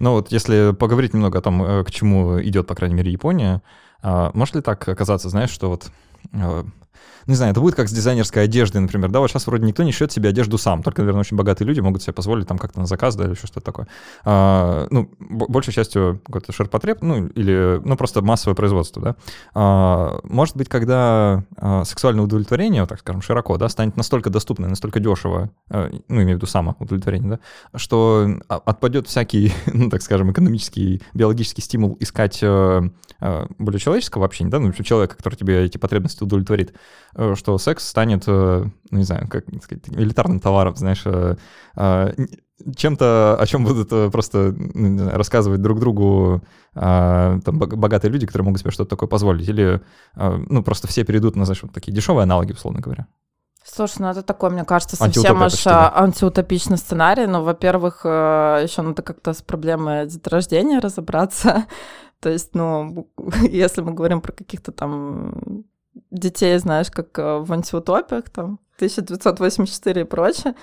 Ну 0.00 0.14
вот, 0.14 0.32
если 0.32 0.72
поговорить 0.72 1.14
немного 1.14 1.38
о 1.38 1.42
том, 1.42 1.62
э, 1.62 1.84
к 1.84 1.90
чему 1.92 2.42
идет, 2.42 2.66
по 2.66 2.74
крайней 2.74 2.96
мере, 2.96 3.12
Япония, 3.12 3.62
а, 4.02 4.32
может 4.34 4.56
ли 4.56 4.60
так 4.60 4.86
оказаться, 4.88 5.28
знаешь, 5.28 5.50
что 5.50 5.68
вот 5.68 5.92
э, 6.32 6.64
не 7.26 7.34
знаю, 7.34 7.52
это 7.52 7.60
будет 7.60 7.74
как 7.74 7.88
с 7.88 7.92
дизайнерской 7.92 8.44
одеждой, 8.44 8.78
например, 8.78 9.10
да, 9.10 9.20
вот 9.20 9.30
сейчас 9.30 9.46
вроде 9.46 9.64
никто 9.64 9.82
не 9.82 9.92
шьет 9.92 10.12
себе 10.12 10.30
одежду 10.30 10.58
сам, 10.58 10.82
только, 10.82 11.02
наверное, 11.02 11.20
очень 11.20 11.36
богатые 11.36 11.66
люди 11.66 11.80
могут 11.80 12.02
себе 12.02 12.12
позволить 12.12 12.46
там 12.46 12.58
как-то 12.58 12.80
на 12.80 12.86
заказ, 12.86 13.16
да, 13.16 13.24
или 13.24 13.32
еще 13.32 13.46
что-то 13.46 13.64
такое. 13.64 13.88
А, 14.24 14.86
ну, 14.90 15.10
большей 15.18 15.72
частью 15.72 16.20
какой-то 16.24 16.52
ширпотреб, 16.52 17.02
ну, 17.02 17.26
или, 17.26 17.80
ну, 17.84 17.96
просто 17.96 18.22
массовое 18.22 18.54
производство, 18.54 19.02
да. 19.02 19.16
А, 19.54 20.20
может 20.24 20.56
быть, 20.56 20.68
когда 20.68 21.44
а, 21.56 21.84
сексуальное 21.84 22.24
удовлетворение, 22.24 22.82
вот 22.82 22.88
так 22.88 23.00
скажем, 23.00 23.22
широко, 23.22 23.56
да, 23.56 23.68
станет 23.68 23.96
настолько 23.96 24.30
доступно, 24.30 24.68
настолько 24.68 25.00
дешево, 25.00 25.50
а, 25.70 25.90
ну, 26.08 26.16
имею 26.16 26.34
в 26.34 26.36
виду 26.36 26.46
самоудовлетворение, 26.46 27.30
да, 27.30 27.78
что 27.78 28.28
отпадет 28.48 29.06
всякий, 29.06 29.52
ну, 29.72 29.90
так 29.90 30.02
скажем, 30.02 30.32
экономический, 30.32 31.02
биологический 31.14 31.62
стимул 31.62 31.96
искать 32.00 32.40
а, 32.42 32.82
а, 33.20 33.46
более 33.58 33.78
человеческого 33.78 34.24
общения, 34.24 34.50
да, 34.50 34.58
ну, 34.58 34.72
человека, 34.72 35.16
который 35.16 35.36
тебе 35.36 35.64
эти 35.64 35.78
потребности 35.78 36.22
удовлетворит, 36.24 36.74
что 37.34 37.58
секс 37.58 37.86
станет, 37.86 38.24
э, 38.26 38.64
ну, 38.90 38.98
не 38.98 39.04
знаю, 39.04 39.28
как 39.28 39.44
сказать, 39.62 39.88
элитарным 39.88 40.40
товаром, 40.40 40.76
знаешь, 40.76 41.02
э, 41.04 41.36
чем-то, 42.76 43.36
о 43.38 43.46
чем 43.46 43.64
будут 43.64 44.12
просто 44.12 44.54
ну, 44.56 44.98
знаю, 44.98 45.18
рассказывать 45.18 45.60
друг 45.60 45.80
другу 45.80 46.42
там, 46.74 47.40
богатые 47.58 48.12
люди, 48.12 48.24
которые 48.24 48.44
могут 48.46 48.60
себе 48.60 48.70
что-то 48.70 48.90
такое 48.90 49.08
позволить. 49.08 49.48
Или, 49.48 49.80
ну, 50.14 50.62
просто 50.62 50.86
все 50.86 51.02
перейдут 51.04 51.34
на, 51.34 51.44
знаешь, 51.44 51.64
вот 51.64 51.72
такие 51.72 51.92
дешевые 51.92 52.22
аналоги, 52.22 52.52
условно 52.52 52.80
говоря. 52.80 53.08
Слушай, 53.64 53.96
ну 54.00 54.10
это 54.10 54.22
такой, 54.22 54.50
мне 54.50 54.64
кажется, 54.64 54.94
совсем 54.94 55.42
аж 55.42 55.64
да. 55.64 55.92
антиутопичный 55.92 56.78
сценарий. 56.78 57.26
Но, 57.26 57.40
ну, 57.40 57.44
во-первых, 57.44 58.04
еще 58.04 58.82
надо 58.82 59.02
как-то 59.02 59.32
с 59.32 59.42
проблемой 59.42 60.06
деторождения 60.06 60.80
разобраться. 60.80 61.66
То 62.20 62.28
есть, 62.28 62.54
ну, 62.54 63.08
если 63.50 63.80
мы 63.80 63.92
говорим 63.92 64.20
про 64.20 64.30
каких-то 64.30 64.70
там 64.70 65.64
детей, 66.10 66.58
знаешь, 66.58 66.90
как 66.90 67.18
э, 67.18 67.38
в 67.38 67.52
антиутопиях, 67.52 68.30
там, 68.30 68.58
1984 68.76 70.00
и 70.00 70.04
прочее. 70.04 70.54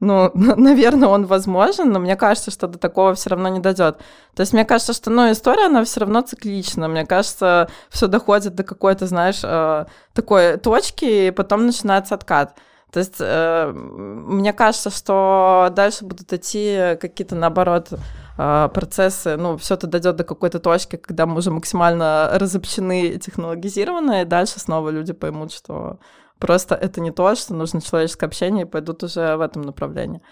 Ну, 0.00 0.30
наверное, 0.34 1.08
он 1.08 1.26
возможен, 1.26 1.92
но 1.92 1.98
мне 1.98 2.16
кажется, 2.16 2.50
что 2.50 2.66
до 2.68 2.78
такого 2.78 3.14
все 3.14 3.30
равно 3.30 3.48
не 3.48 3.60
дойдет. 3.60 3.98
То 4.34 4.40
есть 4.40 4.52
мне 4.52 4.64
кажется, 4.64 4.92
что, 4.92 5.10
ну, 5.10 5.30
история, 5.30 5.66
она 5.66 5.84
все 5.84 6.00
равно 6.00 6.20
циклична. 6.20 6.88
Мне 6.88 7.04
кажется, 7.04 7.68
все 7.90 8.06
доходит 8.06 8.54
до 8.54 8.62
какой-то, 8.62 9.06
знаешь, 9.06 9.40
э, 9.42 9.86
такой 10.12 10.56
точки, 10.58 11.28
и 11.28 11.30
потом 11.30 11.66
начинается 11.66 12.14
откат. 12.14 12.56
То 12.90 13.00
есть 13.00 13.16
э, 13.18 13.70
мне 13.74 14.52
кажется, 14.52 14.90
что 14.90 15.68
дальше 15.74 16.04
будут 16.04 16.32
идти 16.32 16.96
какие-то, 17.00 17.34
наоборот, 17.34 17.90
процессы, 18.38 19.36
ну, 19.36 19.56
все 19.56 19.74
это 19.74 19.88
дойдет 19.88 20.14
до 20.14 20.22
какой-то 20.22 20.60
точки, 20.60 20.94
когда 20.96 21.26
мы 21.26 21.38
уже 21.38 21.50
максимально 21.50 22.30
разобщены 22.34 23.08
и 23.08 23.18
технологизированы, 23.18 24.22
и 24.22 24.24
дальше 24.24 24.60
снова 24.60 24.90
люди 24.90 25.12
поймут, 25.12 25.52
что 25.52 25.98
просто 26.38 26.76
это 26.76 27.00
не 27.00 27.10
то, 27.10 27.34
что 27.34 27.54
нужно 27.54 27.80
человеческое 27.80 28.26
общение, 28.26 28.64
и 28.64 28.68
пойдут 28.68 29.02
уже 29.02 29.36
в 29.36 29.40
этом 29.40 29.62
направлении. 29.62 30.22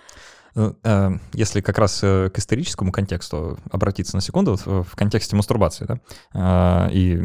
Э, 0.56 1.12
если 1.34 1.60
как 1.60 1.78
раз 1.78 2.00
к 2.00 2.32
историческому 2.36 2.90
контексту 2.90 3.58
обратиться 3.70 4.16
на 4.16 4.22
секунду, 4.22 4.56
в 4.56 4.96
контексте 4.96 5.36
мастурбации, 5.36 5.86
да, 5.86 6.88
и 6.90 7.20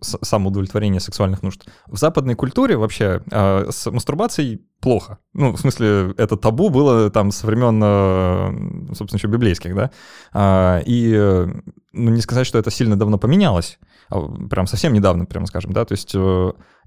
самоудовлетворения 0.00 1.00
сексуальных 1.00 1.42
нужд. 1.42 1.66
В 1.86 1.96
западной 1.96 2.34
культуре 2.34 2.76
вообще 2.76 3.22
с 3.30 3.90
мастурбацией 3.90 4.60
плохо. 4.80 5.18
Ну, 5.32 5.52
в 5.52 5.58
смысле, 5.60 6.14
это 6.18 6.36
табу 6.36 6.68
было 6.68 7.10
там 7.10 7.30
со 7.30 7.46
времен, 7.46 8.94
собственно, 8.94 9.18
еще 9.18 9.28
библейских, 9.28 9.74
да, 9.74 10.82
и 10.84 11.46
ну, 11.92 12.10
не 12.10 12.20
сказать, 12.20 12.46
что 12.46 12.58
это 12.58 12.70
сильно 12.70 12.98
давно 12.98 13.18
поменялось, 13.18 13.78
а 14.08 14.20
прям 14.50 14.66
совсем 14.66 14.92
недавно, 14.92 15.24
прямо 15.24 15.46
скажем, 15.46 15.72
да, 15.72 15.84
то 15.84 15.92
есть 15.92 16.14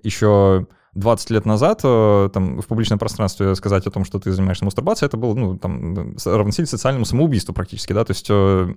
еще 0.04 0.68
20 0.96 1.30
лет 1.32 1.46
назад 1.46 1.82
э, 1.84 2.30
там, 2.34 2.62
в 2.62 2.68
публичном 2.68 3.00
пространстве 3.00 3.56
сказать 3.56 3.88
о 3.88 3.92
том, 3.92 4.06
что 4.06 4.20
ты 4.20 4.32
занимаешься 4.32 4.66
мастурбацией, 4.66 5.08
это 5.08 5.18
было 5.18 5.34
ну, 5.34 5.58
там, 5.58 6.16
равносильно 6.26 6.68
социальному 6.68 7.06
самоубийству 7.06 7.54
практически, 7.54 7.94
да, 7.94 8.04
то 8.06 8.12
есть 8.12 8.28
э, 8.30 8.76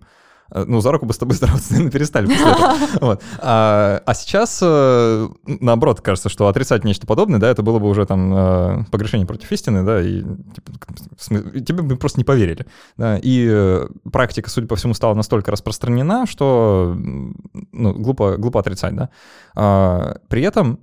э, 0.50 0.64
ну, 0.66 0.80
за 0.80 0.92
руку 0.92 1.04
бы 1.04 1.12
с 1.12 1.18
тобой 1.18 1.34
здороваться, 1.36 1.72
наверное, 1.72 1.92
перестали 1.92 2.26
после 2.26 2.50
этого. 2.50 2.74
Вот. 3.02 3.22
А, 3.38 4.02
а 4.06 4.14
сейчас, 4.14 4.62
наоборот, 4.62 6.00
кажется, 6.00 6.30
что 6.30 6.48
отрицать 6.48 6.84
нечто 6.84 7.06
подобное, 7.06 7.38
да, 7.38 7.50
это 7.50 7.62
было 7.62 7.78
бы 7.78 7.88
уже 7.88 8.06
там 8.06 8.86
погрешение 8.90 9.26
против 9.26 9.52
истины, 9.52 9.84
да, 9.84 10.00
и 10.00 10.22
типа, 10.22 11.60
тебе 11.60 11.82
бы 11.82 11.96
просто 11.96 12.18
не 12.18 12.24
поверили. 12.24 12.66
Да, 12.96 13.18
и 13.22 13.82
практика, 14.10 14.48
судя 14.48 14.68
по 14.68 14.76
всему, 14.76 14.94
стала 14.94 15.12
настолько 15.12 15.50
распространена, 15.50 16.26
что 16.26 16.96
ну, 16.96 17.92
глупо, 17.92 18.38
глупо 18.38 18.60
отрицать, 18.60 18.96
да. 18.96 19.10
А, 19.54 20.16
при 20.28 20.40
этом 20.42 20.80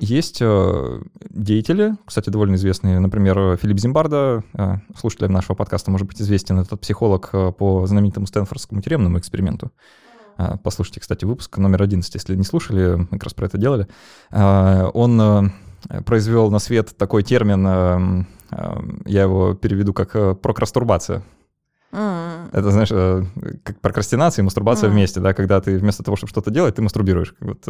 есть 0.00 0.38
э, 0.40 1.00
деятели, 1.28 1.94
кстати, 2.06 2.30
довольно 2.30 2.54
известные, 2.54 2.98
например, 2.98 3.56
Филипп 3.58 3.78
Зимбарда, 3.78 4.42
э, 4.54 4.76
слушателям 4.98 5.32
нашего 5.32 5.54
подкаста 5.54 5.90
может 5.90 6.06
быть 6.06 6.20
известен, 6.20 6.58
этот 6.58 6.80
психолог 6.80 7.28
э, 7.32 7.52
по 7.52 7.86
знаменитому 7.86 8.26
Стэнфордскому 8.26 8.80
тюремному 8.80 9.18
эксперименту. 9.18 9.72
Послушайте, 10.64 11.00
кстати, 11.00 11.26
выпуск 11.26 11.58
номер 11.58 11.82
11, 11.82 12.14
если 12.14 12.34
не 12.34 12.44
слушали, 12.44 12.94
мы 12.94 13.18
как 13.18 13.24
раз 13.24 13.34
про 13.34 13.44
это 13.44 13.58
делали. 13.58 13.86
Он 14.30 15.52
произвел 16.06 16.50
на 16.50 16.58
свет 16.58 16.96
такой 16.96 17.22
термин, 17.22 18.26
я 19.04 19.22
его 19.22 19.52
переведу 19.52 19.92
как 19.92 20.40
прокрастурбация. 20.40 21.22
Mm. 21.92 22.48
Это, 22.52 22.70
знаешь, 22.70 22.88
как 23.62 23.80
прокрастинация 23.82 24.42
и 24.42 24.44
мастурбация 24.44 24.88
mm. 24.88 24.92
вместе, 24.92 25.20
да, 25.20 25.34
когда 25.34 25.60
ты 25.60 25.76
вместо 25.76 26.02
того, 26.02 26.16
чтобы 26.16 26.30
что-то 26.30 26.50
делать, 26.50 26.74
ты 26.74 26.80
мастурбируешь. 26.80 27.34
Вот, 27.40 27.68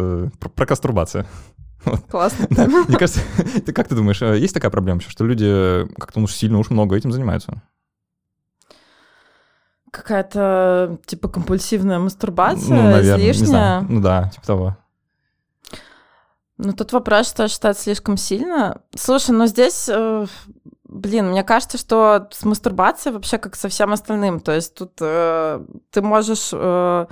Классно. 2.10 2.46
Да. 2.50 2.66
Мне 2.66 2.96
кажется, 2.96 3.20
ты 3.66 3.72
как 3.72 3.88
ты 3.88 3.94
думаешь, 3.94 4.20
э, 4.22 4.38
есть 4.38 4.54
такая 4.54 4.70
проблема 4.70 5.00
что 5.00 5.24
люди 5.24 5.86
как-то 5.98 6.20
уж 6.20 6.34
сильно, 6.34 6.58
уж 6.58 6.70
много 6.70 6.96
этим 6.96 7.12
занимаются? 7.12 7.62
Какая-то, 9.90 10.98
типа, 11.06 11.28
компульсивная 11.28 11.98
мастурбация, 11.98 12.76
ну, 12.76 12.82
наверное, 12.82 13.16
излишняя? 13.16 13.80
Ну 13.80 14.00
да, 14.00 14.30
типа 14.32 14.46
того. 14.46 14.76
Ну, 16.58 16.72
тут 16.74 16.92
вопрос, 16.92 17.28
что 17.28 17.48
считать 17.48 17.78
слишком 17.78 18.16
сильно. 18.16 18.82
Слушай, 18.94 19.30
ну 19.30 19.46
здесь, 19.46 19.88
э, 19.88 20.26
блин, 20.84 21.30
мне 21.30 21.42
кажется, 21.42 21.78
что 21.78 22.28
с 22.30 22.44
мастурбацией 22.44 23.14
вообще 23.14 23.38
как 23.38 23.56
со 23.56 23.68
всем 23.68 23.92
остальным. 23.92 24.40
То 24.40 24.52
есть 24.52 24.74
тут 24.74 24.92
э, 25.00 25.64
ты 25.90 26.02
можешь... 26.02 26.50
Э, 26.52 27.06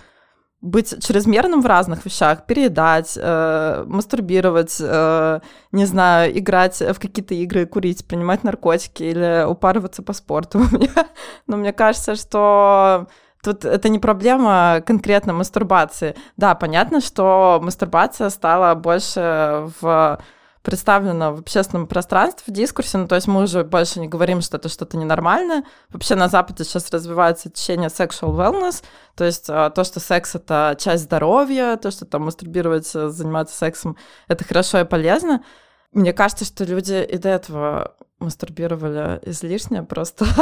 быть 0.60 1.04
чрезмерным 1.04 1.62
в 1.62 1.66
разных 1.66 2.04
вещах, 2.04 2.46
переедать, 2.46 3.16
э, 3.16 3.84
мастурбировать, 3.86 4.76
э, 4.80 5.40
не 5.70 5.84
знаю, 5.84 6.36
играть 6.36 6.80
в 6.80 6.98
какие-то 6.98 7.34
игры, 7.34 7.66
курить, 7.66 8.06
принимать 8.06 8.42
наркотики 8.42 9.04
или 9.04 9.44
упарываться 9.48 10.02
по 10.02 10.12
спорту. 10.12 10.60
Но 11.46 11.56
мне 11.56 11.72
кажется, 11.72 12.16
что 12.16 13.06
тут 13.42 13.64
это 13.64 13.88
не 13.88 14.00
проблема 14.00 14.82
конкретно 14.84 15.32
мастурбации. 15.32 16.16
Да, 16.36 16.56
понятно, 16.56 17.00
что 17.00 17.60
мастурбация 17.62 18.28
стала 18.30 18.74
больше 18.74 19.68
в 19.80 20.18
представлено 20.62 21.34
в 21.34 21.40
общественном 21.40 21.86
пространстве, 21.86 22.52
в 22.52 22.56
дискурсе, 22.56 22.98
ну, 22.98 23.08
то 23.08 23.14
есть 23.14 23.26
мы 23.26 23.42
уже 23.42 23.64
больше 23.64 24.00
не 24.00 24.08
говорим, 24.08 24.40
что 24.40 24.56
это 24.56 24.68
что-то 24.68 24.96
ненормальное. 24.96 25.64
Вообще 25.88 26.14
на 26.14 26.28
Западе 26.28 26.64
сейчас 26.64 26.90
развивается 26.90 27.50
течение 27.50 27.88
sexual 27.88 28.34
wellness, 28.34 28.82
то 29.14 29.24
есть 29.24 29.46
а, 29.48 29.70
то, 29.70 29.84
что 29.84 30.00
секс— 30.00 30.34
это 30.36 30.76
часть 30.78 31.04
здоровья, 31.04 31.76
то, 31.76 31.90
что 31.90 32.04
там 32.04 32.24
мастурбировать, 32.24 32.86
заниматься 32.86 33.56
сексом— 33.56 33.96
это 34.28 34.44
хорошо 34.44 34.80
и 34.80 34.84
полезно. 34.84 35.44
Мне 35.92 36.12
кажется, 36.12 36.44
что 36.44 36.64
люди 36.64 37.02
и 37.02 37.16
до 37.16 37.30
этого 37.30 37.96
мастурбировали 38.18 39.20
излишне, 39.24 39.82
просто... 39.82 40.26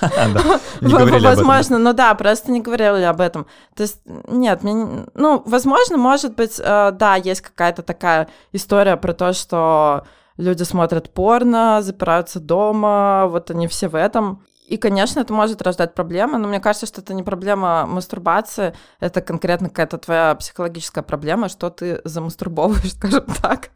Возможно, 0.80 1.78
ну 1.78 1.92
да, 1.92 2.14
просто 2.14 2.50
не 2.50 2.60
говорили 2.60 3.04
об 3.04 3.20
этом. 3.20 3.46
То 3.74 3.82
есть, 3.82 4.00
нет, 4.04 4.60
ну, 4.62 5.42
возможно, 5.44 5.96
может 5.96 6.34
быть, 6.34 6.60
э, 6.60 6.90
да, 6.92 7.16
есть 7.16 7.40
какая-то 7.40 7.82
такая 7.82 8.28
история 8.52 8.96
про 8.96 9.12
то, 9.12 9.32
что 9.32 10.04
люди 10.36 10.62
смотрят 10.62 11.12
порно, 11.12 11.80
запираются 11.82 12.40
дома, 12.40 13.26
вот 13.26 13.50
они 13.50 13.66
все 13.66 13.88
в 13.88 13.96
этом. 13.96 14.44
И, 14.68 14.76
конечно, 14.76 15.20
это 15.20 15.32
может 15.32 15.62
рождать 15.62 15.94
проблемы, 15.94 16.36
но 16.36 16.46
мне 16.46 16.60
кажется, 16.60 16.86
что 16.86 17.00
это 17.00 17.14
не 17.14 17.22
проблема 17.22 17.86
мастурбации, 17.86 18.74
это 19.00 19.22
конкретно 19.22 19.68
какая-то 19.70 19.96
твоя 19.96 20.34
психологическая 20.34 21.02
проблема, 21.02 21.48
что 21.48 21.70
ты 21.70 22.02
замастурбовываешь, 22.04 22.92
скажем 22.96 23.24
так. 23.42 23.70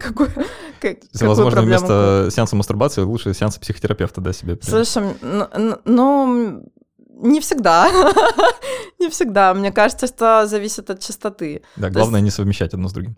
какую, 0.00 0.30
как, 0.80 0.96
Возможно, 1.20 1.60
вместо 1.60 2.28
сеанса 2.32 2.56
мастурбации 2.56 3.02
лучше 3.02 3.34
сеанса 3.34 3.60
психотерапевта, 3.60 4.22
да, 4.22 4.32
себе? 4.32 4.58
Слушай, 4.62 5.04
ну, 5.84 6.64
не 7.22 7.40
всегда. 7.40 7.90
не 8.98 9.10
всегда. 9.10 9.52
Мне 9.52 9.70
кажется, 9.70 10.06
что 10.06 10.46
зависит 10.46 10.88
от 10.88 11.00
частоты. 11.00 11.62
Да, 11.76 11.90
главное 11.90 12.20
есть... 12.20 12.24
не 12.24 12.30
совмещать 12.30 12.72
одно 12.72 12.88
с 12.88 12.92
другим. 12.92 13.16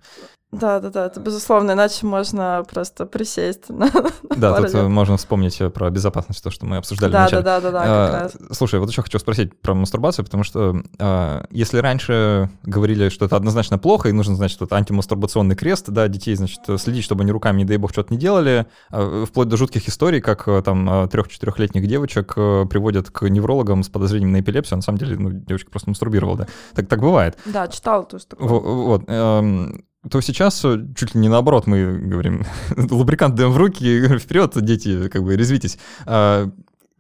Да, 0.55 0.81
да, 0.81 0.91
да, 0.91 1.07
это 1.07 1.21
безусловно, 1.21 1.73
иначе 1.73 2.07
можно 2.07 2.65
просто 2.71 3.07
присесть. 3.07 3.69
На, 3.69 3.91
да, 4.37 4.57
тут 4.61 4.73
лет. 4.73 4.89
можно 4.89 5.17
вспомнить 5.17 5.61
э, 5.61 5.69
про 5.69 5.91
безопасность, 5.91 6.43
то, 6.43 6.51
что 6.51 6.65
мы 6.65 6.77
обсуждали 6.77 7.13
да, 7.13 7.23
вначале. 7.23 7.43
Да, 7.43 7.61
да, 7.61 7.71
да, 7.71 7.85
да, 7.85 7.85
а, 7.85 8.23
раз. 8.23 8.37
Слушай, 8.53 8.79
вот 8.81 8.89
еще 8.89 9.03
хочу 9.03 9.19
спросить 9.19 9.59
про 9.61 9.75
мастурбацию, 9.75 10.25
потому 10.25 10.45
что 10.45 10.81
а, 10.99 11.45
если 11.51 11.79
раньше 11.79 12.51
говорили, 12.63 13.09
что 13.09 13.27
это 13.27 13.37
однозначно 13.37 13.79
плохо, 13.79 14.09
и 14.09 14.13
нужно, 14.13 14.37
значит, 14.37 14.61
вот 14.61 14.73
антимастурбационный 14.73 15.57
крест, 15.57 15.89
да, 15.89 16.07
детей, 16.09 16.37
значит, 16.37 16.61
следить, 16.79 17.05
чтобы 17.05 17.23
они 17.23 17.33
руками, 17.33 17.59
не 17.59 17.65
дай 17.65 17.77
бог, 17.77 17.91
что-то 17.91 18.13
не 18.13 18.19
делали, 18.19 18.67
а, 18.91 19.25
вплоть 19.27 19.49
до 19.49 19.57
жутких 19.57 19.89
историй, 19.89 20.21
как 20.21 20.47
э, 20.47 20.63
там 20.63 21.09
трех-четырехлетних 21.09 21.87
девочек 21.87 22.35
э, 22.37 22.67
приводят 22.71 23.11
к 23.11 23.29
неврологам 23.29 23.83
с 23.83 23.89
подозрением 23.89 24.33
на 24.33 24.41
эпилепсию, 24.41 24.75
а 24.75 24.77
на 24.77 24.83
самом 24.83 24.99
деле, 24.99 25.17
ну, 25.17 25.31
девочка 25.31 25.71
просто 25.71 25.91
мастурбировала, 25.91 26.39
да. 26.39 26.47
Так, 26.75 26.87
так 26.89 27.01
бывает. 27.01 27.39
Да, 27.45 27.67
читал 27.69 28.05
такое. 28.05 28.49
Вот, 28.49 28.63
вот 28.63 29.05
эм, 29.09 29.85
то 30.11 30.21
сейчас 30.21 30.65
э, 30.65 30.79
чуть 30.97 31.15
ли 31.15 31.21
не 31.21 31.29
наоборот 31.29 31.67
мы 31.67 31.99
говорим, 31.99 32.45
лубрикант 32.77 33.35
даем 33.35 33.51
в 33.51 33.57
руки, 33.57 34.19
вперед, 34.19 34.53
дети, 34.63 35.09
как 35.09 35.23
бы 35.23 35.37
резвитесь. 35.37 35.79
А, 36.07 36.51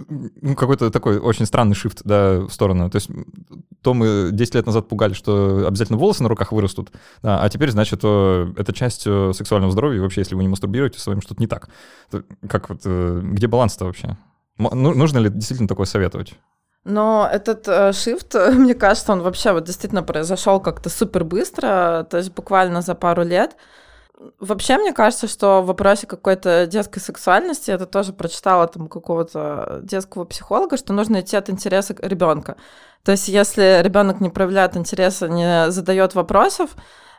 ну, 0.08 0.56
какой-то 0.56 0.90
такой 0.90 1.18
очень 1.18 1.46
странный 1.46 1.74
шифт, 1.74 2.02
да, 2.04 2.40
в 2.40 2.50
сторону. 2.50 2.90
То 2.90 2.96
есть 2.96 3.10
то 3.82 3.94
мы 3.94 4.30
10 4.32 4.54
лет 4.54 4.66
назад 4.66 4.88
пугали, 4.88 5.12
что 5.12 5.66
обязательно 5.66 5.98
волосы 5.98 6.22
на 6.22 6.28
руках 6.28 6.52
вырастут, 6.52 6.90
да, 7.22 7.40
а 7.42 7.48
теперь, 7.48 7.70
значит, 7.70 7.98
это 8.00 8.72
часть 8.72 9.04
э, 9.06 9.32
сексуального 9.34 9.72
здоровья, 9.72 9.98
и 9.98 10.00
вообще, 10.00 10.22
если 10.22 10.34
вы 10.34 10.42
не 10.42 10.48
мастурбируете, 10.48 10.98
с 10.98 11.06
вами 11.06 11.20
что-то 11.20 11.40
не 11.40 11.46
так. 11.46 11.68
Как 12.48 12.70
вот, 12.70 12.80
э, 12.84 13.20
где 13.22 13.46
баланс-то 13.46 13.84
вообще? 13.84 14.16
Ну, 14.58 14.94
нужно 14.94 15.18
ли 15.18 15.30
действительно 15.30 15.68
такое 15.68 15.86
советовать? 15.86 16.34
Но 16.84 17.28
этот 17.30 17.66
э, 17.66 17.90
shift, 17.90 18.50
мне 18.52 18.74
кажется, 18.74 19.12
он 19.12 19.22
вообще 19.22 19.52
вот 19.52 19.64
действительно 19.64 20.02
произошел 20.02 20.60
как-то 20.60 20.90
супер 20.90 21.24
быстро, 21.24 22.06
то 22.08 22.18
есть 22.18 22.32
буквально 22.32 22.82
за 22.82 22.94
пару 22.94 23.22
лет. 23.22 23.56
Вообще, 24.38 24.78
мне 24.78 24.92
кажется, 24.92 25.26
что 25.26 25.60
в 25.62 25.66
вопросе 25.66 26.06
какой-то 26.06 26.66
детской 26.66 27.00
сексуальности, 27.00 27.70
это 27.70 27.84
тоже 27.86 28.12
прочитала 28.12 28.66
там 28.68 28.88
какого-то 28.88 29.80
детского 29.82 30.24
психолога, 30.24 30.76
что 30.76 30.92
нужно 30.92 31.20
идти 31.20 31.36
от 31.36 31.50
интереса 31.50 31.96
ребенка. 31.98 32.56
То 33.02 33.12
есть, 33.12 33.28
если 33.28 33.80
ребенок 33.82 34.20
не 34.20 34.30
проявляет 34.30 34.76
интереса, 34.76 35.28
не 35.28 35.70
задает 35.70 36.14
вопросов, 36.14 36.70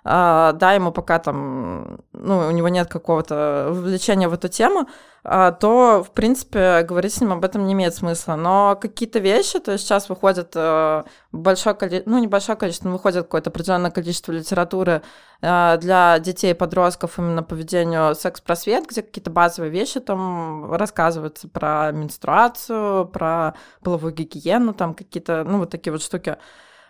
а, 0.08 0.54
да, 0.54 0.74
ему 0.74 0.92
пока 0.92 1.18
там, 1.18 2.00
ну, 2.14 2.48
у 2.48 2.52
него 2.52 2.70
нет 2.70 2.88
какого-то 2.88 3.70
вовлечения 3.72 4.30
в 4.30 4.34
эту 4.34 4.50
тему, 4.50 4.88
а, 5.24 5.52
то, 5.52 6.04
в 6.04 6.12
принципе, 6.12 6.84
говорить 6.84 7.16
с 7.16 7.22
ним 7.22 7.34
об 7.34 7.44
этом 7.44 7.66
не 7.66 7.74
имеет 7.74 7.96
смысла. 7.96 8.36
Но 8.36 8.78
какие-то 8.80 9.18
вещи, 9.18 9.60
то 9.60 9.72
есть 9.72 9.84
сейчас 9.84 10.08
выходит 10.08 10.52
э, 10.54 11.04
большое 11.32 11.76
количество, 11.76 12.12
ну, 12.12 12.20
небольшое 12.20 12.56
количество, 12.56 12.88
но 12.88 12.94
выходит 12.94 13.24
какое-то 13.24 13.50
определенное 13.50 13.90
количество 13.90 14.32
литературы 14.32 15.02
э, 15.42 15.78
для 15.82 16.20
детей 16.20 16.52
и 16.52 16.54
подростков 16.54 17.18
именно 17.18 17.42
по 17.42 17.56
ведению 17.56 18.14
секс-просвет, 18.14 18.86
где 18.88 19.02
какие-то 19.02 19.32
базовые 19.32 19.72
вещи 19.72 20.00
там 20.00 20.72
рассказываются 20.72 21.50
про 21.50 21.92
менструацию, 21.92 23.08
про 23.08 23.56
половую 23.82 24.14
гигиену, 24.14 24.76
там 24.76 24.94
какие-то, 24.94 25.44
ну, 25.44 25.58
вот 25.58 25.72
такие 25.72 25.92
вот 25.92 26.04
штуки. 26.04 26.38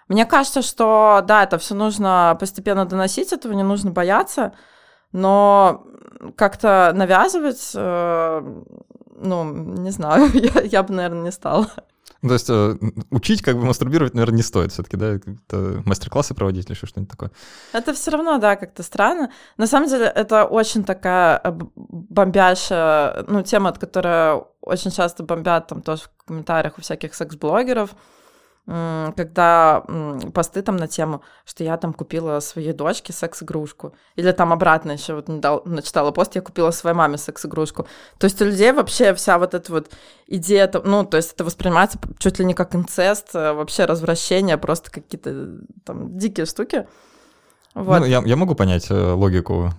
Мне 0.07 0.25
кажется, 0.25 0.61
что 0.61 1.23
да, 1.27 1.43
это 1.43 1.57
все 1.57 1.73
нужно 1.73 2.37
постепенно 2.39 2.85
доносить, 2.85 3.33
этого 3.33 3.53
не 3.53 3.63
нужно 3.63 3.91
бояться. 3.91 4.53
Но 5.11 5.85
как-то 6.35 6.91
навязывать, 6.95 7.71
э, 7.75 8.63
ну, 9.17 9.43
не 9.53 9.91
знаю, 9.91 10.29
я, 10.33 10.61
я 10.61 10.83
бы, 10.83 10.93
наверное, 10.93 11.23
не 11.23 11.31
стала. 11.31 11.67
То 12.21 12.33
есть 12.33 12.49
э, 12.49 12.75
учить, 13.11 13.41
как 13.41 13.55
бы 13.55 13.65
мастурбировать, 13.65 14.13
наверное, 14.13 14.37
не 14.37 14.43
стоит 14.43 14.71
все-таки, 14.71 14.97
да, 14.97 15.15
это 15.15 15.83
мастер-классы 15.85 16.33
проводить 16.33 16.67
или 16.67 16.75
что-нибудь 16.75 17.09
такое. 17.09 17.31
Это 17.71 17.93
все 17.93 18.11
равно, 18.11 18.37
да, 18.37 18.55
как-то 18.55 18.83
странно. 18.83 19.31
На 19.57 19.67
самом 19.67 19.89
деле, 19.89 20.05
это 20.05 20.45
очень 20.45 20.83
такая 20.83 21.41
бомбящая, 21.75 23.25
ну, 23.27 23.43
тема, 23.43 23.69
от 23.69 23.77
которой 23.77 24.43
очень 24.61 24.91
часто 24.91 25.23
бомбят 25.23 25.67
там 25.67 25.81
тоже 25.81 26.03
в 26.03 26.25
комментариях 26.25 26.77
у 26.77 26.81
всяких 26.81 27.13
секс-блогеров 27.13 27.95
когда 28.65 29.83
посты 30.33 30.63
там 30.63 30.75
на 30.77 30.87
тему, 30.87 31.21
что 31.45 31.63
я 31.63 31.77
там 31.77 31.93
купила 31.93 32.39
своей 32.39 32.73
дочке 32.73 33.13
секс-игрушку. 33.13 33.93
Или 34.15 34.31
там 34.31 34.51
обратно 34.51 34.93
еще 34.93 35.13
вот 35.15 35.27
начитала 35.65 36.11
пост, 36.11 36.35
я 36.35 36.41
купила 36.41 36.71
своей 36.71 36.95
маме 36.95 37.17
секс-игрушку. 37.17 37.87
То 38.17 38.25
есть 38.25 38.41
у 38.41 38.45
людей 38.45 38.71
вообще 38.71 39.13
вся 39.13 39.37
вот 39.37 39.53
эта 39.53 39.71
вот 39.71 39.91
идея, 40.27 40.71
ну, 40.83 41.05
то 41.05 41.17
есть 41.17 41.33
это 41.33 41.43
воспринимается 41.43 41.99
чуть 42.17 42.39
ли 42.39 42.45
не 42.45 42.55
как 42.55 42.75
инцест, 42.75 43.35
э, 43.35 43.53
вообще 43.53 43.85
развращение, 43.85 44.57
просто 44.57 44.89
какие-то 44.89 45.59
там 45.83 46.17
дикие 46.17 46.47
штуки. 46.47 46.87
Вот. 47.75 47.99
Ну, 47.99 48.05
я, 48.05 48.23
я 48.25 48.35
могу 48.35 48.55
понять 48.55 48.89
э, 48.89 49.11
логику 49.11 49.71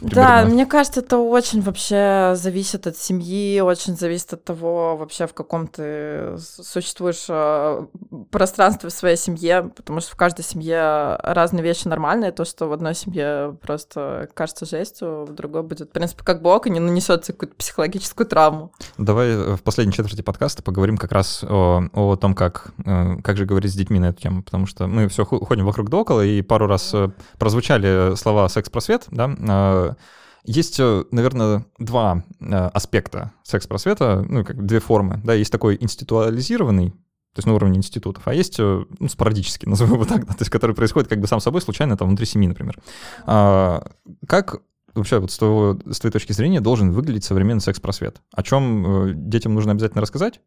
да, 0.00 0.44
мне 0.44 0.66
кажется, 0.66 1.00
это 1.00 1.18
очень 1.18 1.62
вообще 1.62 2.32
зависит 2.34 2.86
от 2.86 2.96
семьи, 2.96 3.60
очень 3.60 3.96
зависит 3.96 4.34
от 4.34 4.44
того, 4.44 4.96
вообще 4.96 5.26
в 5.26 5.32
каком 5.32 5.66
ты 5.66 6.36
существуешь 6.38 7.24
э, 7.28 7.86
пространстве 8.30 8.90
в 8.90 8.92
своей 8.92 9.16
семье, 9.16 9.70
потому 9.74 10.00
что 10.00 10.12
в 10.12 10.16
каждой 10.16 10.44
семье 10.44 11.16
разные 11.22 11.62
вещи 11.62 11.88
нормальные. 11.88 12.32
То, 12.32 12.44
что 12.44 12.68
в 12.68 12.72
одной 12.72 12.94
семье 12.94 13.56
просто 13.62 14.28
кажется 14.34 14.66
жестью, 14.66 15.24
в 15.24 15.34
другой 15.34 15.62
будет, 15.62 15.88
в 15.88 15.92
принципе, 15.92 16.24
как 16.24 16.42
бог, 16.42 16.66
и 16.66 16.70
не 16.70 16.80
нанесет 16.80 17.26
какую-то 17.26 17.56
психологическую 17.56 18.26
травму. 18.26 18.72
Давай 18.98 19.30
э, 19.30 19.56
в 19.56 19.62
последней 19.62 19.94
четверти 19.94 20.20
подкаста 20.20 20.62
поговорим 20.62 20.98
как 20.98 21.12
раз 21.12 21.42
о, 21.42 21.84
о 21.94 22.16
том, 22.16 22.34
как, 22.34 22.72
э, 22.84 23.16
как 23.22 23.36
же 23.38 23.46
говорить 23.46 23.72
с 23.72 23.74
детьми 23.74 23.98
на 23.98 24.06
эту 24.06 24.20
тему, 24.20 24.42
потому 24.42 24.66
что 24.66 24.86
мы 24.86 25.08
все 25.08 25.24
ходим 25.24 25.64
вокруг 25.64 25.88
да 25.88 25.96
около, 25.96 26.20
и 26.20 26.42
пару 26.42 26.66
раз 26.66 26.94
прозвучали 27.38 28.14
слова 28.16 28.48
«секс-просвет», 28.48 29.06
да, 29.10 29.21
да, 29.28 29.36
а, 29.48 29.96
есть, 30.44 30.80
э, 30.80 31.04
наверное, 31.12 31.64
два 31.78 32.24
э, 32.40 32.44
аспекта 32.44 33.32
секс-просвета, 33.44 34.24
ну, 34.28 34.44
как 34.44 34.64
две 34.64 34.80
формы, 34.80 35.20
да, 35.22 35.34
есть 35.34 35.52
такой 35.52 35.78
институализированный, 35.80 36.90
то 36.90 37.38
есть 37.38 37.46
на 37.46 37.54
уровне 37.54 37.78
институтов, 37.78 38.26
а 38.26 38.34
есть 38.34 38.58
э, 38.58 38.84
ну, 38.98 39.08
спорадический, 39.08 39.68
назовем 39.70 39.94
его 39.94 40.04
так, 40.04 40.26
да, 40.26 40.32
то 40.32 40.40
есть 40.40 40.50
который 40.50 40.74
происходит 40.74 41.08
как 41.08 41.20
бы 41.20 41.28
сам 41.28 41.40
собой, 41.40 41.60
случайно 41.60 41.96
там 41.96 42.08
внутри 42.08 42.26
семьи, 42.26 42.48
например. 42.48 42.76
А, 43.24 43.86
как 44.26 44.62
вообще 44.94 45.20
вот 45.20 45.30
с, 45.30 45.38
твоего, 45.38 45.78
с 45.90 46.00
твоей 46.00 46.12
точки 46.12 46.32
зрения 46.32 46.60
должен 46.60 46.90
выглядеть 46.90 47.24
современный 47.24 47.60
секс-просвет? 47.60 48.20
О 48.34 48.42
чем 48.42 49.12
детям 49.28 49.54
нужно 49.54 49.72
обязательно 49.72 50.02
рассказать? 50.02 50.40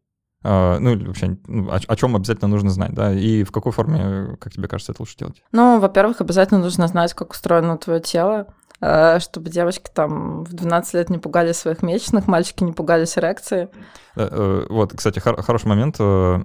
А, 0.44 0.78
ну, 0.78 0.90
или 0.90 1.06
вообще, 1.06 1.38
ну, 1.46 1.70
о, 1.70 1.80
о 1.88 1.96
чем 1.96 2.14
обязательно 2.14 2.48
нужно 2.48 2.68
знать, 2.68 2.92
да, 2.92 3.14
и 3.14 3.44
в 3.44 3.50
какой 3.50 3.72
форме, 3.72 4.36
как 4.38 4.52
тебе 4.52 4.68
кажется, 4.68 4.92
это 4.92 5.00
лучше 5.00 5.16
делать? 5.16 5.42
Ну, 5.52 5.80
во-первых, 5.80 6.20
обязательно 6.20 6.60
нужно 6.60 6.86
знать, 6.86 7.14
как 7.14 7.30
устроено 7.32 7.78
твое 7.78 8.00
тело, 8.00 8.46
Э, 8.46 8.65
чтобы 8.78 9.50
девочки 9.50 9.90
там 9.92 10.44
в 10.44 10.52
12 10.52 10.94
лет 10.94 11.10
не 11.10 11.18
пугали 11.18 11.52
своих 11.52 11.82
месячных, 11.82 12.26
мальчики 12.26 12.62
не 12.62 12.72
пугались 12.72 13.16
эрекции. 13.16 13.68
Э, 14.16 14.28
э, 14.30 14.66
вот, 14.68 14.92
кстати, 14.94 15.18
хороший 15.18 15.66
момент, 15.66 15.96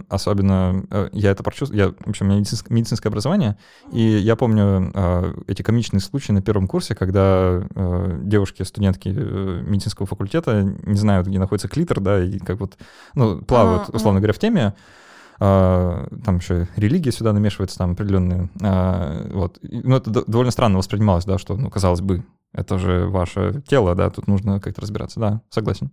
особенно 0.10 0.84
я 1.12 1.32
это 1.32 1.44
прочувствовал, 1.44 1.80
я, 1.80 1.90
в 1.90 2.10
общем, 2.10 2.26
у 2.26 2.30
меня 2.30 2.40
медицинское, 2.40 2.74
медицинское 2.74 3.10
образование, 3.10 3.58
и 3.92 4.02
я 4.02 4.36
помню 4.36 4.92
эти 5.48 5.62
комичные 5.62 6.02
случаи 6.02 6.32
на 6.32 6.42
первом 6.42 6.68
курсе, 6.68 6.96
когда 6.96 7.62
девушки, 8.24 8.64
студентки 8.64 9.10
медицинского 9.10 10.06
факультета 10.06 10.62
не 10.64 10.98
знают, 10.98 11.28
где 11.28 11.40
находится 11.40 11.68
клитор, 11.68 12.00
да, 12.00 12.24
и 12.24 12.40
как 12.40 12.60
вот, 12.60 12.78
ну, 13.16 13.42
плавают, 13.42 13.90
условно 13.90 14.20
говоря, 14.20 14.34
в 14.34 14.40
теме, 14.40 14.74
там 15.42 16.38
еще 16.38 16.68
религия 16.76 17.12
сюда 17.12 17.34
намешивается, 17.34 17.80
там 17.80 17.94
определенные, 17.94 18.52
а, 18.62 19.28
вот. 19.34 19.58
Ну, 19.64 19.96
это 19.96 20.12
довольно 20.12 20.52
странно 20.52 20.78
воспринималось, 20.78 21.26
да, 21.26 21.40
что, 21.40 21.58
ну, 21.58 21.72
казалось 21.72 22.02
бы, 22.02 22.24
это 22.54 22.78
же 22.78 23.08
ваше 23.08 23.64
тело, 23.68 23.96
да, 23.96 24.12
тут 24.12 24.28
нужно 24.28 24.60
как-то 24.60 24.82
разбираться, 24.82 25.20
да, 25.20 25.42
согласен. 25.50 25.90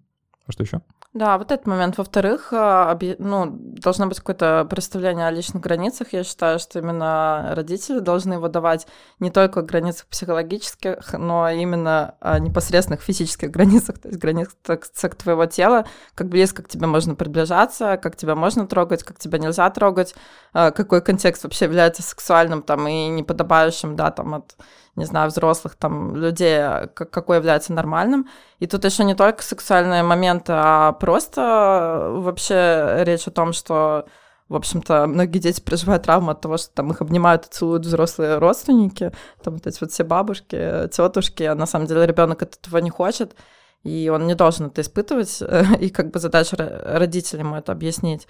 А 0.47 0.53
что 0.53 0.65
еще? 0.65 0.83
Да, 1.15 1.39
вот 1.39 1.51
этот 1.51 1.67
момент. 1.67 1.97
Во-вторых, 1.97 2.53
а, 2.53 2.97
ну, 3.19 3.47
должно 3.51 4.07
быть 4.07 4.19
какое-то 4.19 4.67
представление 4.69 5.27
о 5.27 5.31
личных 5.31 5.63
границах. 5.63 6.13
Я 6.13 6.23
считаю, 6.23 6.59
что 6.59 6.79
именно 6.79 7.55
родители 7.57 7.99
должны 8.01 8.35
его 8.35 8.49
давать 8.49 8.87
не 9.19 9.31
только 9.31 9.61
о 9.61 9.63
границах 9.63 10.07
психологических, 10.07 11.15
но 11.15 11.49
именно 11.49 12.15
о 12.21 12.39
непосредственных 12.39 13.01
физических 13.01 13.51
границах, 13.53 13.99
то 13.99 14.09
есть 14.09 14.21
границах 14.21 14.55
твоего 15.17 15.47
тела, 15.47 15.87
как 16.15 16.29
близко 16.29 16.63
к 16.63 16.69
тебе 16.69 16.87
можно 16.87 17.15
приближаться, 17.15 17.97
как 17.97 18.15
тебя 18.17 18.35
можно 18.37 18.67
трогать, 18.67 19.03
как 19.03 19.19
тебя 19.19 19.39
нельзя 19.39 19.69
трогать, 19.71 20.15
а, 20.53 20.73
какой 20.73 21.01
контекст 21.01 21.43
вообще 21.43 21.65
является 21.65 22.03
сексуальным 22.03 22.63
там 22.63 22.87
и 22.87 23.09
неподобающим, 23.09 23.97
да, 23.97 24.11
там 24.11 24.35
от 24.35 24.57
не 24.99 25.05
знаю, 25.05 25.31
взрослых 25.31 25.77
там 25.77 26.17
людей, 26.17 26.61
какой 26.95 27.37
является 27.37 27.73
нормальным. 27.73 28.29
И 28.59 28.67
тут 28.67 28.85
еще 28.85 29.05
не 29.05 29.15
только 29.15 29.43
сексуальные 29.43 30.03
моменты, 30.03 30.53
а 30.55 30.93
просто 30.93 32.11
вообще 32.13 33.05
речь 33.05 33.27
о 33.27 33.31
том, 33.31 33.53
что 33.53 34.07
в 34.49 34.57
общем-то, 34.57 35.07
многие 35.07 35.39
дети 35.39 35.61
переживают 35.61 36.05
травму 36.05 36.31
от 36.31 36.41
того, 36.41 36.57
что 36.57 36.73
там 36.73 36.91
их 36.91 37.03
обнимают 37.03 37.47
и 37.47 37.51
целуют 37.51 37.85
взрослые 37.85 38.39
родственники, 38.39 39.13
там 39.43 39.55
вот 39.55 39.67
эти 39.67 39.79
вот 39.81 39.93
все 39.93 40.05
бабушки, 40.05 40.89
тетушки, 40.89 41.43
а 41.43 41.55
на 41.55 41.67
самом 41.67 41.87
деле 41.87 42.07
ребенок 42.07 42.43
этого 42.43 42.79
не 42.79 42.91
хочет, 42.91 43.37
и 43.85 44.11
он 44.13 44.27
не 44.27 44.35
должен 44.35 44.67
это 44.67 44.81
испытывать, 44.81 45.43
и 45.81 45.91
как 45.91 46.11
бы 46.11 46.19
задача 46.19 46.57
родителям 46.85 47.55
это 47.55 47.73
объяснить. 47.73 48.27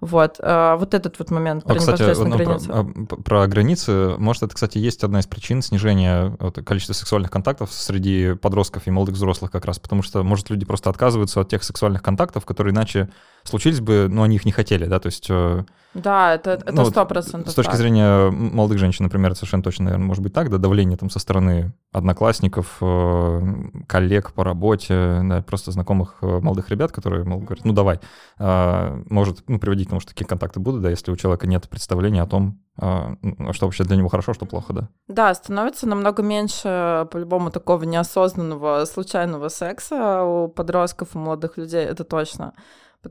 Вот, 0.00 0.36
а, 0.40 0.76
вот 0.76 0.94
этот 0.94 1.18
вот 1.18 1.30
момент 1.30 1.64
про 1.64 1.74
а, 1.74 1.76
кстати, 1.76 2.02
ну, 2.02 2.36
границу. 2.36 2.66
Про, 2.66 2.80
а, 2.80 3.22
про 3.22 3.46
границы, 3.46 4.14
может, 4.16 4.42
это, 4.42 4.54
кстати, 4.54 4.78
есть 4.78 5.04
одна 5.04 5.20
из 5.20 5.26
причин 5.26 5.60
снижения 5.60 6.34
вот, 6.40 6.58
количества 6.64 6.94
сексуальных 6.94 7.30
контактов 7.30 7.70
среди 7.70 8.34
подростков 8.34 8.86
и 8.86 8.90
молодых 8.90 9.16
взрослых 9.16 9.50
как 9.50 9.66
раз, 9.66 9.78
потому 9.78 10.02
что, 10.02 10.22
может, 10.22 10.48
люди 10.48 10.64
просто 10.64 10.88
отказываются 10.88 11.42
от 11.42 11.50
тех 11.50 11.62
сексуальных 11.62 12.02
контактов, 12.02 12.46
которые 12.46 12.72
иначе 12.72 13.10
случились 13.44 13.80
бы, 13.80 14.06
но 14.10 14.22
они 14.22 14.36
их 14.36 14.46
не 14.46 14.52
хотели, 14.52 14.86
да, 14.86 15.00
то 15.00 15.06
есть... 15.06 15.26
Э, 15.28 15.64
да, 15.92 16.34
это 16.34 16.52
это 16.52 16.72
ну, 16.72 16.84
сто 16.84 17.04
процентов. 17.04 17.50
С 17.50 17.54
точки 17.54 17.70
так. 17.70 17.78
зрения 17.78 18.30
молодых 18.30 18.78
женщин, 18.78 19.04
например, 19.04 19.34
совершенно 19.34 19.62
точно, 19.62 19.86
наверное, 19.86 20.06
может 20.06 20.22
быть 20.22 20.32
так, 20.32 20.48
да, 20.48 20.58
давление 20.58 20.96
там 20.96 21.10
со 21.10 21.18
стороны 21.18 21.72
одноклассников, 21.92 22.76
э, 22.80 23.40
коллег 23.86 24.32
по 24.32 24.44
работе, 24.44 25.20
да, 25.24 25.42
просто 25.42 25.72
знакомых 25.72 26.16
э, 26.22 26.26
молодых 26.26 26.70
ребят, 26.70 26.92
которые, 26.92 27.24
мол, 27.24 27.40
говорят, 27.40 27.64
ну 27.64 27.72
давай, 27.72 28.00
может, 28.38 29.42
ну, 29.48 29.58
приводить 29.58 29.89
к 29.90 29.92
тому, 29.92 30.00
что 30.00 30.10
такие 30.10 30.26
контакты 30.26 30.60
будут, 30.60 30.82
да, 30.82 30.90
если 30.90 31.10
у 31.10 31.16
человека 31.16 31.46
нет 31.46 31.68
представления 31.68 32.22
о 32.22 32.26
том, 32.26 32.60
что 32.76 33.66
вообще 33.66 33.84
для 33.84 33.96
него 33.96 34.08
хорошо, 34.08 34.32
что 34.32 34.46
плохо, 34.46 34.72
да. 34.72 34.88
Да, 35.08 35.34
становится 35.34 35.88
намного 35.88 36.22
меньше, 36.22 37.08
по-любому, 37.10 37.50
такого 37.50 37.82
неосознанного, 37.82 38.84
случайного 38.84 39.48
секса 39.48 40.22
у 40.22 40.48
подростков 40.48 41.14
и 41.14 41.18
молодых 41.18 41.58
людей, 41.58 41.84
это 41.84 42.04
точно. 42.04 42.54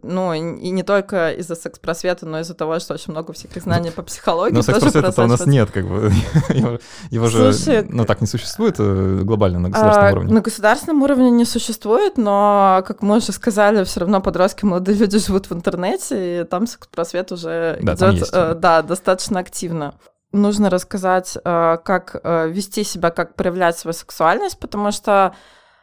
Ну, 0.03 0.33
и 0.33 0.69
не 0.69 0.83
только 0.83 1.31
из-за 1.31 1.55
секс-просвета, 1.55 2.27
но 2.27 2.39
из-за 2.41 2.53
того, 2.53 2.79
что 2.79 2.93
очень 2.93 3.11
много 3.11 3.33
всяких 3.33 3.63
знаний 3.63 3.89
по 3.89 4.03
психологии. 4.03 4.53
Но 4.53 4.61
секс-просвета 4.61 5.23
у 5.23 5.27
нас 5.27 5.45
нет, 5.47 5.71
как 5.71 5.87
бы. 5.87 6.11
его, 7.09 7.27
же, 7.27 7.85
ну, 7.89 8.05
так 8.05 8.21
не 8.21 8.27
существует 8.27 8.75
э, 8.77 9.21
глобально 9.23 9.59
на 9.59 9.69
государственном 9.69 10.09
а, 10.09 10.11
уровне. 10.11 10.33
На 10.33 10.41
государственном 10.41 11.01
уровне 11.01 11.31
не 11.31 11.45
существует, 11.45 12.17
но, 12.17 12.83
как 12.87 13.01
мы 13.01 13.17
уже 13.17 13.31
сказали, 13.31 13.83
все 13.83 14.01
равно 14.01 14.21
подростки, 14.21 14.63
молодые 14.63 14.95
люди 14.95 15.17
живут 15.17 15.49
в 15.49 15.53
интернете, 15.53 16.41
и 16.41 16.43
там 16.43 16.67
секс-просвет 16.67 17.31
уже 17.31 17.79
идет. 17.81 18.29
Э, 18.31 18.53
да, 18.53 18.83
достаточно 18.83 19.39
активно 19.39 19.95
нужно 20.31 20.69
рассказать, 20.69 21.35
э, 21.43 21.77
как 21.83 22.21
вести 22.23 22.83
себя, 22.83 23.09
как 23.09 23.33
проявлять 23.33 23.79
свою 23.79 23.93
сексуальность, 23.93 24.59
потому 24.59 24.91
что 24.91 25.33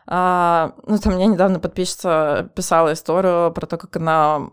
а, 0.06 0.72
ну, 0.86 0.98
там 0.98 1.14
мне 1.14 1.26
недавно 1.26 1.58
подписчица 1.58 2.50
писала 2.54 2.92
историю 2.92 3.52
про 3.52 3.66
то, 3.66 3.76
как 3.76 3.96
она 3.96 4.48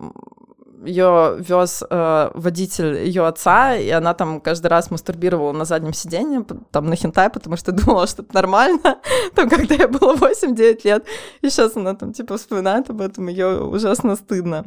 ее 0.85 1.37
вез 1.39 1.83
э, 1.89 2.31
водитель 2.33 2.97
ее 2.97 3.25
отца, 3.25 3.75
и 3.75 3.89
она 3.89 4.13
там 4.13 4.41
каждый 4.41 4.67
раз 4.67 4.91
мастурбировала 4.91 5.51
на 5.51 5.65
заднем 5.65 5.93
сиденье, 5.93 6.45
там 6.71 6.87
на 6.87 6.95
хентай, 6.95 7.29
потому 7.29 7.57
что 7.57 7.71
думала, 7.73 8.07
что 8.07 8.23
это 8.23 8.33
нормально, 8.33 8.99
там, 9.35 9.49
когда 9.49 9.75
ей 9.75 9.87
было 9.87 10.15
8-9 10.15 10.79
лет, 10.83 11.05
и 11.41 11.49
сейчас 11.49 11.75
она 11.75 11.95
там, 11.95 12.13
типа, 12.13 12.37
вспоминает 12.37 12.89
об 12.89 13.01
этом, 13.01 13.27
ее 13.27 13.63
ужасно 13.63 14.15
стыдно. 14.15 14.65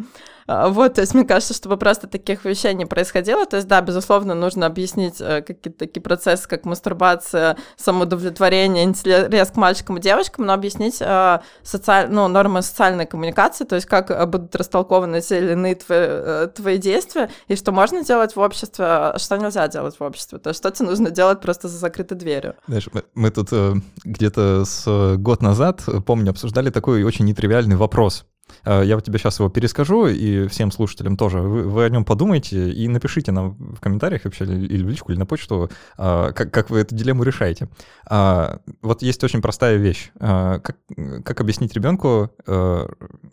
А, 0.48 0.68
вот, 0.68 0.94
то 0.94 1.00
есть 1.00 1.14
мне 1.14 1.24
кажется, 1.24 1.54
чтобы 1.54 1.76
просто 1.76 2.06
таких 2.06 2.44
вещей 2.44 2.72
не 2.74 2.86
происходило, 2.86 3.46
то 3.46 3.56
есть, 3.56 3.68
да, 3.68 3.80
безусловно, 3.80 4.34
нужно 4.34 4.66
объяснить 4.66 5.20
э, 5.20 5.42
какие-то 5.42 5.78
такие 5.78 6.00
процессы, 6.00 6.48
как 6.48 6.64
мастурбация, 6.64 7.56
самоудовлетворение, 7.76 8.84
интерес 8.84 9.50
к 9.50 9.56
мальчикам 9.56 9.98
и 9.98 10.00
девочкам, 10.00 10.46
но 10.46 10.52
объяснить 10.52 10.98
э, 11.00 11.40
социаль... 11.62 12.08
ну, 12.10 12.28
нормы 12.28 12.62
социальной 12.62 13.06
коммуникации, 13.06 13.64
то 13.64 13.74
есть 13.74 13.86
как 13.86 14.28
будут 14.30 14.54
растолкованы 14.54 15.20
те 15.20 15.38
или 15.38 15.52
иные 15.52 15.74
твои 15.74 16.05
э, 16.08 16.48
твои 16.54 16.78
действия, 16.78 17.30
и 17.48 17.56
что 17.56 17.72
можно 17.72 18.04
делать 18.04 18.36
в 18.36 18.40
обществе, 18.40 18.84
а 18.86 19.18
что 19.18 19.36
нельзя 19.36 19.68
делать 19.68 19.98
в 19.98 20.02
обществе. 20.02 20.38
То 20.38 20.50
есть 20.50 20.58
что 20.58 20.70
тебе 20.70 20.88
нужно 20.88 21.10
делать 21.10 21.40
просто 21.40 21.68
за 21.68 21.78
закрытой 21.78 22.16
дверью. 22.16 22.54
Знаешь, 22.66 22.88
мы, 22.92 23.04
мы 23.14 23.30
тут 23.30 23.48
э, 23.52 23.74
где-то 24.04 24.64
с 24.64 24.84
э, 24.86 25.16
год 25.16 25.42
назад, 25.42 25.82
помню, 26.06 26.30
обсуждали 26.30 26.70
такой 26.70 27.02
очень 27.02 27.24
нетривиальный 27.24 27.76
вопрос. 27.76 28.24
Э, 28.64 28.82
я 28.84 28.96
вот 28.96 29.04
тебе 29.04 29.18
сейчас 29.18 29.38
его 29.38 29.48
перескажу, 29.48 30.06
и 30.06 30.46
всем 30.48 30.70
слушателям 30.70 31.16
тоже. 31.16 31.40
Вы, 31.40 31.62
вы 31.62 31.84
о 31.84 31.88
нем 31.88 32.04
подумайте 32.04 32.70
и 32.70 32.88
напишите 32.88 33.32
нам 33.32 33.56
в 33.58 33.80
комментариях 33.80 34.24
вообще, 34.24 34.44
или 34.44 34.84
в 34.84 34.88
личку, 34.88 35.12
или 35.12 35.18
на 35.18 35.26
почту, 35.26 35.70
э, 35.98 36.32
как, 36.34 36.50
как 36.50 36.70
вы 36.70 36.80
эту 36.80 36.94
дилемму 36.94 37.22
решаете. 37.22 37.68
А, 38.08 38.60
вот 38.82 39.02
есть 39.02 39.22
очень 39.24 39.42
простая 39.42 39.76
вещь. 39.76 40.10
А, 40.18 40.58
как, 40.60 40.76
как 41.24 41.40
объяснить 41.40 41.74
ребенку, 41.74 42.30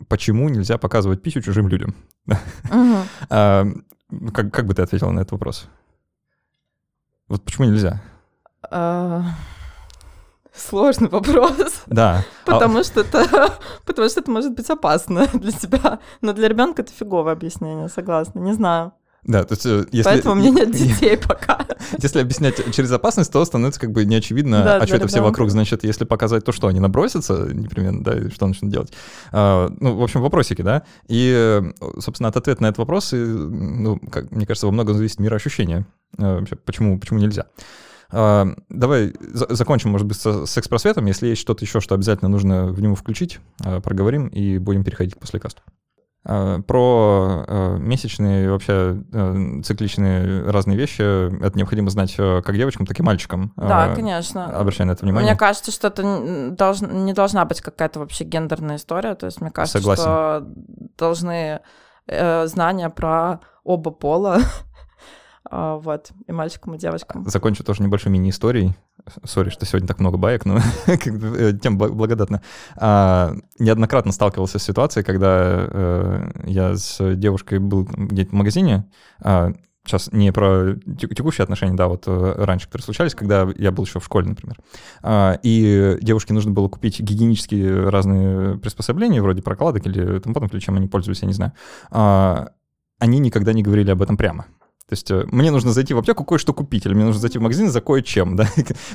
почему 0.08 0.48
нельзя 0.48 0.78
показывать 0.78 1.22
писю 1.22 1.42
чужим 1.42 1.68
людям? 1.68 1.94
А, 3.30 3.66
как, 4.32 4.52
как 4.52 4.66
бы 4.66 4.74
ты 4.74 4.82
ответила 4.82 5.10
на 5.10 5.20
этот 5.20 5.32
вопрос? 5.32 5.66
Вот 7.28 7.42
почему 7.42 7.66
нельзя? 7.66 8.02
Сложный 10.56 11.08
вопрос. 11.08 11.82
Да. 11.86 12.24
Потому 12.44 12.78
а... 12.78 12.84
что 12.84 13.00
это, 13.00 13.54
потому 13.84 14.08
что 14.08 14.20
это 14.20 14.30
может 14.30 14.52
быть 14.52 14.70
опасно 14.70 15.26
для 15.34 15.52
тебя. 15.52 15.98
Но 16.20 16.32
для 16.32 16.48
ребенка 16.48 16.82
это 16.82 16.92
фиговое 16.92 17.32
объяснение, 17.32 17.88
согласна. 17.88 18.38
Не 18.38 18.52
знаю. 18.52 18.92
Да, 19.24 19.42
то 19.44 19.54
есть 19.54 19.64
э, 19.64 19.86
если... 19.90 20.10
Поэтому 20.10 20.34
у 20.34 20.36
меня 20.36 20.50
нет 20.50 20.70
детей 20.70 21.16
пока. 21.16 21.58
Если 21.98 22.20
объяснять 22.20 22.74
через 22.74 22.92
опасность, 22.92 23.32
то 23.32 23.42
становится 23.44 23.80
как 23.80 23.90
бы 23.90 24.04
не 24.04 24.16
очевидно, 24.16 24.62
да, 24.62 24.76
а 24.76 24.86
что 24.86 24.96
это 24.96 25.08
все 25.08 25.22
вокруг. 25.22 25.50
Значит, 25.50 25.82
если 25.82 26.04
показать 26.04 26.44
то, 26.44 26.52
что 26.52 26.66
они 26.68 26.78
набросятся 26.78 27.48
непременно, 27.52 28.04
да, 28.04 28.18
и 28.18 28.28
что 28.28 28.46
начнут 28.46 28.70
делать. 28.70 28.92
А, 29.32 29.70
ну, 29.80 29.96
в 29.96 30.02
общем, 30.02 30.20
вопросики, 30.20 30.60
да. 30.60 30.82
И, 31.08 31.62
собственно, 32.00 32.28
от 32.28 32.36
ответа 32.36 32.62
на 32.62 32.66
этот 32.66 32.78
вопрос, 32.78 33.14
и, 33.14 33.16
ну, 33.16 33.98
как, 33.98 34.30
мне 34.30 34.46
кажется, 34.46 34.66
во 34.66 34.72
многом 34.72 34.96
зависит 34.96 35.18
мироощущение. 35.20 35.86
А, 36.18 36.40
вообще, 36.40 36.56
почему, 36.56 36.98
почему 36.98 37.18
нельзя. 37.18 37.46
А, 38.16 38.46
давай 38.68 39.12
закончим, 39.20 39.90
может 39.90 40.06
быть, 40.06 40.16
с 40.16 40.46
секс-просветом. 40.46 41.06
Если 41.06 41.26
есть 41.26 41.40
что-то 41.40 41.64
еще, 41.64 41.80
что 41.80 41.96
обязательно 41.96 42.28
нужно 42.28 42.66
в 42.66 42.80
него 42.80 42.94
включить, 42.94 43.40
а, 43.64 43.80
проговорим 43.80 44.28
и 44.28 44.58
будем 44.58 44.84
переходить 44.84 45.16
к 45.16 45.18
послекасту. 45.18 45.62
А, 46.24 46.60
про 46.62 47.76
месячные 47.80 48.50
вообще 48.50 49.02
цикличные 49.64 50.48
разные 50.48 50.78
вещи 50.78 51.02
это 51.44 51.58
необходимо 51.58 51.90
знать 51.90 52.14
как 52.14 52.54
девочкам, 52.54 52.86
так 52.86 52.98
и 53.00 53.02
мальчикам. 53.02 53.52
Да, 53.56 53.94
конечно. 53.96 54.46
Обращай 54.46 54.86
на 54.86 54.92
это 54.92 55.04
внимание. 55.04 55.32
Мне 55.32 55.38
кажется, 55.38 55.72
что 55.72 55.88
это 55.88 56.50
долж... 56.52 56.82
не 56.82 57.12
должна 57.12 57.44
быть 57.44 57.60
какая-то 57.60 57.98
вообще 57.98 58.22
гендерная 58.22 58.76
история. 58.76 59.16
То 59.16 59.26
есть 59.26 59.40
мне 59.40 59.50
кажется, 59.50 59.78
Согласен. 59.78 60.02
что 60.02 60.46
должны 60.96 61.60
э, 62.06 62.46
знания 62.46 62.90
про 62.90 63.40
оба 63.64 63.90
пола 63.90 64.38
вот, 65.50 66.10
и 66.26 66.32
мальчикам, 66.32 66.74
и 66.74 66.78
девочкам. 66.78 67.28
Закончу 67.28 67.64
тоже 67.64 67.82
небольшой 67.82 68.12
мини-историей. 68.12 68.74
Сори, 69.24 69.50
что 69.50 69.66
сегодня 69.66 69.86
так 69.86 70.00
много 70.00 70.16
баек, 70.16 70.46
но 70.46 70.58
э, 70.86 71.52
тем 71.60 71.76
благодатно. 71.76 72.42
А, 72.76 73.34
неоднократно 73.58 74.12
сталкивался 74.12 74.58
с 74.58 74.62
ситуацией, 74.62 75.04
когда 75.04 75.66
э, 75.68 76.30
я 76.46 76.74
с 76.76 77.14
девушкой 77.16 77.58
был 77.58 77.84
где-то 77.84 78.30
в 78.30 78.34
магазине, 78.34 78.86
а, 79.20 79.52
сейчас 79.84 80.10
не 80.12 80.32
про 80.32 80.74
текущие 80.98 81.42
отношения, 81.42 81.74
да, 81.74 81.88
вот 81.88 82.04
э, 82.06 82.34
раньше, 82.38 82.66
которые 82.66 82.84
случались, 82.84 83.14
когда 83.14 83.46
я 83.56 83.70
был 83.70 83.84
еще 83.84 84.00
в 84.00 84.04
школе, 84.04 84.28
например. 84.28 84.56
А, 85.02 85.38
и 85.42 85.98
девушке 86.00 86.32
нужно 86.32 86.52
было 86.52 86.68
купить 86.68 87.00
гигиенические 87.00 87.88
разные 87.90 88.58
приспособления, 88.58 89.20
вроде 89.20 89.42
прокладок 89.42 89.86
или 89.86 90.18
тому 90.20 90.34
подобное, 90.34 90.60
чем 90.60 90.76
они 90.76 90.88
пользуются, 90.88 91.26
я 91.26 91.28
не 91.28 91.34
знаю. 91.34 91.52
А, 91.90 92.48
они 92.98 93.18
никогда 93.18 93.52
не 93.52 93.62
говорили 93.62 93.90
об 93.90 94.00
этом 94.00 94.16
прямо. 94.16 94.46
То 94.86 94.92
есть 94.92 95.10
э, 95.10 95.24
мне 95.32 95.50
нужно 95.50 95.72
зайти 95.72 95.94
в 95.94 95.98
аптеку 95.98 96.24
кое-что 96.24 96.52
купить, 96.52 96.84
или 96.84 96.92
мне 96.92 97.04
нужно 97.04 97.20
зайти 97.20 97.38
в 97.38 97.42
магазин 97.42 97.70
за 97.70 97.80
кое-чем, 97.80 98.36
да. 98.36 98.46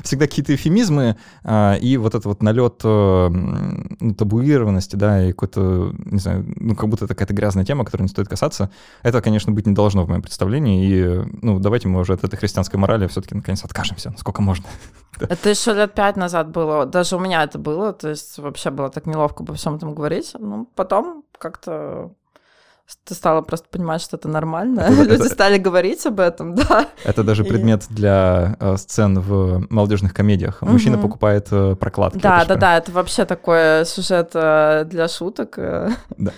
Всегда 0.02 0.26
какие-то 0.26 0.54
эфемизмы 0.54 1.16
а, 1.42 1.74
и 1.74 1.96
вот 1.96 2.14
этот 2.14 2.26
вот 2.26 2.42
налет 2.42 2.80
а, 2.84 3.28
ну, 3.28 4.14
табуированности, 4.14 4.94
да, 4.94 5.26
и 5.26 5.32
какой-то, 5.32 5.92
не 6.04 6.20
знаю, 6.20 6.44
ну 6.56 6.76
как 6.76 6.88
будто 6.88 7.06
это 7.06 7.14
какая-то 7.14 7.34
грязная 7.34 7.64
тема, 7.64 7.84
которой 7.84 8.02
не 8.02 8.08
стоит 8.08 8.28
касаться. 8.28 8.70
Это, 9.02 9.20
конечно, 9.20 9.52
быть 9.52 9.66
не 9.66 9.74
должно 9.74 10.04
в 10.04 10.08
моем 10.08 10.22
представлении, 10.22 10.86
и, 10.86 11.28
ну, 11.42 11.58
давайте 11.58 11.88
мы 11.88 12.00
уже 12.00 12.12
от 12.12 12.22
этой 12.22 12.36
христианской 12.36 12.78
морали 12.78 13.08
все-таки 13.08 13.34
наконец 13.34 13.64
откажемся, 13.64 14.10
насколько 14.10 14.42
можно. 14.42 14.66
Это 15.18 15.50
еще 15.50 15.74
лет 15.74 15.94
пять 15.94 16.16
назад 16.16 16.50
было, 16.50 16.86
даже 16.86 17.16
у 17.16 17.18
меня 17.18 17.42
это 17.42 17.58
было, 17.58 17.92
то 17.92 18.08
есть 18.08 18.38
вообще 18.38 18.70
было 18.70 18.90
так 18.90 19.06
неловко 19.06 19.42
обо 19.42 19.54
всем 19.54 19.74
этом 19.74 19.94
говорить, 19.94 20.34
ну, 20.38 20.68
потом 20.76 21.24
как-то 21.36 22.12
ты 23.04 23.14
стала 23.14 23.42
просто 23.42 23.68
понимать, 23.68 24.02
что 24.02 24.16
это 24.16 24.28
нормально. 24.28 24.80
Это, 24.80 25.02
Люди 25.02 25.14
это, 25.14 25.28
стали 25.28 25.58
говорить 25.58 26.04
об 26.06 26.20
этом, 26.20 26.54
да. 26.68 26.86
Это 27.04 27.22
даже 27.24 27.44
предмет 27.44 27.84
и... 27.90 27.94
для 27.94 28.56
э, 28.60 28.76
сцен 28.76 29.20
в 29.20 29.66
молодежных 29.70 30.14
комедиях. 30.14 30.62
Угу. 30.62 30.70
Мужчина 30.70 30.98
покупает 30.98 31.48
э, 31.50 31.76
прокладки. 31.76 32.18
Да, 32.18 32.44
да, 32.44 32.56
да, 32.56 32.76
это 32.78 32.92
вообще 32.92 33.24
такой 33.24 33.84
сюжет 33.86 34.30
э, 34.34 34.84
для 34.86 35.08
шуток. 35.08 35.58
Э, 35.58 35.90
да. 36.16 36.32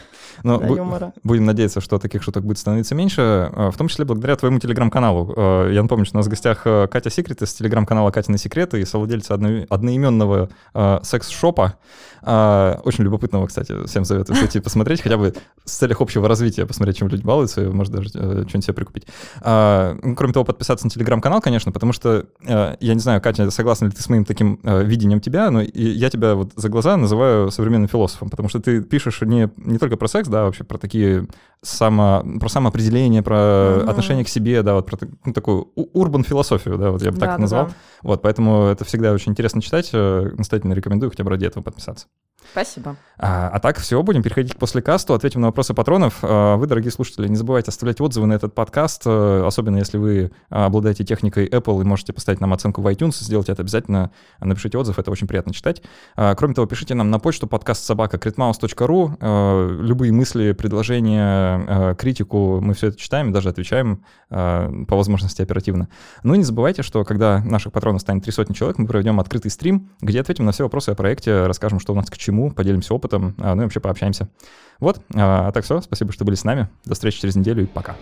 Но 0.45 0.59
для 0.59 0.68
бу- 0.68 0.76
юмора. 0.76 1.12
будем 1.22 1.45
надеяться, 1.45 1.80
что 1.80 1.99
таких 1.99 2.22
шуток 2.22 2.45
будет 2.45 2.59
становиться 2.59 2.95
меньше, 2.95 3.51
э, 3.53 3.70
в 3.70 3.76
том 3.76 3.88
числе 3.88 4.05
благодаря 4.05 4.36
твоему 4.36 4.59
телеграм-каналу. 4.59 5.32
Э, 5.36 5.70
я 5.72 5.82
напомню, 5.82 6.05
что 6.05 6.16
у 6.16 6.18
нас 6.18 6.26
в 6.26 6.30
гостях 6.30 6.62
э, 6.64 6.86
Катя 6.90 7.11
Секрет 7.11 7.43
из 7.43 7.53
телеграм-канала 7.55 8.11
Катя 8.11 8.30
на 8.32 8.38
секреты 8.38 8.80
и 8.80 8.84
совладельца 8.84 9.34
одно- 9.34 9.66
одноименного 9.68 10.49
э, 10.74 10.99
секс-шопа. 11.03 11.74
Э, 12.22 12.76
очень 12.84 13.05
любопытного, 13.05 13.47
кстати, 13.47 13.86
всем 13.86 14.05
советую 14.05 14.36
зайти 14.36 14.61
посмотреть, 14.61 15.01
хотя 15.03 15.16
бы 15.16 15.34
с 15.64 15.76
целях 15.78 16.01
общего 16.01 16.28
развития 16.28 16.66
посмотреть, 16.66 16.99
чем 16.99 17.09
люди 17.09 17.22
балуются, 17.22 17.62
может 17.70 17.93
даже 17.93 18.09
э, 18.14 18.45
что-нибудь 18.49 18.64
себе 18.64 18.74
прикупить. 18.74 19.07
А, 19.40 19.97
ну, 20.03 20.14
кроме 20.14 20.32
того, 20.32 20.45
подписаться 20.45 20.86
на 20.86 20.90
телеграм-канал, 20.90 21.40
конечно, 21.40 21.72
потому 21.72 21.93
что, 21.93 22.26
э, 22.47 22.76
я 22.80 22.95
не 22.95 23.01
знаю, 23.01 23.20
Катя, 23.20 23.51
согласна 23.51 23.86
ли 23.86 23.90
ты 23.93 24.03
с 24.03 24.09
моим 24.09 24.24
таким 24.24 24.61
э, 24.62 24.84
видением 24.84 25.20
тебя, 25.20 25.51
но 25.51 25.62
и 25.62 25.82
я 25.82 26.11
тебя 26.11 26.34
вот 26.34 26.53
за 26.55 26.68
глаза 26.68 26.97
называю 26.97 27.51
современным 27.51 27.88
философом, 27.88 28.30
потому 28.30 28.49
что 28.49 28.61
ты 28.61 28.82
пишешь 28.82 29.20
не, 29.22 29.51
не 29.57 29.78
только 29.78 29.97
про 29.97 30.07
секс, 30.09 30.28
да, 30.32 30.44
вообще 30.44 30.64
про 30.64 30.78
такие 30.78 31.28
само, 31.62 32.24
про 32.40 32.48
самоопределение, 32.48 33.22
про 33.22 33.36
mm-hmm. 33.36 33.90
отношение 33.90 34.24
к 34.24 34.28
себе, 34.28 34.62
да, 34.62 34.74
вот 34.74 34.86
про 34.86 34.98
ну, 35.24 35.32
такую 35.32 35.70
урбан 35.74 36.24
философию, 36.24 36.76
да, 36.76 36.90
вот 36.90 37.02
я 37.02 37.12
бы 37.12 37.18
так 37.18 37.30
да, 37.30 37.38
назвал. 37.38 37.66
Да. 37.66 37.72
Вот, 38.02 38.22
поэтому 38.22 38.64
это 38.64 38.84
всегда 38.84 39.12
очень 39.12 39.32
интересно 39.32 39.62
читать, 39.62 39.90
э, 39.92 40.30
настоятельно 40.36 40.72
рекомендую 40.72 41.10
хотя 41.10 41.22
бы 41.22 41.30
ради 41.30 41.46
этого 41.46 41.62
подписаться. 41.62 42.08
Спасибо. 42.51 42.97
А, 43.24 43.51
а 43.51 43.61
так, 43.61 43.78
все, 43.78 44.03
будем 44.03 44.22
переходить 44.22 44.55
к 44.55 44.59
послекасту, 44.59 45.14
ответим 45.14 45.43
на 45.43 45.47
вопросы 45.47 45.74
патронов. 45.74 46.18
А, 46.22 46.57
вы, 46.57 46.66
дорогие 46.66 46.90
слушатели, 46.90 47.28
не 47.28 47.36
забывайте 47.36 47.68
оставлять 47.68 48.01
отзывы 48.01 48.26
на 48.26 48.32
этот 48.32 48.53
подкаст, 48.53 49.03
э, 49.07 49.45
особенно 49.47 49.76
если 49.76 49.97
вы 49.97 50.32
обладаете 50.49 51.05
техникой 51.05 51.47
Apple 51.47 51.82
и 51.82 51.84
можете 51.84 52.12
поставить 52.12 52.40
нам 52.40 52.53
оценку 52.53 52.82
в 52.82 52.86
iTunes, 52.88 53.18
сделайте 53.20 53.53
это 53.53 53.62
обязательно, 53.62 54.11
напишите 54.40 54.76
отзыв, 54.76 54.99
это 54.99 55.11
очень 55.12 55.28
приятно 55.28 55.55
читать. 55.55 55.82
А, 56.16 56.34
кроме 56.34 56.55
того, 56.55 56.66
пишите 56.66 56.95
нам 56.95 57.11
на 57.11 57.20
почту 57.20 57.47
подкаст 57.47 57.84
собака 57.84 58.18
э, 58.18 59.78
любые 59.80 60.12
мысли, 60.12 60.51
предложения, 60.53 61.64
э, 61.68 61.95
критику, 61.97 62.61
мы 62.61 62.74
все 62.74 62.88
это 62.88 62.97
читаем, 62.97 63.32
даже 63.32 63.51
отвечаем 63.51 64.05
по 64.30 64.97
возможности 64.97 65.43
оперативно. 65.43 65.88
Ну 66.22 66.32
и 66.32 66.38
не 66.38 66.45
забывайте, 66.45 66.82
что 66.82 67.05
когда 67.05 67.40
наших 67.45 67.70
патронов 67.70 68.01
станет 68.01 68.24
три 68.24 68.32
сотни 68.32 68.55
человек, 68.55 68.78
мы 68.78 68.86
проведем 68.86 69.20
открытый 69.20 69.51
стрим, 69.51 69.90
где 70.01 70.20
ответим 70.20 70.47
на 70.47 70.53
все 70.53 70.64
вопросы 70.64 70.88
о 70.88 70.95
проекте, 70.95 71.45
расскажем, 71.47 71.78
что 71.80 71.93
у 71.93 71.97
нас 71.97 72.09
к 72.09 72.16
чему, 72.16 72.31
чему, 72.32 72.50
поделимся 72.50 72.94
опытом, 72.94 73.34
а, 73.38 73.54
ну 73.54 73.62
и 73.62 73.64
вообще 73.64 73.80
пообщаемся. 73.80 74.28
Вот, 74.80 75.00
а, 75.14 75.48
а 75.48 75.52
так 75.52 75.64
все, 75.64 75.80
спасибо, 75.82 76.12
что 76.12 76.24
были 76.24 76.34
с 76.34 76.44
нами. 76.44 76.68
До 76.84 76.94
встречи 76.94 77.20
через 77.20 77.36
неделю 77.36 77.64
и 77.64 77.66
пока. 77.66 77.94